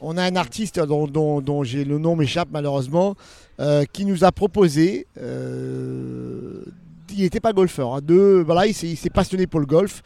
on 0.00 0.16
a 0.18 0.22
un 0.24 0.36
artiste 0.36 0.78
dont, 0.80 1.06
dont- 1.06 1.40
dont 1.40 1.62
j'ai 1.64 1.84
le 1.84 1.98
nom 1.98 2.16
m'échappe 2.16 2.48
malheureusement, 2.52 3.14
euh, 3.60 3.84
qui 3.92 4.04
nous 4.04 4.24
a 4.24 4.32
proposé, 4.32 5.06
euh, 5.20 6.64
il 7.14 7.20
n'était 7.22 7.40
pas 7.40 7.52
golfeur, 7.52 7.94
hein, 7.94 8.00
de, 8.02 8.42
voilà, 8.44 8.66
il 8.66 8.74
s'est 8.74 8.88
il 8.88 8.96
s'est 8.96 9.10
passionné 9.10 9.46
pour 9.46 9.60
le 9.60 9.66
golf, 9.66 10.02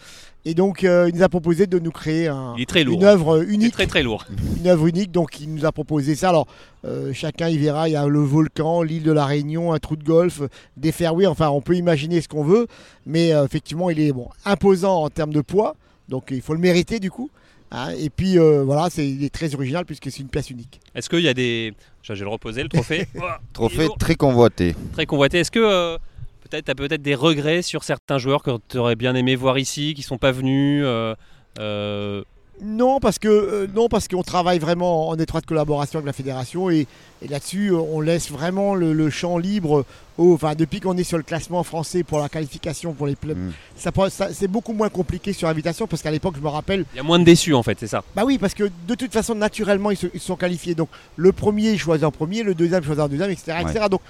et 0.49 0.55
donc 0.55 0.85
euh, 0.85 1.11
il 1.11 1.17
nous 1.17 1.23
a 1.23 1.29
proposé 1.29 1.67
de 1.67 1.79
nous 1.79 1.91
créer 1.91 2.29
un- 2.29 2.55
Il 2.57 2.63
est 2.63 2.67
très 2.67 2.85
lourd. 2.85 2.97
une 2.99 3.05
œuvre 3.05 3.43
Il 3.45 3.51
est 3.51 3.55
unique 3.55 3.73
très 3.73 3.87
très 3.87 4.03
lourd. 4.03 4.25
une 4.59 4.67
œuvre 4.69 4.87
unique, 4.87 5.11
donc 5.13 5.41
il 5.41 5.53
nous 5.53 5.65
a 5.67 5.73
proposé 5.73 6.15
ça. 6.15 6.29
Alors, 6.31 6.47
euh, 6.87 7.13
chacun 7.13 7.49
y 7.49 7.59
verra, 7.59 7.89
il 7.89 7.93
y 7.93 7.97
a 7.97 8.07
le 8.07 8.21
volcan, 8.21 8.83
l'île 8.83 9.03
de 9.03 9.13
la 9.13 9.27
Réunion, 9.27 9.73
un 9.75 9.79
trou 9.79 9.97
de 9.97 10.05
golf, 10.05 10.41
des 10.77 10.93
fairways, 10.93 11.27
enfin, 11.27 11.49
on 11.51 11.61
peut 11.61 11.75
imaginer 11.77 12.21
ce 12.23 12.29
qu'on 12.29 12.45
veut, 12.45 12.67
mais 13.05 13.33
euh, 13.33 13.45
effectivement, 13.45 13.91
il 13.91 14.01
est 14.01 14.13
bon, 14.13 14.29
imposant 14.45 15.03
en 15.03 15.11
termes 15.11 15.33
de 15.33 15.41
poids, 15.43 15.75
donc 16.09 16.29
il 16.31 16.41
faut 16.41 16.55
le 16.55 16.61
mériter 16.61 17.01
du 17.01 17.11
coup. 17.11 17.29
hein. 17.73 17.91
et 17.99 18.09
puis 18.11 18.39
euh, 18.39 18.63
voilà, 18.65 18.89
c'est, 18.91 19.07
il 19.09 19.25
est 19.25 19.35
très 19.35 19.53
original 19.55 19.85
puisque 19.85 20.11
c'est 20.13 20.21
une 20.21 20.29
pièce 20.29 20.51
unique. 20.51 20.81
Est-ce 20.95 21.11
qu'il 21.11 21.21
y 21.21 21.29
a 21.29 21.35
des. 21.35 21.75
Je 22.03 22.13
vais 22.13 22.21
le 22.21 22.29
reposer 22.29 22.63
le 22.63 22.69
trophée. 22.69 23.09
Trophée 23.53 23.89
très 23.99 24.15
convoité. 24.15 24.77
très 24.93 25.07
convoité. 25.07 25.41
Est-ce 25.41 25.51
que 25.51 25.59
euh, 25.59 25.99
peut-être 26.47 26.67
tu 26.67 26.71
as 26.71 26.75
peut-être 26.75 27.03
des 27.03 27.15
regrets 27.15 27.63
sur 27.63 27.85
certains 27.85 28.19
joueurs 28.19 28.43
que 28.43 28.51
tu 28.69 28.79
aurais 28.79 28.97
bien 28.97 29.15
aimé 29.15 29.37
voir 29.37 29.59
ici, 29.59 29.95
qui 29.95 30.03
sont 30.03 30.19
pas 30.19 30.33
venus 30.33 30.83
euh, 30.85 31.15
euh, 31.59 32.23
Non, 32.63 33.01
parce 33.01 33.19
que 33.19 33.29
euh, 33.29 33.67
non, 33.75 33.89
parce 33.89 34.09
qu'on 34.09 34.23
travaille 34.23 34.59
vraiment 34.59 35.09
en 35.09 35.17
étroite 35.17 35.47
collaboration 35.47 35.99
avec 35.99 36.07
la 36.07 36.13
fédération 36.13 36.71
et, 36.71 36.87
et 37.23 37.29
là-dessus, 37.29 37.73
on 37.73 38.01
laisse 38.01 38.31
vraiment 38.31 38.75
le, 38.75 38.93
le 38.93 39.11
champ 39.11 39.39
libre. 39.39 39.85
Au, 40.19 40.33
enfin, 40.33 40.55
depuis 40.55 40.81
qu'on 40.81 40.97
est 40.97 41.05
sur 41.05 41.19
le 41.19 41.23
classement 41.23 41.63
français 41.63 42.03
pour 42.03 42.19
la 42.21 42.29
qualification 42.31 42.95
pour 42.95 43.07
les 43.07 43.17
clubs, 43.17 43.37
Mm. 43.37 43.53
ça, 43.77 44.29
c'est 44.33 44.49
beaucoup 44.49 44.73
moins 44.73 44.89
compliqué 44.89 45.33
sur 45.35 45.49
invitation 45.49 45.87
parce 45.87 46.01
qu'à 46.03 46.11
l'époque, 46.11 46.35
je 46.37 46.43
me 46.43 46.49
rappelle, 46.49 46.85
Il 46.95 46.97
y 46.97 47.01
a 47.01 47.03
moins 47.03 47.19
de 47.19 47.25
déçus 47.25 47.53
en 47.55 47.63
fait, 47.63 47.77
c'est 47.79 47.87
ça. 47.87 48.03
bah 48.15 48.23
oui, 48.25 48.39
parce 48.39 48.55
que 48.55 48.71
de 48.89 48.95
toute 48.95 49.13
façon, 49.13 49.35
naturellement, 49.35 49.91
ils 49.91 49.97
se, 49.99 50.07
ils 50.15 50.21
se 50.21 50.27
sont 50.27 50.37
qualifiés. 50.37 50.75
Donc, 50.75 50.89
le 51.17 51.33
premier 51.33 51.77
choisit 51.77 52.05
en 52.05 52.11
premier, 52.13 52.43
le 52.43 52.55
deuxième 52.55 52.83
choisit 52.83 53.03
en 53.03 53.09
deuxième, 53.09 53.31
etc. 53.31 53.59
etc. 53.61 53.87
Donc, 53.91 54.01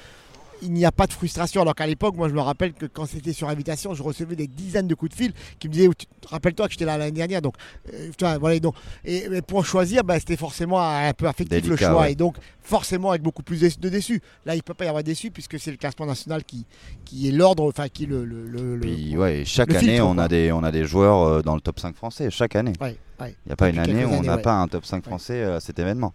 il 0.62 0.72
n'y 0.72 0.84
a 0.84 0.92
pas 0.92 1.06
de 1.06 1.12
frustration. 1.12 1.62
Alors 1.62 1.74
qu'à 1.74 1.86
l'époque, 1.86 2.16
moi 2.16 2.28
je 2.28 2.34
me 2.34 2.40
rappelle 2.40 2.72
que 2.72 2.86
quand 2.86 3.06
c'était 3.06 3.32
sur 3.32 3.48
invitation, 3.48 3.94
je 3.94 4.02
recevais 4.02 4.36
des 4.36 4.46
dizaines 4.46 4.88
de 4.88 4.94
coups 4.94 5.10
de 5.12 5.16
fil 5.16 5.32
qui 5.58 5.68
me 5.68 5.72
disaient 5.72 5.88
Rappelle-toi 6.28 6.66
que 6.66 6.72
j'étais 6.72 6.84
là 6.84 6.98
l'année 6.98 7.12
dernière. 7.12 7.40
Donc, 7.40 7.54
euh, 7.94 8.10
voilà, 8.40 8.58
donc, 8.58 8.74
et, 9.04 9.28
pour 9.46 9.64
choisir, 9.64 10.02
bah, 10.02 10.18
c'était 10.18 10.36
forcément 10.36 10.80
un 10.80 11.12
peu 11.12 11.26
affectif 11.28 11.64
le 11.68 11.76
choix. 11.76 12.00
ouais. 12.00 12.12
Et 12.12 12.14
donc, 12.16 12.36
forcément, 12.62 13.10
avec 13.10 13.22
beaucoup 13.22 13.44
plus 13.44 13.60
de 13.78 13.88
déçus. 13.88 14.20
Là, 14.44 14.54
il 14.54 14.58
ne 14.58 14.62
peut 14.62 14.74
pas 14.74 14.86
y 14.86 14.88
avoir 14.88 15.04
déçus 15.04 15.30
puisque 15.30 15.58
c'est 15.60 15.70
le 15.70 15.76
classement 15.76 16.04
national 16.06 16.42
qui, 16.44 16.66
qui 17.04 17.28
est 17.28 17.30
l'ordre, 17.32 17.68
enfin, 17.68 17.88
qui 17.88 18.04
est 18.04 18.06
le. 18.06 18.24
le, 18.24 18.48
le- 18.48 18.74
le- 18.76 18.80
Puis 18.80 19.16
ouais, 19.16 19.44
chaque 19.46 19.70
année, 19.70 19.78
filtre, 19.92 20.04
on 20.04 20.14
quoi. 20.14 20.24
a 20.24 20.28
des 20.28 20.50
on 20.50 20.64
a 20.64 20.72
des 20.72 20.84
joueurs 20.84 21.22
euh, 21.22 21.42
dans 21.42 21.54
le 21.54 21.60
top 21.60 21.78
5 21.78 21.94
français 21.94 22.28
chaque 22.30 22.56
année. 22.56 22.72
Ouais. 22.80 22.96
Il 23.20 23.34
n'y 23.46 23.52
a 23.52 23.56
pas 23.56 23.68
une 23.68 23.78
année 23.78 24.04
où 24.04 24.10
on 24.10 24.22
n'a 24.22 24.38
pas 24.38 24.54
un 24.54 24.66
top 24.68 24.84
5 24.84 24.96
Ouais. 24.96 25.02
français 25.10 25.42
euh, 25.42 25.56
à 25.56 25.60
cet 25.60 25.78
événement. 25.78 26.12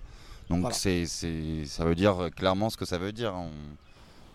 Donc 0.50 0.60
Voilà. 0.62 0.76
c'est 0.76 1.06
ça 1.06 1.86
veut 1.86 1.96
dire 1.96 2.30
clairement 2.36 2.70
ce 2.70 2.76
que 2.76 2.86
ça 2.86 2.98
veut 2.98 3.14
dire. 3.14 3.34
On- 3.34 3.50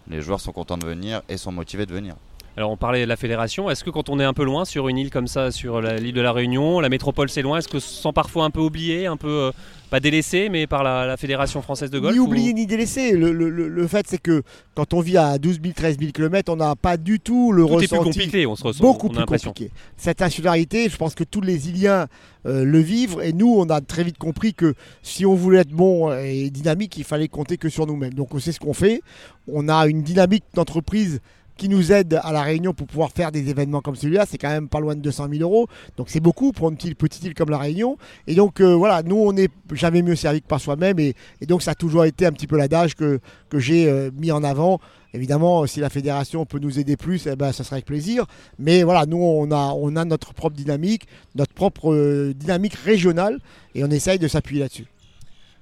Les 0.08 0.22
joueurs 0.22 0.40
sont 0.40 0.52
contents 0.52 0.78
de 0.78 0.86
venir 0.86 1.22
et 1.28 1.36
sont 1.36 1.52
motivés 1.52 1.86
de 1.86 1.92
venir. 1.92 2.16
Alors 2.58 2.70
on 2.70 2.78
parlait 2.78 3.02
de 3.02 3.06
la 3.08 3.16
fédération, 3.16 3.68
est-ce 3.68 3.84
que 3.84 3.90
quand 3.90 4.08
on 4.08 4.18
est 4.18 4.24
un 4.24 4.32
peu 4.32 4.42
loin 4.44 4.64
sur 4.64 4.88
une 4.88 4.96
île 4.96 5.10
comme 5.10 5.26
ça, 5.26 5.50
sur 5.50 5.82
l'île 5.82 6.14
de 6.14 6.20
la 6.22 6.32
Réunion, 6.32 6.80
la 6.80 6.88
métropole 6.88 7.28
c'est 7.28 7.42
loin, 7.42 7.58
est-ce 7.58 7.68
que 7.68 7.76
on 7.76 7.80
se 7.80 8.02
sent 8.02 8.12
parfois 8.14 8.46
un 8.46 8.50
peu 8.50 8.60
oublié, 8.60 9.04
un 9.06 9.18
peu 9.18 9.28
euh, 9.28 9.50
pas 9.90 10.00
délaissé, 10.00 10.48
mais 10.48 10.66
par 10.66 10.82
la, 10.82 11.04
la 11.04 11.18
fédération 11.18 11.60
française 11.60 11.90
de 11.90 11.98
golf 11.98 12.14
Ni 12.14 12.18
ou- 12.18 12.24
oublié 12.24 12.54
ni 12.54 12.66
délaissé. 12.66 13.12
Le, 13.12 13.30
le- 13.30 13.50
le- 13.50 13.86
fait, 13.86 14.06
c'est 14.08 14.16
que 14.20 14.42
quand 14.74 14.94
on 14.94 15.00
vit 15.00 15.18
à 15.18 15.36
12 15.36 15.60
000, 15.62 15.74
13 15.76 15.98
000 15.98 16.12
km, 16.12 16.50
on 16.50 16.56
n'a 16.56 16.74
pas 16.76 16.96
du 16.96 17.20
tout 17.20 17.52
le 17.52 17.62
Tout 17.62 17.68
est 17.68 17.74
ressenti. 17.74 17.88
plus 17.88 17.98
compliqué, 18.04 18.46
on 18.46 18.56
se 18.56 18.64
ressent, 18.64 18.82
beaucoup 18.82 19.08
on 19.08 19.10
plus 19.10 19.24
compliqué. 19.26 19.70
Cette 19.98 20.22
insularité, 20.22 20.88
je 20.88 20.96
pense 20.96 21.14
que 21.14 21.24
tous 21.24 21.42
les 21.42 21.68
Iliens 21.68 22.06
euh, 22.46 22.64
le 22.64 22.78
vivent 22.78 23.18
et 23.22 23.34
nous, 23.34 23.54
on 23.54 23.68
a 23.68 23.82
très 23.82 24.02
vite 24.02 24.16
compris 24.16 24.54
que 24.54 24.72
si 25.02 25.26
on 25.26 25.34
voulait 25.34 25.58
être 25.60 25.68
bon 25.72 26.10
et 26.10 26.48
dynamique, 26.48 26.96
il 26.96 27.04
fallait 27.04 27.28
compter 27.28 27.58
que 27.58 27.68
sur 27.68 27.86
nous-mêmes. 27.86 28.14
Donc 28.14 28.30
c'est 28.40 28.52
ce 28.52 28.60
qu'on 28.60 28.72
fait. 28.74 29.02
On 29.46 29.68
a 29.68 29.86
une 29.88 30.00
dynamique 30.02 30.44
d'entreprise 30.54 31.20
qui 31.56 31.68
nous 31.68 31.92
aide 31.92 32.20
à 32.22 32.32
la 32.32 32.42
Réunion 32.42 32.74
pour 32.74 32.86
pouvoir 32.86 33.10
faire 33.10 33.32
des 33.32 33.48
événements 33.48 33.80
comme 33.80 33.96
celui-là. 33.96 34.26
C'est 34.28 34.38
quand 34.38 34.50
même 34.50 34.68
pas 34.68 34.80
loin 34.80 34.94
de 34.94 35.00
200 35.00 35.28
000 35.30 35.42
euros. 35.42 35.68
Donc 35.96 36.08
c'est 36.10 36.20
beaucoup 36.20 36.52
pour 36.52 36.68
une 36.68 36.76
petite, 36.76 37.22
île 37.24 37.34
comme 37.34 37.50
la 37.50 37.58
Réunion. 37.58 37.96
Et 38.26 38.34
donc 38.34 38.60
euh, 38.60 38.74
voilà, 38.74 39.02
nous, 39.02 39.16
on 39.16 39.32
n'est 39.32 39.48
jamais 39.72 40.02
mieux 40.02 40.16
servi 40.16 40.42
que 40.42 40.46
par 40.46 40.60
soi-même. 40.60 40.98
Et, 40.98 41.14
donc 41.46 41.62
ça 41.62 41.72
a 41.72 41.74
toujours 41.74 42.04
été 42.04 42.26
un 42.26 42.32
petit 42.32 42.46
peu 42.46 42.56
l'adage 42.56 42.94
que, 42.94 43.20
que 43.48 43.58
j'ai 43.58 43.88
euh, 43.88 44.10
mis 44.16 44.30
en 44.32 44.42
avant. 44.42 44.80
Évidemment, 45.14 45.66
si 45.66 45.80
la 45.80 45.88
fédération 45.88 46.44
peut 46.44 46.58
nous 46.58 46.78
aider 46.78 46.96
plus, 46.96 47.26
eh 47.26 47.36
ben, 47.36 47.50
ça 47.50 47.64
sera 47.64 47.76
avec 47.76 47.86
plaisir. 47.86 48.26
Mais 48.58 48.82
voilà, 48.82 49.06
nous, 49.06 49.16
on 49.16 49.50
a, 49.50 49.72
on 49.74 49.96
a 49.96 50.04
notre 50.04 50.34
propre 50.34 50.56
dynamique, 50.56 51.06
notre 51.34 51.54
propre 51.54 51.92
euh, 51.92 52.34
dynamique 52.34 52.74
régionale, 52.74 53.38
et 53.74 53.82
on 53.82 53.90
essaye 53.90 54.18
de 54.18 54.28
s'appuyer 54.28 54.60
là-dessus. 54.60 54.86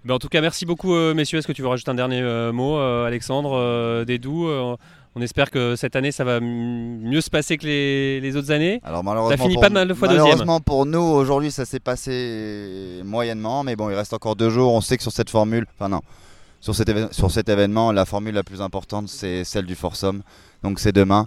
Ben, 0.05 0.15
en 0.15 0.19
tout 0.19 0.29
cas, 0.29 0.43
merci 0.43 0.67
beaucoup, 0.67 0.95
euh, 0.95 1.15
messieurs. 1.15 1.39
Est-ce 1.39 1.47
que 1.47 1.53
tu 1.53 1.63
veux 1.63 1.69
rajouter 1.69 1.91
un 1.91 1.95
dernier 1.95 2.21
euh, 2.21 2.53
mot, 2.53 2.77
euh, 2.77 3.07
Alexandre, 3.07 3.53
euh, 3.55 4.05
Dédou 4.05 4.49
euh, 4.49 4.77
On 5.17 5.21
espère 5.23 5.51
que 5.51 5.77
cette 5.77 5.95
année, 5.95 6.11
ça 6.11 6.25
va 6.25 6.41
mieux 6.41 7.21
se 7.21 7.31
passer 7.31 7.57
que 7.57 7.65
les, 7.67 8.21
les 8.21 8.37
autres 8.37 8.51
années. 8.51 8.81
Alors 8.83 9.05
malheureusement, 9.05 9.45
finit 9.45 9.55
pour, 9.55 9.63
pas 9.63 9.71
mal 9.71 9.87
de 9.87 9.95
fois 9.95 10.09
deuxième. 10.09 10.25
malheureusement 10.25 10.61
pour 10.61 10.87
nous, 10.87 10.99
aujourd'hui, 11.01 11.53
ça 11.53 11.65
s'est 11.65 11.79
passé 11.81 13.01
moyennement, 13.05 13.63
mais 13.63 13.77
bon, 13.77 13.91
il 13.91 13.95
reste 13.95 14.13
encore 14.13 14.35
deux 14.35 14.51
jours. 14.51 14.73
On 14.73 14.81
sait 14.81 14.97
que 14.97 15.03
sur 15.05 15.13
cette 15.13 15.31
formule, 15.31 15.67
enfin 15.79 15.89
non, 15.89 16.01
sur 16.61 16.75
cet, 16.75 16.89
éve- 16.89 17.13
sur 17.13 17.31
cet 17.31 17.49
événement, 17.49 17.93
la 17.93 18.07
formule 18.07 18.35
la 18.35 18.43
plus 18.43 18.61
importante, 18.61 19.09
c'est 19.09 19.45
celle 19.45 19.67
du 19.67 19.77
Foursome. 19.77 20.23
Donc 20.65 20.81
c'est 20.81 20.93
demain. 20.93 21.27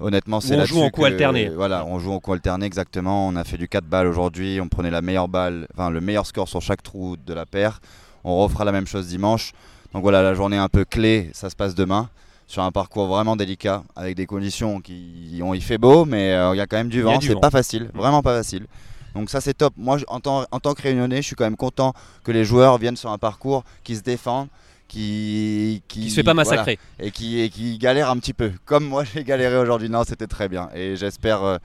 Honnêtement, 0.00 0.40
c'est 0.40 0.56
on 0.58 0.64
joue 0.64 0.80
en 0.80 0.90
coup 0.90 1.04
alterné. 1.04 1.50
Voilà, 1.50 1.84
on 1.86 1.98
joue 2.00 2.10
en 2.12 2.18
coup 2.18 2.32
alterné 2.32 2.66
exactement. 2.66 3.28
On 3.28 3.36
a 3.36 3.44
fait 3.44 3.58
du 3.58 3.68
4 3.68 3.84
balles 3.84 4.06
aujourd'hui. 4.08 4.58
On 4.60 4.66
prenait 4.68 4.90
la 4.90 5.02
meilleure 5.02 5.28
balle, 5.28 5.68
enfin 5.74 5.90
le 5.90 6.00
meilleur 6.00 6.26
score 6.26 6.48
sur 6.48 6.62
chaque 6.62 6.82
trou 6.82 7.16
de 7.16 7.34
la 7.34 7.46
paire. 7.46 7.80
On 8.24 8.38
refera 8.42 8.64
la 8.64 8.72
même 8.72 8.86
chose 8.86 9.06
dimanche. 9.06 9.52
Donc 9.92 10.02
voilà, 10.02 10.22
la 10.22 10.34
journée 10.34 10.56
un 10.56 10.68
peu 10.68 10.84
clé, 10.84 11.30
ça 11.32 11.48
se 11.50 11.54
passe 11.54 11.74
demain 11.76 12.08
sur 12.50 12.62
un 12.64 12.72
parcours 12.72 13.06
vraiment 13.06 13.36
délicat 13.36 13.84
avec 13.94 14.16
des 14.16 14.26
conditions 14.26 14.80
qui 14.80 15.40
ont 15.42 15.54
il 15.54 15.62
fait 15.62 15.78
beau 15.78 16.04
mais 16.04 16.32
euh, 16.32 16.52
il 16.54 16.58
y 16.58 16.60
a 16.60 16.66
quand 16.66 16.76
même 16.78 16.88
du 16.88 17.00
vent, 17.00 17.20
c'est 17.20 17.38
pas 17.40 17.50
facile, 17.50 17.90
vraiment 17.94 18.22
pas 18.22 18.36
facile. 18.36 18.66
Donc 19.14 19.30
ça 19.30 19.40
c'est 19.40 19.54
top. 19.54 19.72
Moi 19.76 19.98
je- 19.98 20.04
en 20.08 20.18
tant, 20.18 20.44
en 20.50 20.58
tant 20.60 20.74
que 20.74 20.82
réunionnais, 20.82 21.22
je 21.22 21.26
suis 21.28 21.36
quand 21.36 21.44
même 21.44 21.56
content 21.56 21.94
que 22.24 22.32
les 22.32 22.44
joueurs 22.44 22.76
viennent 22.78 22.96
sur 22.96 23.10
un 23.10 23.18
parcours 23.18 23.62
qui 23.84 23.94
se 23.94 24.02
défendent, 24.02 24.48
qui 24.88 25.82
qui, 25.88 26.00
Qui 26.00 26.10
se 26.10 26.16
fait 26.16 26.22
pas 26.24 26.32
voilà, 26.34 26.50
massacrer. 26.50 26.78
et 26.98 27.10
qui 27.12 27.40
et 27.40 27.50
qui 27.50 27.78
galèrent 27.78 28.10
un 28.10 28.16
petit 28.18 28.32
peu. 28.34 28.50
Comme 28.64 28.84
moi 28.84 29.04
j'ai 29.14 29.22
galéré 29.22 29.56
aujourd'hui. 29.56 29.88
Non, 29.88 30.02
c'était 30.04 30.26
très 30.26 30.48
bien 30.48 30.68
et 30.74 30.96
j'espère 30.96 31.42
euh, 31.44 31.58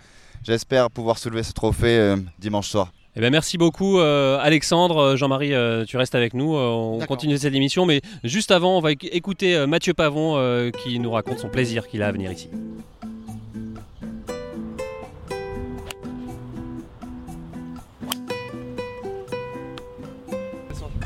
j'espère 0.44 0.92
pouvoir 0.92 1.18
soulever 1.18 1.42
ce 1.44 1.52
trophée 1.54 1.98
euh, 1.98 2.18
dimanche 2.40 2.70
soir. 2.70 2.92
Eh 3.18 3.22
ben, 3.22 3.32
merci 3.32 3.58
beaucoup, 3.58 4.00
euh, 4.00 4.38
Alexandre. 4.42 4.98
Euh, 4.98 5.16
Jean-Marie, 5.16 5.54
euh, 5.54 5.86
tu 5.86 5.96
restes 5.96 6.16
avec 6.16 6.34
nous. 6.34 6.56
Euh, 6.56 6.68
on 6.68 7.00
continue 7.06 7.38
cette 7.38 7.54
émission. 7.54 7.86
Mais 7.86 8.02
juste 8.26 8.52
avant, 8.52 8.78
on 8.78 8.82
va 8.82 8.92
éc- 8.92 9.08
écouter 9.12 9.56
euh, 9.56 9.68
Mathieu 9.68 9.94
Pavon 9.94 10.36
euh, 10.38 10.70
qui 10.72 11.00
nous 11.00 11.12
raconte 11.12 11.40
son 11.40 11.48
plaisir 11.50 11.88
qu'il 11.88 12.04
a 12.04 12.08
à 12.08 12.12
venir 12.12 12.32
ici. 12.32 12.50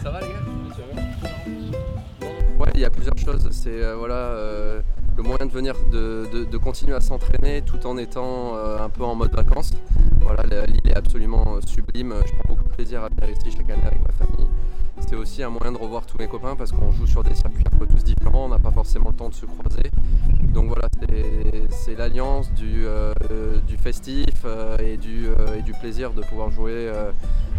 Ça 0.02 0.12
va 0.12 0.20
les 0.22 0.28
gars? 0.28 0.34
Ouais, 2.60 2.68
il 2.76 2.82
y 2.82 2.86
a 2.86 2.90
plusieurs 2.90 3.18
choses. 3.18 3.48
C'est 3.52 3.70
euh, 3.84 3.96
voilà, 3.96 4.16
euh, 4.16 4.82
le 5.20 5.24
moyen 5.24 5.46
de 5.48 5.52
venir, 5.52 5.76
de, 5.92 6.46
de- 6.50 6.58
continuer 6.58 6.96
à 6.96 7.02
s'entraîner 7.02 7.62
tout 7.62 7.86
en 7.86 7.98
étant 7.98 8.56
euh, 8.56 8.80
un 8.80 8.88
peu 8.90 9.04
en 9.04 9.16
mode 9.16 9.34
vacances. 9.36 9.74
Voilà, 10.22 10.44
l'île 10.66 10.80
est 10.86 10.96
absolument 10.96 11.56
euh, 11.56 11.60
sublime. 11.66 12.14
Je 12.26 12.32
prends 12.36 12.54
beaucoup 12.56 12.64
de 12.70 12.74
plaisir 12.74 13.04
à 13.04 13.10
venir 13.10 13.36
ici 13.38 13.52
chaque 13.58 13.70
année 13.70 13.84
avec 13.84 14.00
ma 14.02 14.14
famille. 14.14 14.48
C'est 15.06 15.16
aussi 15.16 15.44
un 15.44 15.50
moyen 15.50 15.74
de 15.74 15.78
revoir 15.78 16.06
tous 16.06 16.18
mes 16.18 16.28
copains 16.28 16.56
parce 16.56 16.72
qu'on 16.72 16.92
joue 16.92 17.06
sur 17.06 17.22
des 17.24 17.36
circuits 17.36 17.66
un 17.74 17.78
peu 17.78 17.86
tous 17.86 18.02
différents. 18.04 18.46
On 18.46 18.50
n'a 18.50 18.60
pas 18.60 18.72
forcément 18.72 19.10
le 19.10 19.16
temps 19.16 19.28
de 19.30 19.34
se 19.34 19.46
croiser. 19.46 19.92
Donc 20.54 20.68
voilà, 20.68 20.88
c'est- 21.70 21.96
l'alliance 21.98 22.54
du, 22.54 22.86
euh, 22.86 23.14
du 23.68 23.76
festif 23.76 24.46
et, 24.80 24.96
du, 24.96 25.28
et 25.58 25.62
du 25.64 25.74
plaisir 25.74 26.14
de 26.14 26.22
pouvoir 26.22 26.50
jouer 26.50 26.90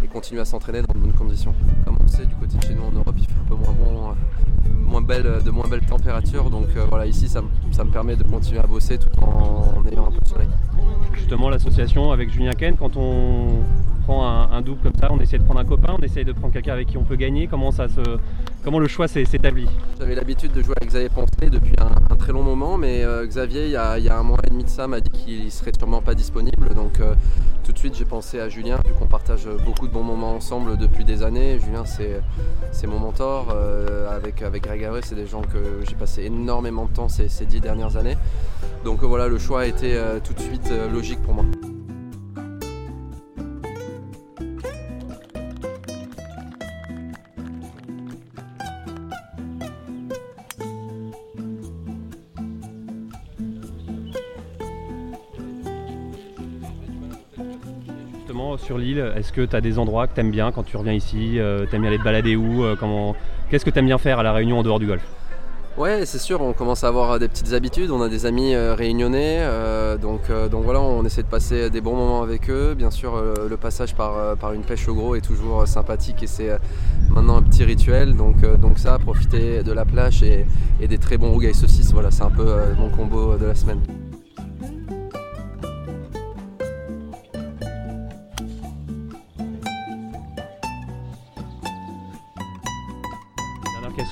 et 0.03 0.07
continuer 0.09 0.40
à 0.40 0.44
s'entraîner 0.46 0.81
dans 0.83 0.94
de 0.94 0.99
bonnes 0.99 1.12
conditions. 1.12 1.55
Comme 1.85 1.99
on 2.03 2.09
sait, 2.09 2.25
du 2.25 2.35
côté 2.37 2.57
de 2.57 2.62
chez 2.62 2.75
nous 2.75 2.85
en 2.85 2.92
Europe, 2.92 3.14
il 3.18 3.27
fait 3.27 3.35
un 3.44 3.49
peu 3.49 3.55
moins 3.57 3.75
bon, 3.75 4.14
moins 4.90 5.00
belle, 5.03 5.42
de 5.44 5.50
moins 5.50 5.68
belles 5.68 5.87
températures. 5.87 6.50
Donc 6.50 6.66
euh, 6.76 6.85
voilà, 6.88 7.07
ici, 7.07 7.29
ça, 7.29 7.40
me- 7.42 7.48
ça 7.72 7.85
me 7.85 7.90
permet 7.90 8.16
de 8.16 8.24
continuer 8.24 8.61
à 8.61 8.66
bosser 8.66 8.98
tout 8.98 9.09
en, 9.22 9.79
en 9.79 9.87
ayant 9.90 10.07
un 10.07 10.11
peu 10.11 10.20
de 10.20 10.26
soleil. 10.26 10.48
Justement, 11.14 11.48
l'association 11.48 12.11
avec 12.12 12.31
Julien 12.31 12.53
Ken, 12.53 12.76
quand 12.76 12.96
on 12.96 13.61
prend 14.01 14.27
un, 14.27 14.61
double 14.61 14.81
comme 14.83 14.95
ça, 14.99 15.09
on 15.11 15.19
essaie 15.19 15.39
de 15.39 15.45
prendre 15.45 15.61
un 15.61 15.65
copain, 15.65 15.95
on 15.99 16.03
essaie 16.03 16.25
de 16.25 16.33
prendre 16.33 16.53
quelqu'un 16.53 16.73
avec 16.73 16.89
qui 16.89 16.97
on 16.97 17.05
peut 17.05 17.17
gagner. 17.17 17.47
Comment, 17.47 17.71
ça 17.71 17.89
se, 17.89 18.01
comment 18.65 18.79
le 18.79 18.89
choix 18.89 19.09
s'établit? 19.09 19.69
J'avais 19.99 20.15
l'habitude 20.15 20.53
de 20.53 20.63
jouer 20.63 20.75
avec 20.77 20.89
Xavier 20.89 21.09
Poncelet 21.09 21.51
depuis 21.51 21.75
un, 21.79 22.17
très 22.17 22.33
long 22.33 22.43
moment, 22.43 22.77
mais 22.77 23.03
euh, 23.03 23.27
Xavier, 23.27 23.67
il 23.67 23.71
y, 23.71 23.77
a, 23.77 24.19
un 24.19 24.23
mois 24.23 24.39
et 24.47 24.51
demi 24.51 24.65
de 24.65 24.69
ça, 24.69 24.87
m'a 24.87 25.01
dit 25.01 25.11
qu'il 25.11 25.51
serait 25.51 25.73
sûrement 25.77 26.03
pas 26.03 26.15
disponible. 26.15 26.75
Donc 26.75 27.01
euh, 27.01 27.15
tout 27.65 27.73
de 27.73 27.79
suite, 27.79 27.95
j'ai 27.97 28.05
pensé 28.05 28.41
à 28.41 28.49
Julien, 28.49 28.77
vu 28.85 28.93
qu'on 28.99 29.07
partage 29.07 29.49
beaucoup 29.65 29.89
de 29.89 29.93
bons 29.93 30.03
moments 30.03 30.35
ensemble 30.35 30.77
depuis 30.77 31.05
des 31.05 31.23
années. 31.23 31.59
Julien, 31.59 31.85
c'est 31.85 32.87
mon 32.87 32.99
mentor. 32.99 33.49
euh, 33.55 34.15
avec, 34.15 34.43
avec 34.43 34.65
Greg 34.65 34.87
c'est 35.03 35.15
des 35.15 35.27
gens 35.27 35.43
que 35.43 35.85
j'ai 35.89 35.95
passé 35.95 36.25
énormément 36.25 36.87
de 36.87 36.91
temps 36.91 37.09
ces, 37.09 37.29
ces 37.29 37.47
dix 37.47 37.61
dernières 37.61 37.97
années. 37.97 38.17
Donc 38.85 39.03
voilà, 39.03 39.29
le 39.29 39.39
choix 39.39 39.61
a 39.61 39.67
été 39.67 39.99
tout 40.25 40.35
de 40.35 40.41
suite 40.41 40.71
logique 40.93 41.23
pour 41.23 41.35
moi. 41.35 41.45
Est-ce 58.98 59.33
que 59.33 59.42
tu 59.42 59.57
as 59.57 59.61
des 59.61 59.79
endroits 59.79 60.07
que 60.07 60.14
tu 60.14 60.20
aimes 60.20 60.31
bien 60.31 60.53
quand 60.53 60.62
tu 60.62 60.76
reviens 60.76 60.92
ici 60.92 61.38
euh, 61.38 61.66
T'aimes 61.66 61.83
bien 61.83 61.90
aller 61.90 61.98
te 61.98 62.05
balader 62.05 62.37
où 62.37 62.64
euh, 62.64 62.76
comment... 62.79 63.14
Qu'est-ce 63.50 63.64
que 63.64 63.70
tu 63.70 63.79
aimes 63.79 63.87
bien 63.87 63.98
faire 63.98 64.18
à 64.18 64.22
La 64.22 64.33
Réunion 64.33 64.59
en 64.59 64.62
dehors 64.62 64.79
du 64.79 64.87
golf? 64.87 65.03
Ouais, 65.76 66.05
c'est 66.05 66.18
sûr, 66.18 66.42
on 66.42 66.53
commence 66.53 66.83
à 66.83 66.88
avoir 66.88 67.18
des 67.20 67.29
petites 67.29 67.53
habitudes, 67.53 67.90
on 67.92 68.03
a 68.03 68.09
des 68.09 68.26
amis 68.26 68.55
euh, 68.55 68.74
réunionnais, 68.74 69.38
euh, 69.40 69.96
donc, 69.96 70.22
euh, 70.29 70.48
donc 70.48 70.64
voilà, 70.64 70.81
on 70.81 71.05
essaie 71.05 71.22
de 71.22 71.29
passer 71.29 71.70
des 71.70 71.81
bons 71.81 71.94
moments 71.94 72.22
avec 72.22 72.50
eux. 72.50 72.74
Bien 72.74 72.90
sûr, 72.90 73.14
euh, 73.14 73.48
le 73.48 73.57
passage 73.57 73.94
par, 73.94 74.18
euh, 74.18 74.35
une 74.53 74.62
pêche 74.62 74.88
au 74.88 74.94
gros 74.94 75.14
est 75.14 75.20
toujours 75.20 75.62
euh, 75.62 75.66
sympathique 75.66 76.22
et 76.24 76.26
c'est 76.26 76.50
euh, 76.50 76.59
maintenant 77.09 77.37
un 77.37 77.42
petit 77.42 77.62
rituel. 77.64 78.16
Donc, 78.16 78.42
euh, 78.42 78.57
ça, 78.76 78.98
profiter 78.98 79.62
de 79.62 79.72
la 79.72 79.85
plage 79.85 80.22
et, 80.22 80.44
des 80.87 80.98
très 80.98 81.16
bons 81.16 81.31
rougail 81.31 81.55
saucisses, 81.55 81.92
voilà, 81.92 82.11
c'est 82.11 82.24
un 82.24 82.31
peu 82.31 82.46
euh, 82.46 82.74
mon 82.76 82.90
combo 82.90 83.37
de 83.37 83.46
la 83.46 83.55
semaine. 83.55 83.81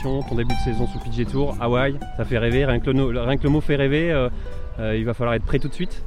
Ton 0.02 0.22
début 0.37 0.54
de 0.54 0.61
saison 0.61 0.87
sous 0.87 0.98
PG 1.00 1.24
Tour, 1.26 1.56
Hawaï, 1.61 1.98
ça 2.16 2.24
fait 2.24 2.38
rêver, 2.38 2.64
rien 2.64 2.78
que 2.78 2.88
le, 2.90 3.48
mot 3.48 3.61
fait 3.61 3.74
rêver, 3.74 4.12
euh, 4.12 4.28
euh, 4.78 4.96
il 4.96 5.04
va 5.04 5.12
falloir 5.12 5.34
être 5.34 5.44
prêt 5.44 5.58
tout 5.58 5.66
de 5.66 5.74
suite. 5.74 6.04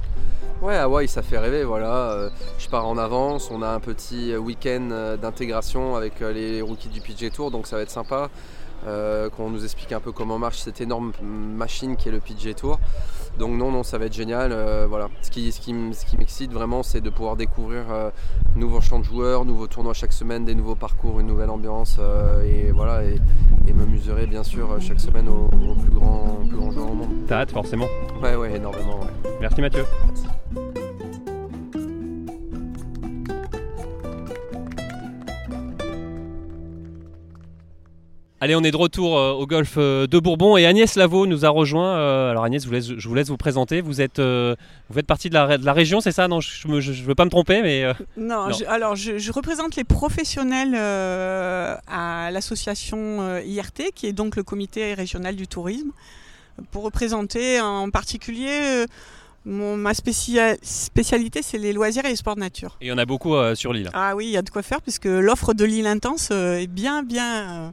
Ouais, 0.61 0.77
Hawaï, 0.77 1.09
ça 1.09 1.21
fait 1.21 1.37
rêver, 1.37 1.65
voilà. 1.65 2.11
Euh, 2.11 2.29
je 2.57 2.69
pars 2.69 2.87
en 2.87 2.97
avance, 2.97 3.51
on 3.51 3.61
a 3.61 3.67
un 3.67 3.81
petit 3.81 4.33
week-end 4.37 5.17
d'intégration 5.21 5.97
avec 5.97 6.21
les 6.21 6.61
rookies 6.61 6.87
du 6.87 7.01
PG 7.01 7.31
Tour, 7.31 7.51
donc 7.51 7.67
ça 7.67 7.75
va 7.75 7.81
être 7.81 7.91
sympa. 7.91 8.29
qu'on 8.85 9.49
nous 9.49 9.63
explique 9.65 9.91
un 9.91 9.99
peu 9.99 10.13
comment 10.13 10.39
marche 10.39 10.59
cette 10.59 10.79
énorme 10.79 11.11
machine 11.21 11.97
qui 11.97 12.07
est 12.07 12.13
le 12.13 12.21
PJ 12.21 12.55
Tour. 12.55 12.79
Donc 13.39 13.51
non, 13.57 13.71
non, 13.71 13.83
ça 13.83 13.97
va 13.97 14.05
être 14.05 14.13
génial. 14.13 14.51
euh, 14.51 14.85
voilà. 14.87 15.09
Ce 15.21 15.31
qui, 15.31 15.51
ce 15.51 15.59
qui, 15.59 15.73
ce 15.93 16.05
qui 16.05 16.17
m'excite 16.17 16.51
vraiment, 16.53 16.83
c'est 16.83 17.01
de 17.01 17.09
pouvoir 17.09 17.35
découvrir 17.35 17.85
euh, 17.91 18.09
nouveaux 18.55 18.81
champs 18.81 18.99
de 18.99 19.03
joueurs, 19.05 19.45
nouveaux 19.45 19.67
tournois 19.67 19.93
chaque 19.93 20.13
semaine, 20.13 20.45
des 20.45 20.55
nouveaux 20.55 20.75
parcours, 20.75 21.19
une 21.19 21.27
nouvelle 21.27 21.49
ambiance, 21.49 21.97
euh, 21.99 22.43
et 22.43 22.71
voilà, 22.71 23.03
et, 23.03 23.15
et 23.67 23.73
bien 24.27 24.43
sûr 24.43 24.79
chaque 24.79 24.99
semaine 24.99 25.27
aux 25.27 25.47
plus 25.75 25.91
grands, 25.91 26.39
plus 26.47 26.57
grands 26.57 26.71
joueurs 26.71 26.91
au 26.91 26.95
monde. 26.95 27.09
T'as 27.27 27.41
hâte, 27.41 27.51
forcément. 27.51 27.87
Ouais, 28.21 28.35
ouais, 28.35 28.55
énormément. 28.55 28.99
Ouais. 28.99 29.31
Merci 29.39 29.61
Mathieu. 29.61 29.85
Allez, 38.43 38.55
on 38.55 38.63
est 38.63 38.71
de 38.71 38.77
retour 38.77 39.19
euh, 39.19 39.33
au 39.33 39.45
golf 39.45 39.75
euh, 39.77 40.07
de 40.07 40.17
Bourbon 40.17 40.57
et 40.57 40.65
Agnès 40.65 40.95
Lavaux 40.95 41.27
nous 41.27 41.45
a 41.45 41.49
rejoint. 41.49 41.95
Euh, 41.95 42.31
alors 42.31 42.43
Agnès, 42.43 42.63
je 42.63 42.67
vous 42.67 42.73
laisse, 42.73 42.87
je 42.97 43.07
vous 43.07 43.13
laisse 43.13 43.27
vous 43.27 43.37
présenter. 43.37 43.81
Vous 43.81 44.01
êtes, 44.01 44.19
vous 44.19 44.93
faites 44.95 45.05
partie 45.05 45.29
de 45.29 45.35
la, 45.35 45.59
de 45.59 45.63
la 45.65 45.73
région, 45.73 46.01
c'est 46.01 46.11
ça? 46.11 46.27
Non, 46.27 46.39
je 46.41 46.67
ne 46.67 47.03
veux 47.05 47.13
pas 47.13 47.25
me 47.25 47.29
tromper, 47.29 47.61
mais 47.61 47.85
Non, 48.17 48.47
Non. 48.47 48.51
je- 48.53 48.65
alors 48.65 48.95
je, 48.95 49.19
je 49.19 49.31
représente 49.31 49.75
les 49.75 49.83
professionnels 49.83 50.73
à 50.75 52.31
l'association 52.31 53.37
IRT, 53.45 53.91
qui 53.93 54.07
est 54.07 54.13
donc 54.13 54.35
le 54.35 54.41
comité 54.41 54.95
régional 54.95 55.35
du 55.35 55.47
tourisme, 55.47 55.91
pour 56.71 56.81
représenter 56.83 57.61
en 57.61 57.91
particulier 57.91 58.85
mon- 59.45 59.77
ma 59.77 59.93
spécia- 59.93 60.57
spécialité, 60.63 61.41
c'est 61.43 61.59
les 61.59 61.73
loisirs 61.73 62.05
et 62.05 62.09
les 62.09 62.15
sports 62.15 62.35
de 62.35 62.39
nature. 62.39 62.75
il 62.81 62.87
y 62.87 62.91
en 62.91 62.97
a 62.97 63.05
beaucoup 63.05 63.35
sur 63.53 63.71
l'île. 63.71 63.91
Ah 63.93 64.15
oui, 64.15 64.25
il 64.25 64.31
y 64.31 64.37
a 64.37 64.41
de 64.41 64.49
quoi 64.49 64.63
faire, 64.63 64.81
puisque 64.81 65.05
l'offre 65.05 65.53
de 65.53 65.63
l'île 65.63 65.85
intense 65.85 66.31
est 66.31 66.65
bien, 66.65 67.03
bien 67.03 67.71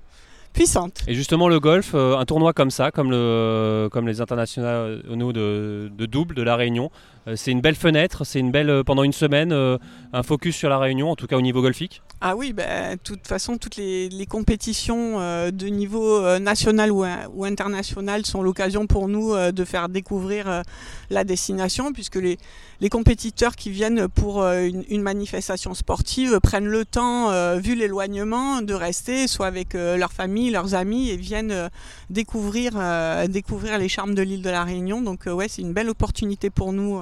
puissante. 0.52 1.02
Et 1.06 1.14
justement, 1.14 1.48
le 1.48 1.60
golf, 1.60 1.92
euh, 1.94 2.16
un 2.16 2.24
tournoi 2.24 2.52
comme 2.52 2.70
ça, 2.70 2.90
comme, 2.90 3.10
le, 3.10 3.88
comme 3.92 4.06
les 4.06 4.20
internationaux 4.20 5.32
de, 5.32 5.90
de 5.92 6.06
double 6.06 6.34
de 6.34 6.42
la 6.42 6.56
Réunion, 6.56 6.90
euh, 6.90 7.17
c'est 7.36 7.50
une 7.50 7.60
belle 7.60 7.74
fenêtre, 7.74 8.24
c'est 8.24 8.38
une 8.38 8.50
belle, 8.50 8.70
euh, 8.70 8.84
pendant 8.84 9.02
une 9.02 9.12
semaine, 9.12 9.52
euh, 9.52 9.78
un 10.12 10.22
focus 10.22 10.56
sur 10.56 10.68
la 10.68 10.78
Réunion, 10.78 11.10
en 11.10 11.16
tout 11.16 11.26
cas 11.26 11.36
au 11.36 11.42
niveau 11.42 11.62
golfique. 11.62 12.02
Ah 12.20 12.34
oui, 12.34 12.52
ben, 12.52 12.96
de 12.96 13.00
toute 13.00 13.28
façon, 13.28 13.58
toutes 13.58 13.76
les, 13.76 14.26
compétitions 14.28 15.20
euh, 15.20 15.52
de 15.52 15.68
niveau 15.68 16.16
euh, 16.16 16.40
national 16.40 16.90
ou, 16.90 17.04
international 17.44 18.26
sont 18.26 18.42
l'occasion 18.42 18.88
pour 18.88 19.06
nous 19.06 19.34
euh, 19.34 19.52
de 19.52 19.64
faire 19.64 19.88
découvrir 19.88 20.48
euh, 20.48 20.62
la 21.10 21.22
destination, 21.22 21.92
puisque 21.92 22.16
les, 22.16 22.36
les 22.80 22.88
compétiteurs 22.88 23.54
qui 23.54 23.70
viennent 23.70 24.08
pour 24.08 24.42
euh, 24.42 24.66
une, 24.66 24.84
une 24.88 25.02
manifestation 25.02 25.74
sportive 25.74 26.40
prennent 26.40 26.66
le 26.66 26.84
temps, 26.84 27.30
euh, 27.30 27.58
vu 27.58 27.76
l'éloignement, 27.76 28.62
de 28.62 28.74
rester 28.74 29.28
soit 29.28 29.46
avec 29.46 29.76
euh, 29.76 29.96
leur 29.96 30.12
famille, 30.12 30.50
leurs 30.50 30.74
amis, 30.74 31.10
et 31.10 31.16
viennent 31.16 31.52
euh, 31.52 31.68
découvrir, 32.10 32.72
euh, 32.74 33.28
découvrir 33.28 33.78
les 33.78 33.88
charmes 33.88 34.16
de 34.16 34.22
l'île 34.22 34.42
de 34.42 34.50
la 34.50 34.64
Réunion. 34.64 35.02
Donc 35.02 35.28
euh, 35.28 35.32
ouais, 35.32 35.46
c'est 35.46 35.62
une 35.62 35.72
belle 35.72 35.88
opportunité 35.88 36.50
pour 36.50 36.72
nous. 36.72 37.00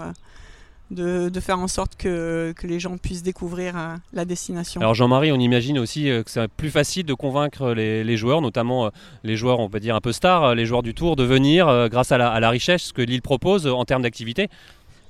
De, 0.91 1.29
de 1.29 1.41
faire 1.41 1.59
en 1.59 1.69
sorte 1.69 1.97
que, 1.97 2.55
que 2.57 2.67
les 2.67 2.79
gens 2.79 2.97
puissent 2.97 3.23
découvrir 3.23 3.77
euh, 3.77 3.97
la 4.13 4.25
destination. 4.25 4.81
Alors 4.81 4.95
Jean-Marie, 4.95 5.33
on 5.33 5.39
imagine 5.41 5.79
aussi 5.79 6.09
euh, 6.09 6.23
que 6.23 6.31
c'est 6.31 6.47
plus 6.49 6.71
facile 6.71 7.05
de 7.05 7.15
convaincre 7.15 7.73
les, 7.73 8.05
les 8.05 8.17
joueurs, 8.17 8.41
notamment 8.41 8.87
euh, 8.87 8.91
les 9.25 9.37
joueurs, 9.37 9.59
on 9.59 9.69
peut 9.69 9.81
dire 9.81 9.97
un 9.97 10.01
peu 10.01 10.13
stars, 10.13 10.55
les 10.55 10.65
joueurs 10.67 10.83
du 10.83 10.95
Tour, 10.95 11.17
de 11.17 11.25
venir 11.25 11.67
euh, 11.69 11.89
grâce 11.89 12.13
à 12.13 12.19
la, 12.19 12.31
à 12.31 12.39
la 12.41 12.51
richesse 12.51 12.93
que 12.93 13.03
l'île 13.03 13.23
propose 13.23 13.67
en 13.67 13.85
termes 13.85 14.03
d'activité. 14.03 14.49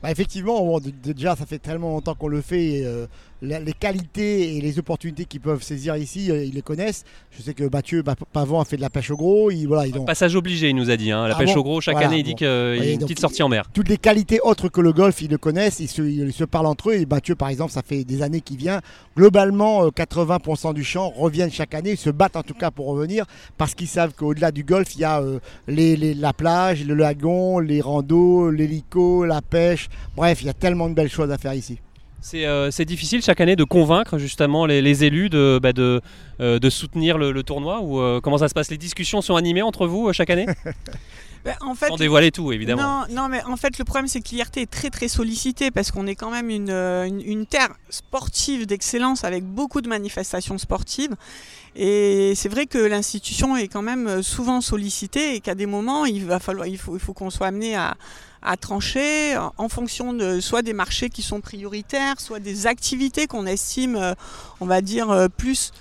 Bah, 0.02 0.10
effectivement, 0.10 0.78
déjà, 0.80 1.36
ça 1.36 1.46
fait 1.46 1.58
tellement 1.58 1.90
longtemps 1.90 2.14
qu'on 2.14 2.28
le 2.28 2.42
fait. 2.42 2.64
et, 2.64 2.86
euh, 2.86 3.06
la- 3.46 3.60
les 3.60 3.72
qualités 3.72 4.56
et 4.56 4.60
les 4.60 4.78
opportunités 4.78 5.24
qu'ils 5.24 5.40
peuvent 5.40 5.62
saisir 5.62 5.96
ici, 5.96 6.30
euh, 6.30 6.44
ils 6.44 6.54
les 6.54 6.62
connaissent. 6.62 7.04
Je 7.30 7.42
sais 7.42 7.54
que 7.54 7.64
Mathieu 7.72 8.02
Ba- 8.02 8.14
Pavon 8.32 8.60
a 8.60 8.64
fait 8.64 8.76
de 8.76 8.82
la 8.82 8.90
pêche 8.90 9.10
au 9.10 9.16
gros. 9.16 9.50
Il, 9.50 9.66
voilà, 9.66 9.86
ils 9.86 9.96
ont 9.98 10.04
Passage 10.04 10.34
obligé, 10.36 10.68
il 10.70 10.76
nous 10.76 10.90
a 10.90 10.96
dit. 10.96 11.10
hein, 11.12 11.26
La 11.28 11.34
Ah 11.34 11.38
pêche 11.38 11.54
bon 11.54 11.60
au 11.60 11.62
gros, 11.64 11.80
chaque 11.80 11.94
Voilà, 11.94 12.08
année, 12.08 12.18
il 12.18 12.22
dit 12.24 12.34
qu'il 12.34 12.46
y 12.46 12.50
a 12.50 12.92
une 12.92 12.98
petite 13.00 13.20
sortie 13.20 13.42
en 13.42 13.48
mer. 13.48 13.64
toutes 13.72 13.88
les 13.88 13.96
qualités 13.98 14.40
autres 14.40 14.68
que 14.68 14.80
le 14.80 14.92
golf, 14.92 15.22
ils 15.22 15.30
le 15.30 15.38
connaissent. 15.38 15.80
Ils 15.80 15.88
se, 15.88 16.02
ils 16.02 16.32
se 16.32 16.44
parlent 16.44 16.66
entre 16.66 16.90
eux. 16.90 16.94
Et 16.94 17.06
Mathieu, 17.06 17.34
par 17.34 17.48
exemple, 17.48 17.72
ça 17.72 17.82
fait 17.82 18.04
des 18.04 18.22
années 18.22 18.40
qu'il 18.40 18.56
vient. 18.56 18.80
Globalement, 19.16 19.84
euh, 19.86 19.90
80% 19.90 20.72
du 20.74 20.84
champ 20.84 21.08
reviennent 21.10 21.50
chaque 21.50 21.74
année. 21.74 21.92
Ils 21.92 21.96
se 21.96 22.10
battent 22.10 22.36
en 22.36 22.42
tout 22.42 22.54
cas 22.54 22.70
pour 22.70 22.86
revenir 22.86 23.24
parce 23.56 23.74
qu'ils 23.74 23.88
savent 23.88 24.12
qu'au-delà 24.14 24.50
du 24.52 24.64
golf, 24.64 24.94
il 24.94 25.00
y 25.00 25.04
a 25.04 25.20
euh, 25.20 25.38
les, 25.68 25.96
les- 25.96 26.14
la 26.14 26.32
plage, 26.32 26.84
le 26.84 26.94
lagon, 26.94 27.58
les 27.58 27.80
randos, 27.80 28.50
l'hélico, 28.50 29.24
la 29.24 29.40
pêche. 29.42 29.88
Bref, 30.16 30.42
il 30.42 30.46
y 30.46 30.50
a 30.50 30.54
tellement 30.54 30.88
de 30.88 30.94
belles 30.94 31.10
choses 31.10 31.30
à 31.30 31.38
faire 31.38 31.54
ici. 31.54 31.78
C'est 32.20 32.46
euh, 32.46 32.70
c'est 32.70 32.84
difficile 32.84 33.22
chaque 33.22 33.40
année 33.40 33.56
de 33.56 33.64
convaincre 33.64 34.18
justement 34.18 34.66
les, 34.66 34.82
les 34.82 35.04
élus 35.04 35.28
de, 35.28 35.60
bah, 35.62 35.72
de, 35.72 36.00
euh, 36.40 36.58
de 36.58 36.70
soutenir 36.70 37.18
le, 37.18 37.30
le 37.30 37.42
tournoi 37.42 37.80
ou 37.80 38.00
euh, 38.00 38.20
comment 38.20 38.38
ça 38.38 38.48
se 38.48 38.54
passe? 38.54 38.70
Les 38.70 38.78
discussions 38.78 39.22
sont 39.22 39.36
animées 39.36 39.62
entre 39.62 39.86
vous 39.86 40.12
chaque 40.12 40.30
année? 40.30 40.46
Ben, 41.44 41.54
en 41.60 41.76
fait, 41.76 41.86
Sans 41.86 41.96
dévoiler 41.96 42.32
tout 42.32 42.50
évidemment. 42.50 42.82
Non, 42.82 43.04
non, 43.08 43.28
mais 43.28 43.40
en 43.44 43.56
fait, 43.56 43.78
le 43.78 43.84
problème, 43.84 44.08
c'est 44.08 44.20
que 44.20 44.30
l'IRT 44.30 44.56
est 44.56 44.68
très, 44.68 44.90
très 44.90 45.06
sollicité 45.06 45.70
parce 45.70 45.92
qu'on 45.92 46.08
est 46.08 46.16
quand 46.16 46.32
même 46.32 46.50
une, 46.50 46.72
une, 46.72 47.20
une 47.20 47.46
terre 47.46 47.72
sportive 47.88 48.66
d'excellence 48.66 49.22
avec 49.22 49.44
beaucoup 49.44 49.80
de 49.80 49.88
manifestations 49.88 50.58
sportives. 50.58 51.14
Et 51.76 52.32
c'est 52.34 52.48
vrai 52.48 52.66
que 52.66 52.78
l'institution 52.78 53.56
est 53.56 53.68
quand 53.68 53.82
même 53.82 54.24
souvent 54.24 54.60
sollicitée 54.60 55.36
et 55.36 55.40
qu'à 55.40 55.54
des 55.54 55.66
moments, 55.66 56.04
il 56.04 56.24
va 56.24 56.40
falloir, 56.40 56.66
il 56.66 56.78
faut, 56.78 56.96
il 56.96 57.00
faut 57.00 57.12
qu'on 57.12 57.30
soit 57.30 57.46
amené 57.46 57.76
à, 57.76 57.96
à 58.46 58.56
trancher 58.56 59.36
en- 59.58 59.68
fonction 59.68 60.12
de 60.12 60.40
soit 60.40 60.62
des 60.62 60.72
marchés 60.72 61.10
qui 61.10 61.22
sont 61.22 61.40
prioritaires, 61.40 62.20
soit 62.20 62.38
des 62.40 62.66
activités 62.66 63.26
qu'on 63.26 63.44
estime, 63.44 63.96
euh, 63.96 64.14
on 64.60 64.66
va 64.66 64.80
dire, 64.80 65.10
euh, 65.10 65.26
plus 65.28 65.72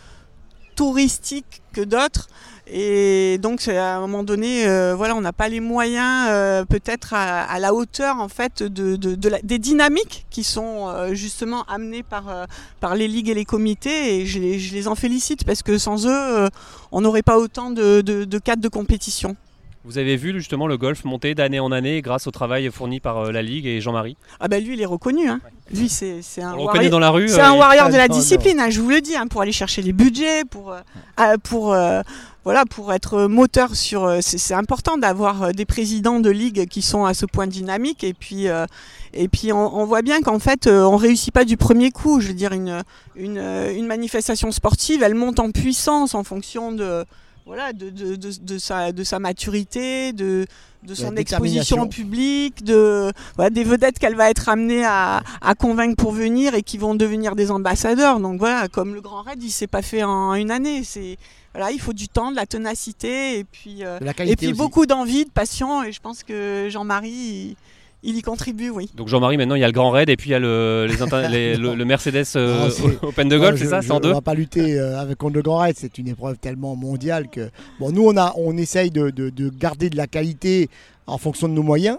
touristiques 0.76 1.61
que 1.72 1.82
d'autres. 1.82 2.28
Et 2.68 3.38
donc 3.38 3.68
à 3.68 3.95
un 3.97 3.99
moment 4.01 4.24
donné, 4.24 4.68
euh, 4.68 4.95
voilà, 4.95 5.16
on 5.16 5.22
n'a 5.22 5.32
pas 5.32 5.47
les 5.47 5.59
moyens 5.59 6.66
peut-être 6.68 7.13
à, 7.13 7.59
la 7.59 7.74
hauteur 7.76 8.20
en 8.20 8.28
fait 8.28 8.63
de, 8.63 9.30
la- 9.30 9.39
des 9.43 9.59
dynamiques 9.59 10.26
qui 10.32 10.43
sont 10.43 10.91
justement 11.13 11.63
amenées 11.66 12.01
par, 12.03 12.47
par 12.80 12.95
les 12.95 13.07
ligues 13.07 13.30
et 13.30 13.36
les 13.36 13.45
comités. 13.45 14.16
Et 14.20 14.26
je 14.26 14.39
les, 14.39 14.59
je 14.59 14.74
les 14.74 14.88
en 14.88 14.95
félicite 14.95 15.45
parce 15.45 15.61
que 15.61 15.78
sans 15.78 16.07
eux, 16.07 16.49
on 16.91 17.01
n'aurait 17.01 17.22
pas 17.22 17.38
autant 17.38 17.70
de, 17.70 18.01
de 18.01 18.39
cadres 18.39 18.63
de 18.63 18.70
compétition. 18.70 19.38
Vous 19.86 20.00
avez 20.00 20.18
vu 20.18 20.34
justement 20.34 20.66
le 20.66 20.78
golf 20.78 21.04
monter 21.06 21.36
d'année 21.36 21.60
en 21.60 21.72
année 21.72 22.02
grâce 22.02 22.26
au 22.26 22.32
travail 22.32 22.70
fourni 22.72 23.00
par 23.00 23.18
euh, 23.20 23.32
la 23.32 23.44
Ligue 23.44 23.68
et 23.68 23.82
Jean-Marie. 23.82 24.18
Ah 24.40 24.48
ben 24.48 24.64
lui, 24.64 24.74
il 24.74 24.82
est 24.82 24.86
reconnu. 24.86 25.30
Hein. 25.30 25.40
Lui, 25.72 25.90
c'est 25.90 26.22
un 26.42 26.54
On 26.56 26.66
warrior- 26.66 26.90
dans 26.90 27.00
la 27.00 27.12
rue. 27.12 27.30
C'est 27.30 27.40
euh, 27.40 27.46
un 27.46 27.54
il- 27.54 27.60
warrior 27.60 27.90
de 27.90 27.96
la 27.96 28.08
discipline, 28.08 28.60
hein, 28.60 28.70
je 28.72 28.82
vous 28.82 28.90
le 28.90 29.00
dis, 29.02 29.16
hein, 29.16 29.28
pour 29.28 29.42
aller 29.42 29.52
chercher 29.52 29.84
les 29.84 29.94
budgets, 29.94 30.44
pour, 30.44 30.72
euh, 30.72 30.80
euh, 31.20 31.38
pour, 31.38 31.74
euh, 31.74 32.02
voilà, 32.44 32.66
pour 32.66 32.94
être 32.94 33.26
moteur 33.28 33.76
sur. 33.76 34.06
euh, 34.06 34.20
c'est 34.22 34.54
important 34.56 34.98
d'avoir 34.98 35.44
euh, 35.44 35.52
des 35.52 35.66
présidents 35.66 36.20
de 36.20 36.32
ligue 36.32 36.68
qui 36.68 36.82
sont 36.82 37.06
à 37.06 37.14
ce 37.14 37.28
point 37.28 37.46
dynamiques. 37.46 38.04
Et 38.04 38.14
puis, 38.16 38.48
euh, 38.48 38.66
et 39.14 39.28
puis 39.28 39.54
on, 39.54 39.78
on 39.78 39.86
voit 39.86 40.02
bien 40.02 40.22
qu'en 40.22 40.40
fait, 40.40 40.66
euh, 40.66 40.82
on 40.84 40.96
réussit 40.98 41.32
pas 41.34 41.46
du 41.46 41.58
premier 41.58 41.92
coup. 41.92 42.22
Je 42.22 42.30
veux 42.30 42.34
dire, 42.34 42.54
une, 42.54 42.82
une, 43.16 43.38
euh, 43.38 43.72
une 43.76 43.86
manifestation 43.86 44.52
sportive, 44.52 45.04
elle 45.04 45.16
monte 45.16 45.40
en 45.40 45.52
puissance 45.52 46.16
en 46.16 46.24
fonction 46.24 46.72
de. 46.72 47.06
Voilà, 47.46 47.74
de, 47.74 47.91
de, 47.91 48.16
de, 48.16 48.32
de 48.41 48.58
sa, 48.58 48.91
de 48.91 49.04
sa 49.04 49.20
maturité, 49.20 50.14
de, 50.14 50.48
de 50.82 50.96
son 50.96 51.16
exposition 51.16 51.78
détermination. 51.78 51.88
public, 51.88 52.64
de, 52.64 53.12
voilà, 53.36 53.52
des 53.52 53.64
vedettes 53.64 54.00
qu'elle 54.00 54.16
va 54.16 54.32
être 54.32 54.50
amenée 54.50 54.84
à, 54.84 55.22
à 55.41 55.54
convaincre 55.54 55.96
pour 55.96 56.12
venir 56.12 56.56
et 56.56 56.64
qui 56.64 56.80
vont 56.80 56.96
devenir 56.96 57.36
des 57.36 57.52
ambassadeurs. 57.52 58.20
Donc 58.20 58.39
voilà, 58.39 58.68
comme 58.68 58.96
le 58.96 59.02
Grand 59.02 59.22
Raid, 59.22 59.43
il 59.43 59.52
s'est 59.52 59.68
pas 59.68 59.84
fait 59.84 60.02
en 60.04 60.34
une 60.34 60.50
année. 60.50 60.84
C'est 60.84 61.18
voilà, 61.54 61.72
il 61.72 61.80
faut 61.80 61.93
du 61.93 62.08
temps, 62.08 62.32
de 62.32 62.36
la 62.36 62.48
ténacité 62.48 63.38
et 63.39 63.43
puis 63.43 63.86
euh, 63.86 64.00
et 64.20 64.36
puis 64.36 64.48
aussi. 64.48 64.54
beaucoup 64.58 64.88
d'envie, 64.88 65.26
de 65.26 65.30
passion. 65.30 65.84
Et 65.84 65.91
je 65.91 66.00
pense 66.02 66.24
que 66.24 66.68
Jean-Marie, 66.72 67.10
il, 67.12 67.58
il 68.06 68.16
y 68.18 68.22
contribue, 68.22 68.70
oui. 68.70 68.89
Donc 68.95 69.08
Jean-Marie, 69.08 69.38
maintenant 69.38 69.56
il 69.56 69.62
y 69.62 69.64
a 69.64 69.68
le 69.68 69.74
Grand 69.74 69.89
Raid 69.91 70.10
et 70.10 70.16
puis 70.18 70.30
il 70.30 70.34
y 70.34 70.36
a 70.36 70.39
le, 70.39 70.86
les 70.88 71.01
inter- 71.01 71.28
les- 71.32 71.58
le, 71.58 71.76
le 71.76 71.86
Mercedes 71.86 72.24
euh, 72.36 72.66
Non, 72.66 72.70
c'est- 72.70 73.03
Open 73.06 73.28
de 73.28 73.38
golf, 73.38 73.60
c'est 73.60 73.66
ça 73.68 73.82
je- 73.82 73.88
C'est 73.88 73.91
en 73.93 73.99
deux 73.99 74.12
On 74.12 74.14
va 74.16 74.22
pas 74.22 74.34
lutter 74.36 74.80
euh, 74.80 74.99
avec 74.99 75.18
contre 75.18 75.36
le 75.36 75.41
Grand 75.41 75.58
Raid, 75.60 75.76
c'est 75.78 75.97
une 75.97 76.08
épreuve 76.08 76.38
tellement 76.38 76.76
mondiale 76.76 77.28
que 77.30 77.49
bon, 77.80 77.91
nous 77.91 78.06
on 78.06 78.16
a, 78.18 78.34
on 78.38 78.56
essaye 78.58 78.91
de, 78.91 79.10
de- 79.10 79.30
de 79.30 79.49
garder 79.49 79.89
de 79.89 79.97
la 79.97 80.08
qualité 80.08 80.70
en 81.08 81.18
fonction 81.18 81.47
de 81.47 81.53
nos 81.53 81.64
moyens. 81.64 81.97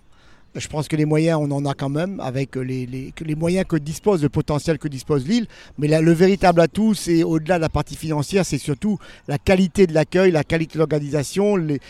Je 0.59 0.69
pense 0.69 0.89
que 0.89 0.97
les 0.97 1.05
moyens, 1.05 1.39
on 1.41 1.51
en 1.51 1.67
a 1.67 1.75
quand 1.75 1.89
même, 1.89 2.19
avec 2.21 2.57
les, 2.57 3.13
moyens 3.37 3.67
que 3.69 3.77
dispose, 3.77 4.23
le 4.23 4.29
potentiel 4.29 4.79
que 4.79 4.89
dispose 4.89 5.27
l'île. 5.27 5.47
Mais 5.79 5.89
le 6.01 6.13
véritable 6.13 6.61
atout, 6.61 6.95
c'est 6.95 7.23
au-delà 7.23 7.57
de 7.57 7.63
la 7.63 7.69
partie 7.69 7.97
financière, 7.97 8.45
c'est 8.47 8.59
surtout 8.59 8.99
la 9.29 9.39
qualité 9.39 9.87
de 9.87 9.93
l'accueil, 9.93 10.31
la 10.31 10.45
qualité 10.45 10.75
de 10.75 10.79
l'organisation, 10.79 11.57
les, 11.57 11.81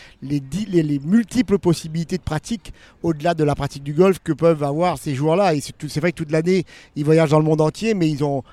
multiples 1.05 1.59
possibilités 1.59 2.17
de 2.17 2.23
pratique 2.23 2.73
au-delà 3.03 3.33
de 3.33 3.43
la 3.43 3.55
pratique 3.55 3.83
du 3.83 3.93
golf 3.93 4.19
que 4.23 4.33
peuvent 4.33 4.63
avoir 4.63 4.97
ces 4.97 5.15
joueurs-là. 5.15 5.53
C'est 5.87 5.99
vrai 5.99 6.11
que 6.11 6.17
toute 6.17 6.31
l'année, 6.31 6.65
ils 6.95 7.05
voyagent 7.05 7.31
dans 7.31 7.39
le 7.39 7.45
monde 7.45 7.61
entier, 7.61 7.93
mais 7.93 8.09
ils 8.09 8.23
ont 8.23 8.43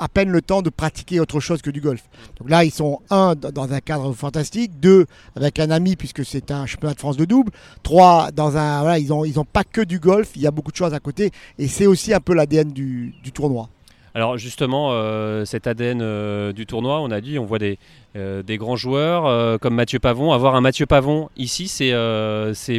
à 0.00 0.08
peine 0.08 0.30
le 0.30 0.42
temps 0.42 0.62
de 0.62 0.70
pratiquer 0.70 1.20
autre 1.20 1.40
chose 1.40 1.62
que 1.62 1.70
du 1.70 1.80
golf. 1.80 2.02
Donc 2.38 2.50
là, 2.50 2.64
ils 2.64 2.70
sont 2.70 3.00
un 3.10 3.34
dans 3.34 3.72
un 3.72 3.80
cadre 3.80 4.12
fantastique, 4.12 4.78
deux 4.80 5.06
avec 5.36 5.58
un 5.60 5.70
ami 5.70 5.96
puisque 5.96 6.24
c'est 6.24 6.50
un 6.50 6.66
championnat 6.66 6.94
de 6.94 6.98
France 7.00 7.16
de 7.16 7.24
double, 7.24 7.50
trois 7.82 8.30
dans 8.32 8.56
un 8.56 8.80
voilà, 8.80 8.98
ils 8.98 9.12
ont 9.12 9.24
ils 9.24 9.38
ont 9.40 9.44
pas 9.44 9.64
que 9.64 9.80
du 9.80 9.98
golf, 9.98 10.30
il 10.36 10.42
y 10.42 10.46
a 10.46 10.50
beaucoup 10.50 10.72
de 10.72 10.76
choses 10.76 10.94
à 10.94 11.00
côté 11.00 11.30
et 11.58 11.68
c'est 11.68 11.86
aussi 11.86 12.12
un 12.14 12.20
peu 12.20 12.34
l'ADN 12.34 12.72
du, 12.72 13.14
du 13.22 13.32
tournoi. 13.32 13.68
Alors 14.16 14.38
justement, 14.38 14.90
euh, 14.92 15.44
cet 15.44 15.66
ADN 15.66 15.98
euh, 16.00 16.52
du 16.52 16.66
tournoi, 16.66 17.00
on 17.00 17.10
a 17.10 17.20
dit, 17.20 17.36
on 17.36 17.44
voit 17.44 17.58
des, 17.58 17.80
euh, 18.14 18.44
des 18.44 18.58
grands 18.58 18.76
joueurs 18.76 19.58
comme 19.58 19.74
Mathieu 19.74 19.98
Pavon. 19.98 20.30
Avoir 20.30 20.54
un 20.54 20.60
Mathieu 20.60 20.86
Pavon 20.86 21.30
ici, 21.36 21.66
c'est 21.66 21.90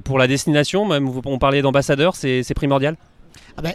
pour 0.02 0.18
la 0.18 0.28
destination, 0.28 0.86
même 0.86 1.10
vous- 1.10 1.22
on 1.26 1.38
parlait 1.38 1.62
d'ambassadeur, 1.62 2.16
c'est 2.16 2.42
c'est 2.44 2.54
primordial? 2.54 2.96
Ah 3.58 3.62
ben, 3.62 3.74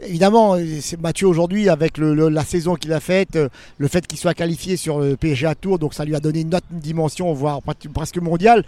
évidemment, 0.00 0.56
euh, 0.56 0.80
Mathieu 1.00 1.26
aujourd'hui, 1.26 1.68
avec 1.68 1.98
la 1.98 2.44
saison 2.44 2.74
qu'il 2.74 2.92
a 2.92 3.00
faite, 3.00 3.36
euh, 3.36 3.48
le 3.78 3.88
fait 3.88 4.06
qu'il 4.06 4.18
soit 4.18 4.34
qualifié 4.34 4.76
sur 4.76 5.00
le 5.00 5.16
PGA 5.16 5.54
Tour, 5.54 5.78
donc 5.78 5.94
ça 5.94 6.04
lui 6.04 6.14
a 6.14 6.20
donné 6.20 6.40
une 6.40 6.54
autre 6.54 6.66
dimension, 6.70 7.32
voire 7.32 7.60
presque 7.92 8.18
mondiale. 8.18 8.64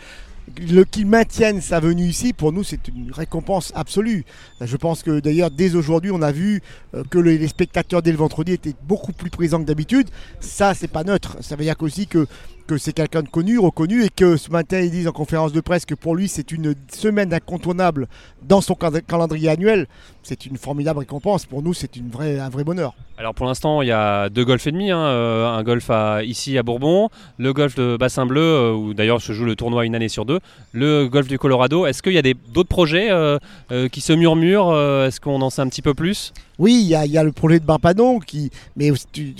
Le 0.58 0.84
qu'il 0.84 1.06
maintienne 1.06 1.62
sa 1.62 1.80
venue 1.80 2.04
ici, 2.04 2.34
pour 2.34 2.52
nous, 2.52 2.64
c'est 2.64 2.88
une 2.88 3.10
récompense 3.10 3.72
absolue. 3.74 4.26
Je 4.60 4.76
pense 4.76 5.02
que 5.02 5.20
d'ailleurs, 5.20 5.50
dès 5.50 5.74
aujourd'hui, 5.74 6.10
on 6.10 6.20
a 6.20 6.32
vu 6.32 6.60
euh, 6.94 7.02
que 7.08 7.18
les, 7.18 7.48
spectateurs 7.48 8.02
dès 8.02 8.10
le 8.10 8.18
vendredi 8.18 8.52
étaient 8.52 8.74
beaucoup 8.86 9.12
plus 9.12 9.30
présents 9.30 9.58
que 9.58 9.64
d'habitude. 9.64 10.08
Ça, 10.40 10.74
c'est 10.74 10.88
pas 10.88 11.02
neutre. 11.02 11.38
Ça 11.40 11.56
veut 11.56 11.64
dire 11.64 11.76
aussi 11.80 12.06
que 12.06 12.26
que 12.66 12.78
c'est 12.78 12.92
quelqu'un 12.92 13.22
de 13.22 13.28
connu, 13.28 13.58
reconnu, 13.58 14.04
et 14.04 14.08
que 14.08 14.36
ce 14.36 14.50
matin 14.50 14.80
ils 14.80 14.90
disent 14.90 15.08
en 15.08 15.12
conférence 15.12 15.52
de 15.52 15.60
presse 15.60 15.84
que 15.84 15.94
pour 15.94 16.14
lui 16.16 16.28
c'est 16.28 16.50
une 16.52 16.74
semaine 16.92 17.32
incontournable 17.32 18.08
dans 18.42 18.60
son 18.60 18.74
cal- 18.74 19.02
calendrier 19.02 19.48
annuel. 19.50 19.86
C'est 20.22 20.46
une 20.46 20.56
formidable 20.56 21.00
récompense. 21.00 21.44
Pour 21.44 21.62
nous, 21.62 21.74
c'est 21.74 21.96
une 21.96 22.08
vraie, 22.08 22.38
un 22.38 22.48
vrai 22.48 22.64
bonheur. 22.64 22.94
Alors 23.18 23.34
pour 23.34 23.44
l'instant, 23.46 23.82
il 23.82 23.88
y 23.88 23.92
a 23.92 24.30
deux 24.30 24.44
golfs 24.44 24.66
et 24.66 24.72
demi, 24.72 24.90
hein, 24.90 24.98
euh, 24.98 25.46
un 25.46 25.62
golf 25.62 25.88
à, 25.90 26.24
ici 26.24 26.56
à 26.56 26.62
Bourbon, 26.62 27.10
le 27.36 27.52
golf 27.52 27.74
de 27.74 27.98
Bassin 27.98 28.24
Bleu, 28.24 28.40
euh, 28.40 28.72
où 28.72 28.94
d'ailleurs 28.94 29.20
se 29.20 29.32
joue 29.32 29.44
le 29.44 29.54
tournoi 29.54 29.84
une 29.84 29.94
année 29.94 30.08
sur 30.08 30.24
deux, 30.24 30.40
le 30.72 31.08
golf 31.08 31.28
du 31.28 31.38
Colorado. 31.38 31.84
Est-ce 31.86 32.02
qu'il 32.02 32.14
y 32.14 32.18
a 32.18 32.22
des- 32.22 32.34
d'autres 32.54 32.70
projets 32.70 33.10
euh, 33.10 33.38
euh, 33.70 33.88
qui 33.88 34.00
se 34.00 34.14
murmurent 34.14 34.72
Est-ce 35.06 35.20
qu'on 35.20 35.40
en 35.42 35.50
sait 35.50 35.60
un 35.62 35.68
petit 35.68 35.82
peu 35.82 35.92
plus? 35.94 36.32
Oui, 36.58 36.78
il 36.82 36.88
y 36.88 36.94
a, 36.94 37.04
il 37.04 37.12
y 37.12 37.18
a 37.18 37.24
le 37.24 37.32
projet 37.32 37.60
de 37.60 37.64
Barpadon 37.66 38.18
qui, 38.20 38.50
mais 38.76 38.90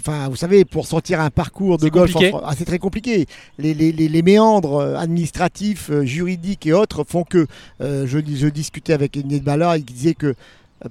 enfin, 0.01 0.29
vous 0.29 0.37
savez, 0.37 0.65
pour 0.65 0.87
sortir 0.87 1.21
un 1.21 1.31
parcours 1.31 1.79
de 1.79 1.89
golf, 1.89 2.13
ah, 2.45 2.53
c'est 2.57 2.65
très 2.65 2.79
compliqué. 2.79 3.14
Les, 3.59 3.75
les- 3.75 3.93
les- 3.93 4.09
les 4.09 4.23
méandres 4.23 4.77
euh, 4.81 4.97
administratifs, 4.97 5.91
euh, 5.91 6.05
juridiques 6.05 6.67
et 6.67 6.73
autres 6.73 7.05
font 7.05 7.25
que 7.25 7.47
euh, 7.81 8.07
je, 8.07 8.19
je 8.35 8.47
discutais 8.49 8.93
avec 8.93 9.17
Ignace 9.17 9.41
Ballard, 9.41 9.77
il 9.77 9.85
disait 9.85 10.15
que 10.15 10.35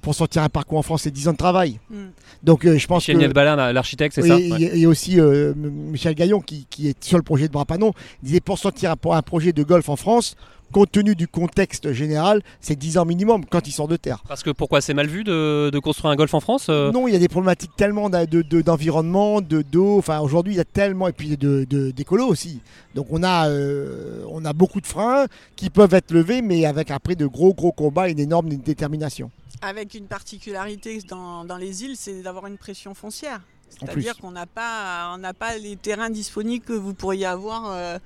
pour 0.02 0.16
sortir 0.16 0.42
un 0.42 0.50
parcours 0.50 0.80
en 0.80 0.82
France, 0.82 1.04
c'est 1.04 1.12
10 1.12 1.28
ans 1.28 1.34
de 1.34 1.38
travail. 1.38 1.80
Mm. 1.92 1.96
Donc 2.42 2.66
euh, 2.66 2.78
je 2.80 2.88
pense 2.88 3.04
Michel 3.08 3.16
que 3.18 3.74
l'architecte, 3.74 4.16
c'est 4.16 4.22
Oui, 4.24 4.28
ça 4.30 4.40
et- 4.40 4.52
Ouais. 4.52 4.62
et, 4.62 4.80
et 4.82 4.86
aussi 4.88 5.20
euh, 5.20 5.54
Michel 5.56 6.16
Gaillon 6.16 6.40
qui, 6.42 6.66
qui 6.70 6.88
est 6.90 7.04
sur 7.04 7.18
le 7.18 7.24
projet 7.24 7.48
de 7.48 7.54
Brapanon, 7.54 7.94
disait 8.24 8.40
pour 8.40 8.58
sortir 8.58 8.92
un, 8.92 8.96
pour 8.96 9.14
un 9.16 9.22
projet 9.22 9.54
de 9.54 9.62
golf 9.64 9.90
en 9.90 9.96
France, 9.96 10.36
compte 10.74 10.92
tenu 10.92 11.16
du 11.16 11.30
contexte 11.30 11.94
général, 11.94 12.42
c'est 12.60 12.76
10 12.76 12.98
ans 12.98 13.06
minimum 13.06 13.46
quand 13.46 13.66
il 13.66 13.72
sort 13.72 13.88
de 13.88 13.96
terre. 13.96 14.22
Parce 14.28 14.44
que 14.44 14.50
pourquoi 14.50 14.82
c'est 14.82 14.94
mal 14.94 15.08
vu 15.08 15.24
de, 15.24 15.70
de 15.72 15.80
construire 15.80 16.12
un 16.12 16.18
golf 16.18 16.34
en 16.34 16.42
France 16.42 16.66
euh 16.68 16.92
Non, 16.92 17.08
il 17.08 17.14
y 17.14 17.16
a 17.16 17.20
des 17.20 17.30
problématiques 17.30 17.72
tellement 17.78 18.10
d'a- 18.10 18.26
de- 18.26 18.42
de- 18.42 18.62
d'environnement, 18.62 19.40
de, 19.40 19.62
d'eau. 19.62 19.98
Enfin, 20.00 20.20
aujourd'hui, 20.20 20.54
il 20.54 20.58
y 20.58 20.60
a 20.60 20.66
tellement 20.66 21.08
et 21.08 21.14
puis 21.14 21.38
de, 21.38 21.64
de- 21.70 21.92
d'écolo 21.92 22.28
aussi. 22.28 22.60
Donc, 22.96 23.08
on 23.12 23.24
a, 23.24 23.48
euh, 23.50 24.26
on 24.30 24.44
a 24.44 24.52
beaucoup 24.52 24.82
de 24.82 24.88
freins 24.88 25.28
qui 25.56 25.70
peuvent 25.70 25.94
être 25.94 26.12
levés, 26.12 26.42
mais 26.42 26.66
avec 26.66 26.92
après 26.92 27.16
de 27.16 27.26
gros 27.26 27.54
gros 27.54 27.72
combats 27.72 28.10
et 28.10 28.12
une 28.12 28.20
énorme 28.20 28.50
détermination. 28.50 29.32
Avec 29.62 29.94
une 29.94 30.08
particularité 30.08 31.00
dans, 31.08 31.46
dans 31.46 31.56
les 31.58 31.84
îles, 31.86 31.96
c'est 31.96 32.22
d'avoir 32.22 32.48
une 32.48 32.58
pression 32.58 32.94
foncière. 32.94 33.40
C'est-à-dire 33.70 34.18
qu'on 34.18 34.32
n'a 34.32 34.46
pas, 34.46 35.12
on 35.16 35.18
n'a 35.20 35.34
pas 35.34 35.58
les 35.58 35.76
terrains 35.78 36.10
disponibles 36.10 36.64
que 36.66 36.74
vous 36.74 36.94
pourriez 36.94 37.26
avoir 37.26 37.72
euh, 37.72 37.98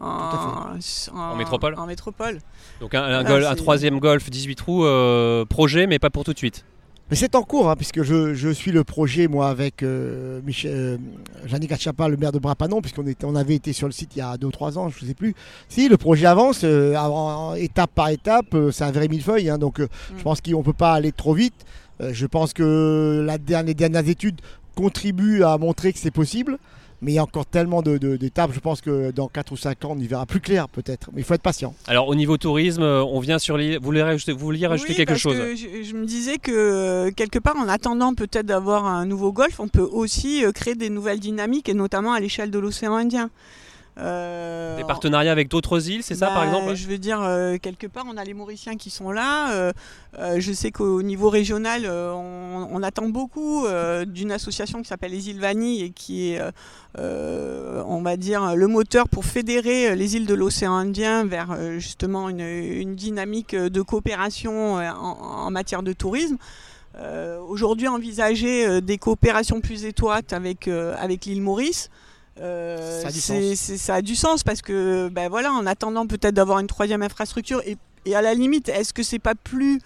en, 0.00 0.76
En 1.14 1.36
métropole 1.36 1.74
En 1.76 1.86
métropole. 1.86 2.38
Donc 2.80 2.94
un, 2.94 3.24
c'est- 3.24 3.56
troisième 3.56 3.98
golf 4.00 4.30
18 4.30 4.54
trous, 4.56 4.84
euh, 4.84 5.44
projet, 5.44 5.86
mais 5.86 5.98
pas 5.98 6.10
pour 6.10 6.24
tout 6.24 6.32
de 6.32 6.38
suite. 6.38 6.64
Mais 7.10 7.16
c'est 7.16 7.34
en 7.34 7.42
cours, 7.42 7.68
hein, 7.68 7.76
puisque 7.76 8.02
je, 8.02 8.32
je 8.32 8.48
suis 8.48 8.72
le 8.72 8.84
projet, 8.84 9.28
moi, 9.28 9.48
avec 9.50 9.82
euh, 9.82 10.40
Michel, 10.46 10.72
euh, 10.74 10.96
Yannick 11.46 11.70
Achapa, 11.72 12.08
le 12.08 12.16
maire 12.16 12.32
de 12.32 12.38
Brapanon, 12.38 12.80
puisqu'on 12.80 13.06
était, 13.06 13.26
on 13.26 13.36
avait 13.36 13.54
été 13.56 13.74
sur 13.74 13.86
le 13.86 13.92
site 13.92 14.16
il 14.16 14.20
y 14.20 14.22
a 14.22 14.38
2 14.38 14.46
ou 14.46 14.50
3 14.50 14.78
ans, 14.78 14.88
je 14.88 15.04
ne 15.04 15.08
sais 15.08 15.14
plus. 15.14 15.34
Si, 15.68 15.90
le 15.90 15.98
projet 15.98 16.24
avance, 16.24 16.60
euh, 16.64 17.54
étape 17.56 17.90
par 17.94 18.08
étape, 18.08 18.54
euh, 18.54 18.70
c'est 18.70 18.84
un 18.84 18.92
vrai 18.92 19.08
millefeuille, 19.08 19.50
hein, 19.50 19.58
donc 19.58 19.80
euh, 19.80 19.88
je 20.16 20.22
pense 20.22 20.40
qu'on 20.40 20.58
ne 20.60 20.62
peut 20.64 20.72
pas 20.72 20.94
aller 20.94 21.12
trop 21.12 21.34
vite. 21.34 21.66
Euh, 22.00 22.10
je 22.14 22.24
pense 22.24 22.54
que 22.54 23.22
la 23.26 23.36
dernière, 23.36 23.66
les 23.66 23.74
dernières 23.74 24.08
études 24.08 24.40
contribuent 24.74 25.42
à 25.44 25.58
montrer 25.58 25.92
que 25.92 25.98
c'est 25.98 26.10
possible. 26.10 26.56
Mais 27.02 27.12
il 27.12 27.14
y 27.16 27.18
a 27.18 27.22
encore 27.24 27.46
tellement 27.46 27.82
de- 27.82 27.98
de- 27.98 28.16
d'étapes, 28.16 28.52
je 28.54 28.60
pense 28.60 28.80
que 28.80 29.10
dans 29.10 29.26
4 29.28 29.50
ou 29.52 29.56
5 29.56 29.84
ans, 29.84 29.94
on 29.96 29.98
y 29.98 30.06
verra 30.06 30.24
plus 30.24 30.38
clair 30.40 30.68
peut-être. 30.68 31.10
Mais 31.12 31.20
il 31.20 31.24
faut 31.24 31.34
être 31.34 31.42
patient. 31.42 31.74
Alors 31.88 32.06
au 32.08 32.14
niveau 32.14 32.36
tourisme, 32.38 32.82
on 32.82 33.18
vient 33.18 33.38
sur 33.40 33.56
l'île. 33.56 33.78
Vous 33.78 33.84
vouliez 33.86 34.02
rajouter, 34.02 34.32
vous 34.32 34.38
vouliez 34.38 34.66
rajouter 34.68 34.90
Oui, 34.92 34.96
quelque 34.96 35.08
parce 35.08 35.20
chose 35.20 35.36
que 35.36 35.56
je, 35.56 35.82
je 35.82 35.94
me 35.94 36.06
disais 36.06 36.38
que 36.38 37.10
quelque 37.10 37.40
part, 37.40 37.56
en 37.56 37.68
attendant 37.68 38.14
peut-être 38.14 38.46
d'avoir 38.46 38.86
un 38.86 39.04
nouveau 39.04 39.32
golf, 39.32 39.58
on 39.60 39.68
peut 39.68 39.80
aussi 39.92 40.44
euh, 40.44 40.52
créer 40.52 40.76
des 40.76 40.90
nouvelles 40.90 41.20
dynamiques, 41.20 41.68
et 41.68 41.74
notamment 41.74 42.12
à 42.12 42.20
l'échelle 42.20 42.50
de 42.52 42.58
l'océan 42.60 42.94
Indien. 42.94 43.30
Euh, 43.98 44.78
Des 44.78 44.84
partenariats 44.84 45.32
avec 45.32 45.48
d'autres 45.48 45.90
îles, 45.90 46.02
c'est 46.02 46.14
ça 46.14 46.28
par 46.28 46.40
bah, 46.40 46.46
exemple 46.46 46.74
Je 46.74 46.88
veux 46.88 46.96
dire, 46.96 47.20
euh, 47.20 47.58
quelque 47.58 47.86
part, 47.86 48.04
on 48.08 48.16
a 48.16 48.24
les 48.24 48.32
Mauriciens 48.32 48.76
qui 48.76 48.88
sont 48.88 49.10
là. 49.10 49.52
euh, 49.52 49.72
je 50.38 50.52
sais 50.52 50.70
qu'au 50.70 51.02
niveau 51.02 51.28
régional, 51.28 51.86
on, 51.86 52.68
on 52.72 52.82
attend 52.82 53.08
beaucoup 53.08 53.66
d'une 54.06 54.32
association 54.32 54.80
qui 54.80 54.88
s'appelle 54.88 55.12
les 55.12 55.28
îles 55.28 55.40
Vanille 55.40 55.82
et 55.82 55.90
qui 55.90 56.30
est, 56.30 56.40
on 56.96 58.02
va 58.02 58.16
dire, 58.16 58.56
le 58.56 58.66
moteur 58.66 59.08
pour 59.08 59.24
fédérer 59.24 59.94
les 59.94 60.16
îles 60.16 60.26
de 60.26 60.34
l'océan 60.34 60.74
Indien 60.74 61.24
vers 61.24 61.78
justement 61.78 62.30
une, 62.30 62.40
une 62.40 62.94
dynamique 62.94 63.54
de 63.54 63.82
coopération 63.82 64.76
en, 64.76 64.90
en 64.90 65.50
matière 65.50 65.82
de 65.82 65.92
tourisme. 65.92 66.38
Aujourd'hui, 67.48 67.88
envisager 67.88 68.80
des 68.80 68.96
coopérations 68.98 69.60
plus 69.60 69.84
étroites 69.84 70.32
avec, 70.32 70.68
avec 70.68 71.26
l'île 71.26 71.42
Maurice. 71.42 71.90
Euh, 72.42 73.00
Ça 73.02 73.08
a 73.08 73.12
du 73.12 73.20
sens. 73.20 73.36
c'est- 73.54 73.76
ça 73.78 73.94
a 73.96 74.02
du 74.02 74.16
sens 74.16 74.42
parce 74.42 74.60
que 74.62 75.08
ben 75.10 75.28
voilà, 75.28 75.52
en 75.52 75.64
attendant 75.66 76.06
peut-être 76.06 76.34
d'avoir 76.34 76.58
une 76.58 76.66
troisième 76.66 77.02
infrastructure 77.02 77.62
et, 77.66 77.76
et 78.04 78.14
à 78.16 78.22
la 78.22 78.34
limite, 78.34 78.68
est-ce 78.68 78.92
que 78.92 79.02
c'est 79.02 79.18
pas 79.20 79.34
plus 79.34 79.80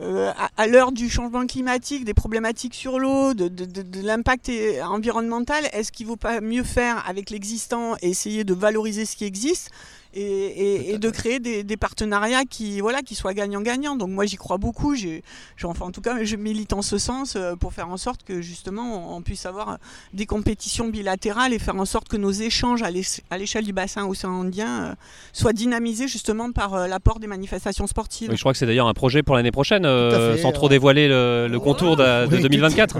euh, 0.00 0.30
à, 0.38 0.48
à 0.56 0.66
l'heure 0.66 0.92
du 0.92 1.10
changement 1.10 1.46
climatique, 1.46 2.04
des 2.04 2.14
problématiques 2.14 2.74
sur 2.74 2.98
l'eau, 2.98 3.34
de, 3.34 3.48
de- 3.48 3.66
de- 3.66 3.82
de 3.82 4.00
l'impact 4.00 4.50
environnemental, 4.84 5.68
est-ce 5.72 5.92
qu'il 5.92 6.06
ne 6.06 6.10
vaut 6.10 6.16
pas 6.16 6.40
mieux 6.40 6.62
faire 6.64 7.04
avec 7.08 7.28
l'existant 7.30 7.96
et 8.00 8.08
essayer 8.10 8.44
de 8.44 8.54
valoriser 8.54 9.04
ce 9.04 9.16
qui 9.16 9.24
existe 9.24 9.68
et, 10.14 10.22
et- 10.22 10.90
et 10.94 10.98
de 10.98 11.10
créer 11.10 11.38
des, 11.40 11.62
des 11.62 11.76
partenariats 11.76 12.44
qui, 12.44 12.80
voilà, 12.80 13.02
qui 13.02 13.14
soient 13.14 13.34
gagnant-gagnant 13.34 13.96
Donc 13.96 14.10
moi 14.10 14.26
j'y 14.26 14.36
crois 14.36 14.58
beaucoup, 14.58 14.94
j'ai, 14.94 15.22
j'ai- 15.56 15.66
enfin, 15.66 15.86
en 15.86 15.90
tout 15.92 16.00
cas 16.00 16.22
je 16.24 16.36
milite 16.36 16.72
en 16.72 16.82
ce 16.82 16.98
sens 16.98 17.34
euh, 17.36 17.54
pour 17.56 17.72
faire 17.72 17.88
en 17.88 17.96
sorte 17.96 18.22
que 18.24 18.40
justement 18.40 19.12
on, 19.12 19.16
on 19.18 19.22
puisse 19.22 19.46
avoir 19.46 19.78
des 20.12 20.26
compétitions 20.26 20.88
bilatérales 20.88 21.52
et 21.52 21.58
faire 21.58 21.76
en 21.76 21.84
sorte 21.84 22.08
que 22.08 22.16
nos 22.16 22.30
échanges 22.32 22.82
à 22.82 22.90
l'é- 22.90 23.02
à 23.30 23.38
l'échelle 23.38 23.64
du 23.64 23.72
bassin 23.72 24.06
océan 24.06 24.40
Indien 24.42 24.84
euh, 24.90 24.94
soient 25.32 25.52
dynamisés 25.52 26.08
justement 26.08 26.50
par 26.52 26.74
euh, 26.74 26.86
l'apport 26.86 27.20
des 27.20 27.26
manifestations 27.26 27.86
sportives. 27.86 28.30
Oui, 28.30 28.36
je 28.36 28.40
crois 28.42 28.52
que 28.52 28.58
c'est 28.58 28.66
d'ailleurs 28.66 28.88
un 28.88 28.94
projet 28.94 29.22
pour 29.22 29.36
l'année 29.36 29.52
prochaine, 29.52 29.84
euh, 29.86 30.34
fait, 30.36 30.42
sans 30.42 30.52
trop 30.52 30.66
ouais. 30.66 30.70
dévoiler 30.70 31.08
le, 31.08 31.46
le 31.50 31.60
contour 31.60 31.96
de, 31.96 32.02
de 32.26 32.30
Oui, 32.36 32.36
tout- 32.42 32.48
2024. 32.48 32.98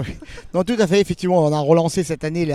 Non, 0.53 0.63
tout 0.63 0.75
à 0.79 0.87
fait, 0.87 0.99
effectivement, 1.01 1.43
on 1.43 1.51
a 1.53 1.59
relancé 1.59 2.03
cette 2.03 2.23
année 2.23 2.45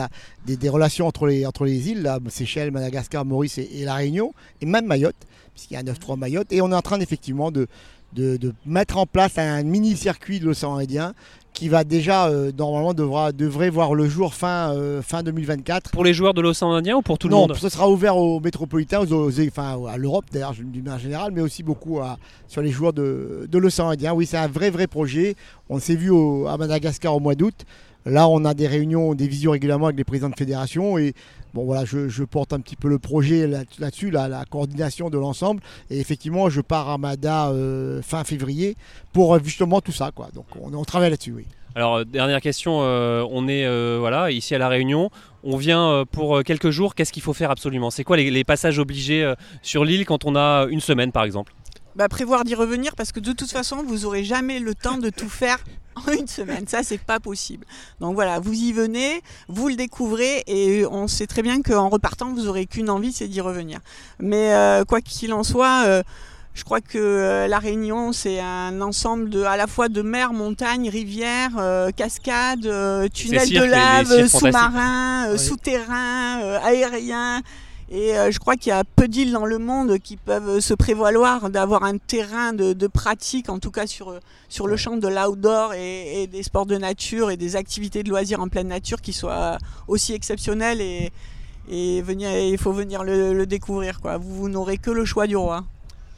des, 0.47 0.57
des 0.57 0.69
relations 0.69 1.07
entre 1.07 1.27
les, 1.27 1.47
entre 1.47 1.65
les 1.65 1.91
îles, 1.91 2.03
là, 2.03 2.19
Seychelles, 2.29 2.71
Madagascar, 2.71 3.25
Maurice 3.25 3.59
et, 3.59 3.69
et 3.81 3.85
La 3.85 3.95
Réunion, 3.95 4.33
et 4.61 4.67
même 4.67 4.87
Mayotte, 4.87 5.17
puisqu'il 5.55 5.75
y 5.75 5.77
a 5.77 5.83
9-3 5.83 6.19
Mayotte, 6.19 6.53
et 6.53 6.61
on 6.61 6.71
est 6.71 6.75
en 6.75 6.83
train 6.83 7.01
effectivement 7.01 7.51
de, 7.51 7.67
de, 8.15 8.37
de 8.37 8.53
mettre 8.67 8.99
en 8.99 9.07
place 9.07 9.39
un 9.39 9.63
mini-circuit 9.63 10.41
de 10.41 10.47
l'océan 10.47 10.77
Indien 10.77 11.15
qui 11.53 11.71
va 11.71 11.85
déjà, 11.85 12.27
euh, 12.29 12.53
normalement, 12.59 12.93
devra, 12.93 13.33
devrait 13.33 13.71
voir 13.71 13.95
le 13.95 14.07
jour 14.07 14.35
fin, 14.35 14.75
euh, 14.75 15.01
fin 15.01 15.23
2024. 15.23 15.91
Pour 15.91 16.05
les 16.05 16.13
joueurs 16.13 16.35
de 16.35 16.43
l'océan 16.43 16.73
Indien 16.75 16.97
ou 16.99 17.01
pour 17.03 17.17
tout 17.17 17.29
le 17.29 17.33
non, 17.33 17.47
monde? 17.49 17.57
ce 17.57 17.71
sera 17.71 17.89
ouvert 17.89 18.19
aux 18.19 18.41
métropolitains, 18.41 19.01
aux, 19.01 19.11
aux- 19.11 19.41
enfin, 19.41 19.79
à 19.89 19.97
l'Europe 19.97 20.27
d'ailleurs, 20.31 20.53
d'une 20.53 20.85
manière 20.85 20.99
générale, 20.99 21.33
mais 21.35 21.41
aussi 21.41 21.63
beaucoup 21.63 21.99
à- 22.01 22.19
sur 22.47 22.61
les 22.61 22.71
joueurs 22.71 22.93
de, 22.93 23.49
de 23.51 23.59
l'océan 23.59 23.89
Indien. 23.89 24.13
Oui, 24.13 24.27
c'est 24.27 24.37
un 24.37 24.49
vrai, 24.49 24.69
vrai 24.69 24.87
projet. 24.87 25.35
On 25.71 25.79
s'est 25.79 25.97
vu 25.97 26.11
au- 26.11 26.47
à 26.47 26.59
Madagascar 26.59 27.17
au 27.17 27.21
mois 27.21 27.35
d'août. 27.35 27.55
Là, 28.05 28.29
on 28.29 28.45
a 28.45 28.53
des 28.53 28.67
réunions, 28.69 29.15
des 29.15 29.27
visios 29.27 29.51
régulièrement 29.53 29.87
avec 29.87 29.97
les 29.97 30.05
présidents 30.05 30.29
de 30.29 30.37
fédération. 30.37 30.99
Et 30.99 31.15
bon, 31.57 31.65
voilà, 31.65 31.85
je, 31.87 32.23
porte 32.25 32.53
un 32.53 32.61
petit 32.61 32.77
peu 32.77 32.89
le 32.89 32.99
projet 32.99 33.47
là- 33.47 33.65
là-dessus, 33.79 34.11
la, 34.11 34.45
coordination 34.49 35.09
de 35.09 35.19
l'ensemble. 35.19 35.63
Et 35.91 35.99
effectivement, 35.99 36.51
je 36.51 36.61
pars 36.61 36.91
à 36.91 36.99
Mada 36.99 37.49
euh, 37.49 38.03
fin 38.03 38.25
février 38.25 38.77
pour 39.13 39.35
euh, 39.35 39.41
justement 39.43 39.81
tout 39.81 39.93
ça. 39.93 40.11
Donc, 40.35 40.45
on, 40.61 40.85
travaille 40.85 41.11
là-dessus, 41.11 41.33
oui. 41.33 41.47
Alors 41.75 41.97
euh, 41.97 42.05
dernière 42.05 42.41
question, 42.41 42.79
on 42.79 43.49
est 43.49 43.99
voilà 43.99 44.31
ici 44.31 44.55
à 44.55 44.59
la 44.59 44.69
Réunion, 44.69 45.11
on 45.43 45.57
vient 45.57 46.05
pour 46.11 46.43
quelques 46.45 46.71
jours. 46.71 46.95
Qu'est-ce 46.95 47.13
qu'il 47.13 47.23
faut 47.23 47.35
faire 47.35 47.51
absolument? 47.51 47.91
C'est 47.91 48.05
quoi 48.05 48.17
les, 48.17 48.45
passages 48.45 48.79
obligés 48.79 49.33
sur 49.63 49.85
l'île 49.85 50.05
quand 50.05 50.25
on 50.25 50.37
a 50.37 50.67
une 50.71 50.81
semaine 50.81 51.13
par 51.13 51.25
exemple? 51.25 51.53
Bah, 51.97 52.09
prévoir 52.11 52.45
d'y 52.45 52.55
revenir 52.55 52.95
parce 52.95 53.11
que 53.11 53.21
de 53.21 53.33
toute 53.33 53.51
façon, 53.51 53.83
vous 53.87 54.05
aurez 54.05 54.23
jamais 54.23 54.59
le 54.61 54.75
temps 54.75 54.99
de 54.99 55.09
tout 55.09 55.31
faire 55.31 55.59
en 55.95 56.13
une 56.13 56.27
semaine. 56.29 56.69
Ça, 56.69 56.83
c'est 56.83 57.01
pas 57.01 57.21
possible. 57.21 57.65
Donc 58.01 58.15
voilà, 58.15 58.39
vous 58.39 58.53
y 58.53 58.71
venez, 58.73 59.23
vous 59.49 59.69
le 59.69 59.77
découvrez 59.77 60.45
et 60.47 60.85
on 60.85 61.09
sait 61.09 61.27
très 61.27 61.41
bien 61.41 61.63
qu'en 61.63 61.89
repartant, 61.89 62.35
vous 62.35 62.49
aurez 62.49 62.67
qu'une 62.67 62.91
envie, 62.91 63.13
c'est 63.13 63.29
d'y 63.29 63.41
revenir. 63.41 63.79
Mais 64.21 64.53
euh, 64.53 64.85
quoi 64.85 65.01
qu'il 65.01 65.33
en 65.33 65.43
soit, 65.43 65.85
euh, 65.87 66.03
Je 66.53 66.65
crois 66.65 66.83
que 66.83 66.99
euh, 66.99 67.49
la 67.49 67.59
Réunion, 67.59 68.13
c'est 68.13 68.41
un 68.41 68.79
ensemble 68.83 69.31
de, 69.31 69.43
à 69.45 69.57
la 69.57 69.67
fois 69.67 69.89
de 69.89 70.03
mer, 70.03 70.35
montagne, 70.35 70.91
rivière, 70.91 71.53
euh, 71.59 71.91
cascades, 71.97 72.67
euh, 72.67 73.09
tunnels 73.09 73.47
cirques, 73.47 73.65
de 73.65 73.71
lave, 73.71 74.13
euh, 74.13 75.33
Oui. 75.33 75.39
souterrains, 75.39 76.41
euh, 76.43 76.59
aériens. 76.63 77.41
Et 77.89 78.19
euh, 78.19 78.31
je 78.33 78.39
crois 78.41 78.57
qu'il 78.57 78.71
y 78.71 78.73
a 78.73 78.83
peu 78.83 79.07
d'îles 79.07 79.33
dans 79.33 79.47
le 79.47 79.59
monde 79.59 79.99
qui 79.99 80.17
peuvent 80.17 80.59
se 80.59 80.75
prévaloir 80.75 81.51
d'avoir 81.51 81.85
un 81.85 81.99
terrain 81.99 82.53
de, 82.53 82.73
de 82.73 82.87
pratique, 82.89 83.49
en 83.49 83.61
tout 83.61 83.71
cas 83.71 83.87
sur, 83.87 84.19
sur 84.49 84.67
le 84.67 84.77
champ 84.77 84.97
de 84.97 85.07
l'outdoor 85.07 85.73
et, 85.75 86.23
et 86.23 86.27
des 86.27 86.43
sports 86.43 86.67
de 86.67 86.77
nature 86.77 87.31
et 87.31 87.37
des 87.37 87.55
activités 87.55 88.03
de 88.03 88.09
loisirs 88.09 88.41
en 88.41 88.49
pleine 88.49 88.69
nature 88.69 89.01
qui 89.01 89.13
soient 89.13 89.59
aussi 89.87 90.15
exceptionnelles. 90.15 90.81
Et, 90.81 91.13
et 91.69 92.03
venir, 92.03 92.31
il 92.37 92.59
faut 92.59 92.73
venir 92.73 93.05
le, 93.05 93.33
le 93.33 93.47
découvrir. 93.47 94.01
Quoi. 94.01 94.19
Vous, 94.19 94.35
vous 94.35 94.49
n'aurez 94.49 94.79
que 94.79 94.91
le 94.91 95.05
choix 95.05 95.27
du 95.27 95.37
roi. 95.37 95.65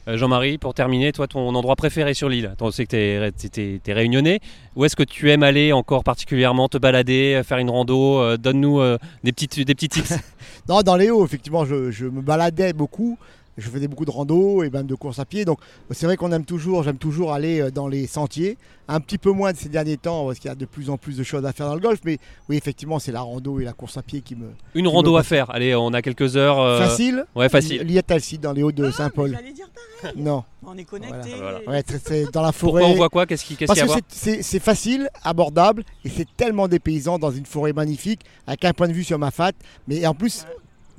Euh, 0.09 0.17
Jean-Marie, 0.17 0.57
pour 0.57 0.73
terminer, 0.73 1.11
toi, 1.11 1.27
ton 1.27 1.53
endroit 1.53 1.75
préféré 1.75 2.13
sur 2.13 2.29
l'île 2.29 2.55
On 2.61 2.71
sait 2.71 2.85
que 2.85 3.29
tu 3.29 3.81
es, 3.85 3.93
réunionnais. 3.93 4.39
Où 4.75 4.85
est-ce 4.85 4.95
que 4.95 5.03
tu 5.03 5.29
aimes 5.29 5.43
aller 5.43 5.71
encore 5.71 6.03
particulièrement 6.03 6.67
Te 6.67 6.77
balader, 6.77 7.35
euh, 7.35 7.43
faire 7.43 7.59
une 7.59 7.69
rando 7.69 8.19
euh, 8.19 8.37
Donne-nous 8.37 8.81
des, 9.23 9.31
petits, 9.31 9.65
des 9.65 9.75
petits 9.75 9.89
tips. 9.89 10.13
Non, 10.67 10.81
dans 10.81 10.95
les 10.95 11.09
hauts, 11.09 11.25
effectivement, 11.25 11.65
je, 11.65 11.89
je 11.89 12.05
me 12.05 12.21
baladais 12.21 12.73
beaucoup. 12.73 13.17
Je 13.59 13.69
faisais 13.69 13.87
beaucoup 13.87 14.05
de 14.05 14.11
rando 14.11 14.63
et 14.63 14.69
même 14.69 14.87
de 14.87 14.95
course 14.95 15.19
à 15.19 15.25
pied. 15.25 15.45
Donc, 15.45 15.59
c'est 15.91 16.05
vrai 16.05 16.17
qu'on 16.17 16.31
aime 16.31 16.45
toujours, 16.45 16.83
j'aime 16.83 16.97
toujours 16.97 17.33
aller 17.33 17.61
euh, 17.61 17.71
dans 17.71 17.87
les 17.87 18.07
sentiers. 18.07 18.57
Un 18.91 18.99
petit 19.01 19.19
peu 19.19 19.31
moins 19.31 19.51
de 19.51 19.57
ces 19.57 19.69
derniers 19.69 19.97
temps 19.97 20.25
parce 20.25 20.39
qu'il 20.39 20.49
y 20.49 20.51
a 20.51 20.55
de 20.55 20.65
plus 20.65 20.89
en 20.89 20.97
plus 20.97 21.15
de 21.17 21.21
choses 21.23 21.45
à 21.45 21.53
faire 21.53 21.67
dans 21.67 21.75
le 21.75 21.79
golf. 21.79 21.99
Mais 22.05 22.17
oui, 22.49 22.57
effectivement, 22.57 22.97
c'est 22.97 23.11
la 23.11 23.21
rando 23.21 23.59
et 23.59 23.63
la 23.63 23.73
course 23.73 23.97
à 23.97 24.01
pied 24.01 24.21
qui 24.21 24.35
me. 24.35 24.47
Une 24.73 24.87
rando 24.87 25.15
à 25.15 25.21
faire. 25.23 25.51
Allez, 25.51 25.75
on 25.75 25.93
a 25.93 26.01
quelques 26.01 26.37
heures. 26.37 26.59
euh, 26.59 26.79
Facile 26.79 27.25
Ouais, 27.35 27.49
facile. 27.49 27.83
L'Iatalcide 27.83 28.41
dans 28.41 28.53
les 28.53 28.63
hauts 28.63 28.71
de 28.71 28.89
Saint-Paul. 28.89 29.29
Dire 29.53 29.67
pareil. 30.01 30.15
Non. 30.23 30.43
On 30.65 30.77
est 30.77 30.85
connectés. 30.85 31.35
Voilà. 31.37 31.59
Ouais, 31.67 31.83
c'est- 31.87 32.07
c'est 32.07 32.31
dans 32.33 32.41
la 32.41 32.51
forêt. 32.51 32.81
Pourquoi 32.81 32.93
on 32.93 32.97
voit 32.97 33.09
quoi? 33.09 33.25
Qu'est-ce 33.25 33.43
qu'il 33.45 33.57
Parce 33.57 33.79
qu'il 33.79 33.87
y 33.87 33.91
a 33.91 33.93
à 33.93 33.99
que 33.99 34.03
c'est- 34.09 34.35
c'est 34.37 34.41
c'est 34.43 34.59
facile, 34.59 35.09
abordable 35.23 35.83
et 36.05 36.09
c'est 36.09 36.27
tellement 36.37 36.67
dépaysant 36.67 37.19
dans 37.19 37.31
une 37.31 37.45
forêt 37.45 37.73
magnifique 37.73 38.21
avec 38.47 38.63
un 38.65 38.73
point 38.73 38.87
de 38.87 38.93
vue 38.93 39.03
sur 39.03 39.19
Mafat, 39.19 39.51
mais 39.87 40.05
en 40.07 40.13
plus 40.15 40.45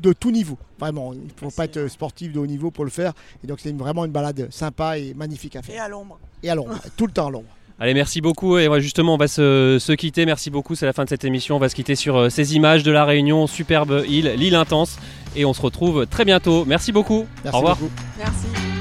de 0.00 0.12
tout 0.12 0.30
niveau. 0.30 0.58
Vraiment, 0.78 1.12
il 1.12 1.20
ne 1.20 1.28
faut 1.36 1.54
pas 1.54 1.64
être 1.64 1.88
sportif 1.88 2.32
de 2.32 2.38
haut 2.38 2.46
niveau 2.46 2.70
pour 2.70 2.84
le 2.84 2.90
faire. 2.90 3.12
Et 3.44 3.46
donc 3.46 3.58
c'est 3.60 3.72
vraiment 3.76 4.04
une 4.04 4.12
balade 4.12 4.48
sympa 4.50 4.98
et 4.98 5.14
magnifique 5.14 5.56
à 5.56 5.60
Et 5.60 5.62
faire. 5.62 5.82
à 5.84 5.88
l'ombre. 5.88 6.18
Et 6.42 6.50
à 6.50 6.54
l'ombre, 6.54 6.78
tout 6.96 7.06
le 7.06 7.12
temps 7.12 7.28
à 7.28 7.30
l'ombre. 7.30 7.48
Allez, 7.78 7.94
merci 7.94 8.20
beaucoup. 8.20 8.58
Et 8.58 8.68
justement, 8.80 9.14
on 9.14 9.16
va 9.16 9.26
se, 9.26 9.78
se 9.80 9.92
quitter. 9.92 10.26
Merci 10.26 10.50
beaucoup. 10.50 10.74
C'est 10.74 10.84
la 10.84 10.92
fin 10.92 11.04
de 11.04 11.08
cette 11.08 11.24
émission. 11.24 11.56
On 11.56 11.58
va 11.58 11.70
se 11.70 11.74
quitter 11.74 11.94
sur 11.94 12.16
euh, 12.16 12.28
ces 12.28 12.54
images 12.54 12.82
de 12.82 12.92
la 12.92 13.06
Réunion, 13.06 13.46
superbe 13.46 14.04
île, 14.06 14.34
l'île 14.36 14.54
intense. 14.54 14.98
Et 15.34 15.46
on 15.46 15.54
se 15.54 15.62
retrouve 15.62 16.06
très 16.06 16.26
bientôt. 16.26 16.66
Merci 16.66 16.92
beaucoup. 16.92 17.24
Merci 17.42 17.56
Au 17.56 17.58
revoir. 17.60 17.76
beaucoup. 17.78 17.92
Merci. 18.18 18.79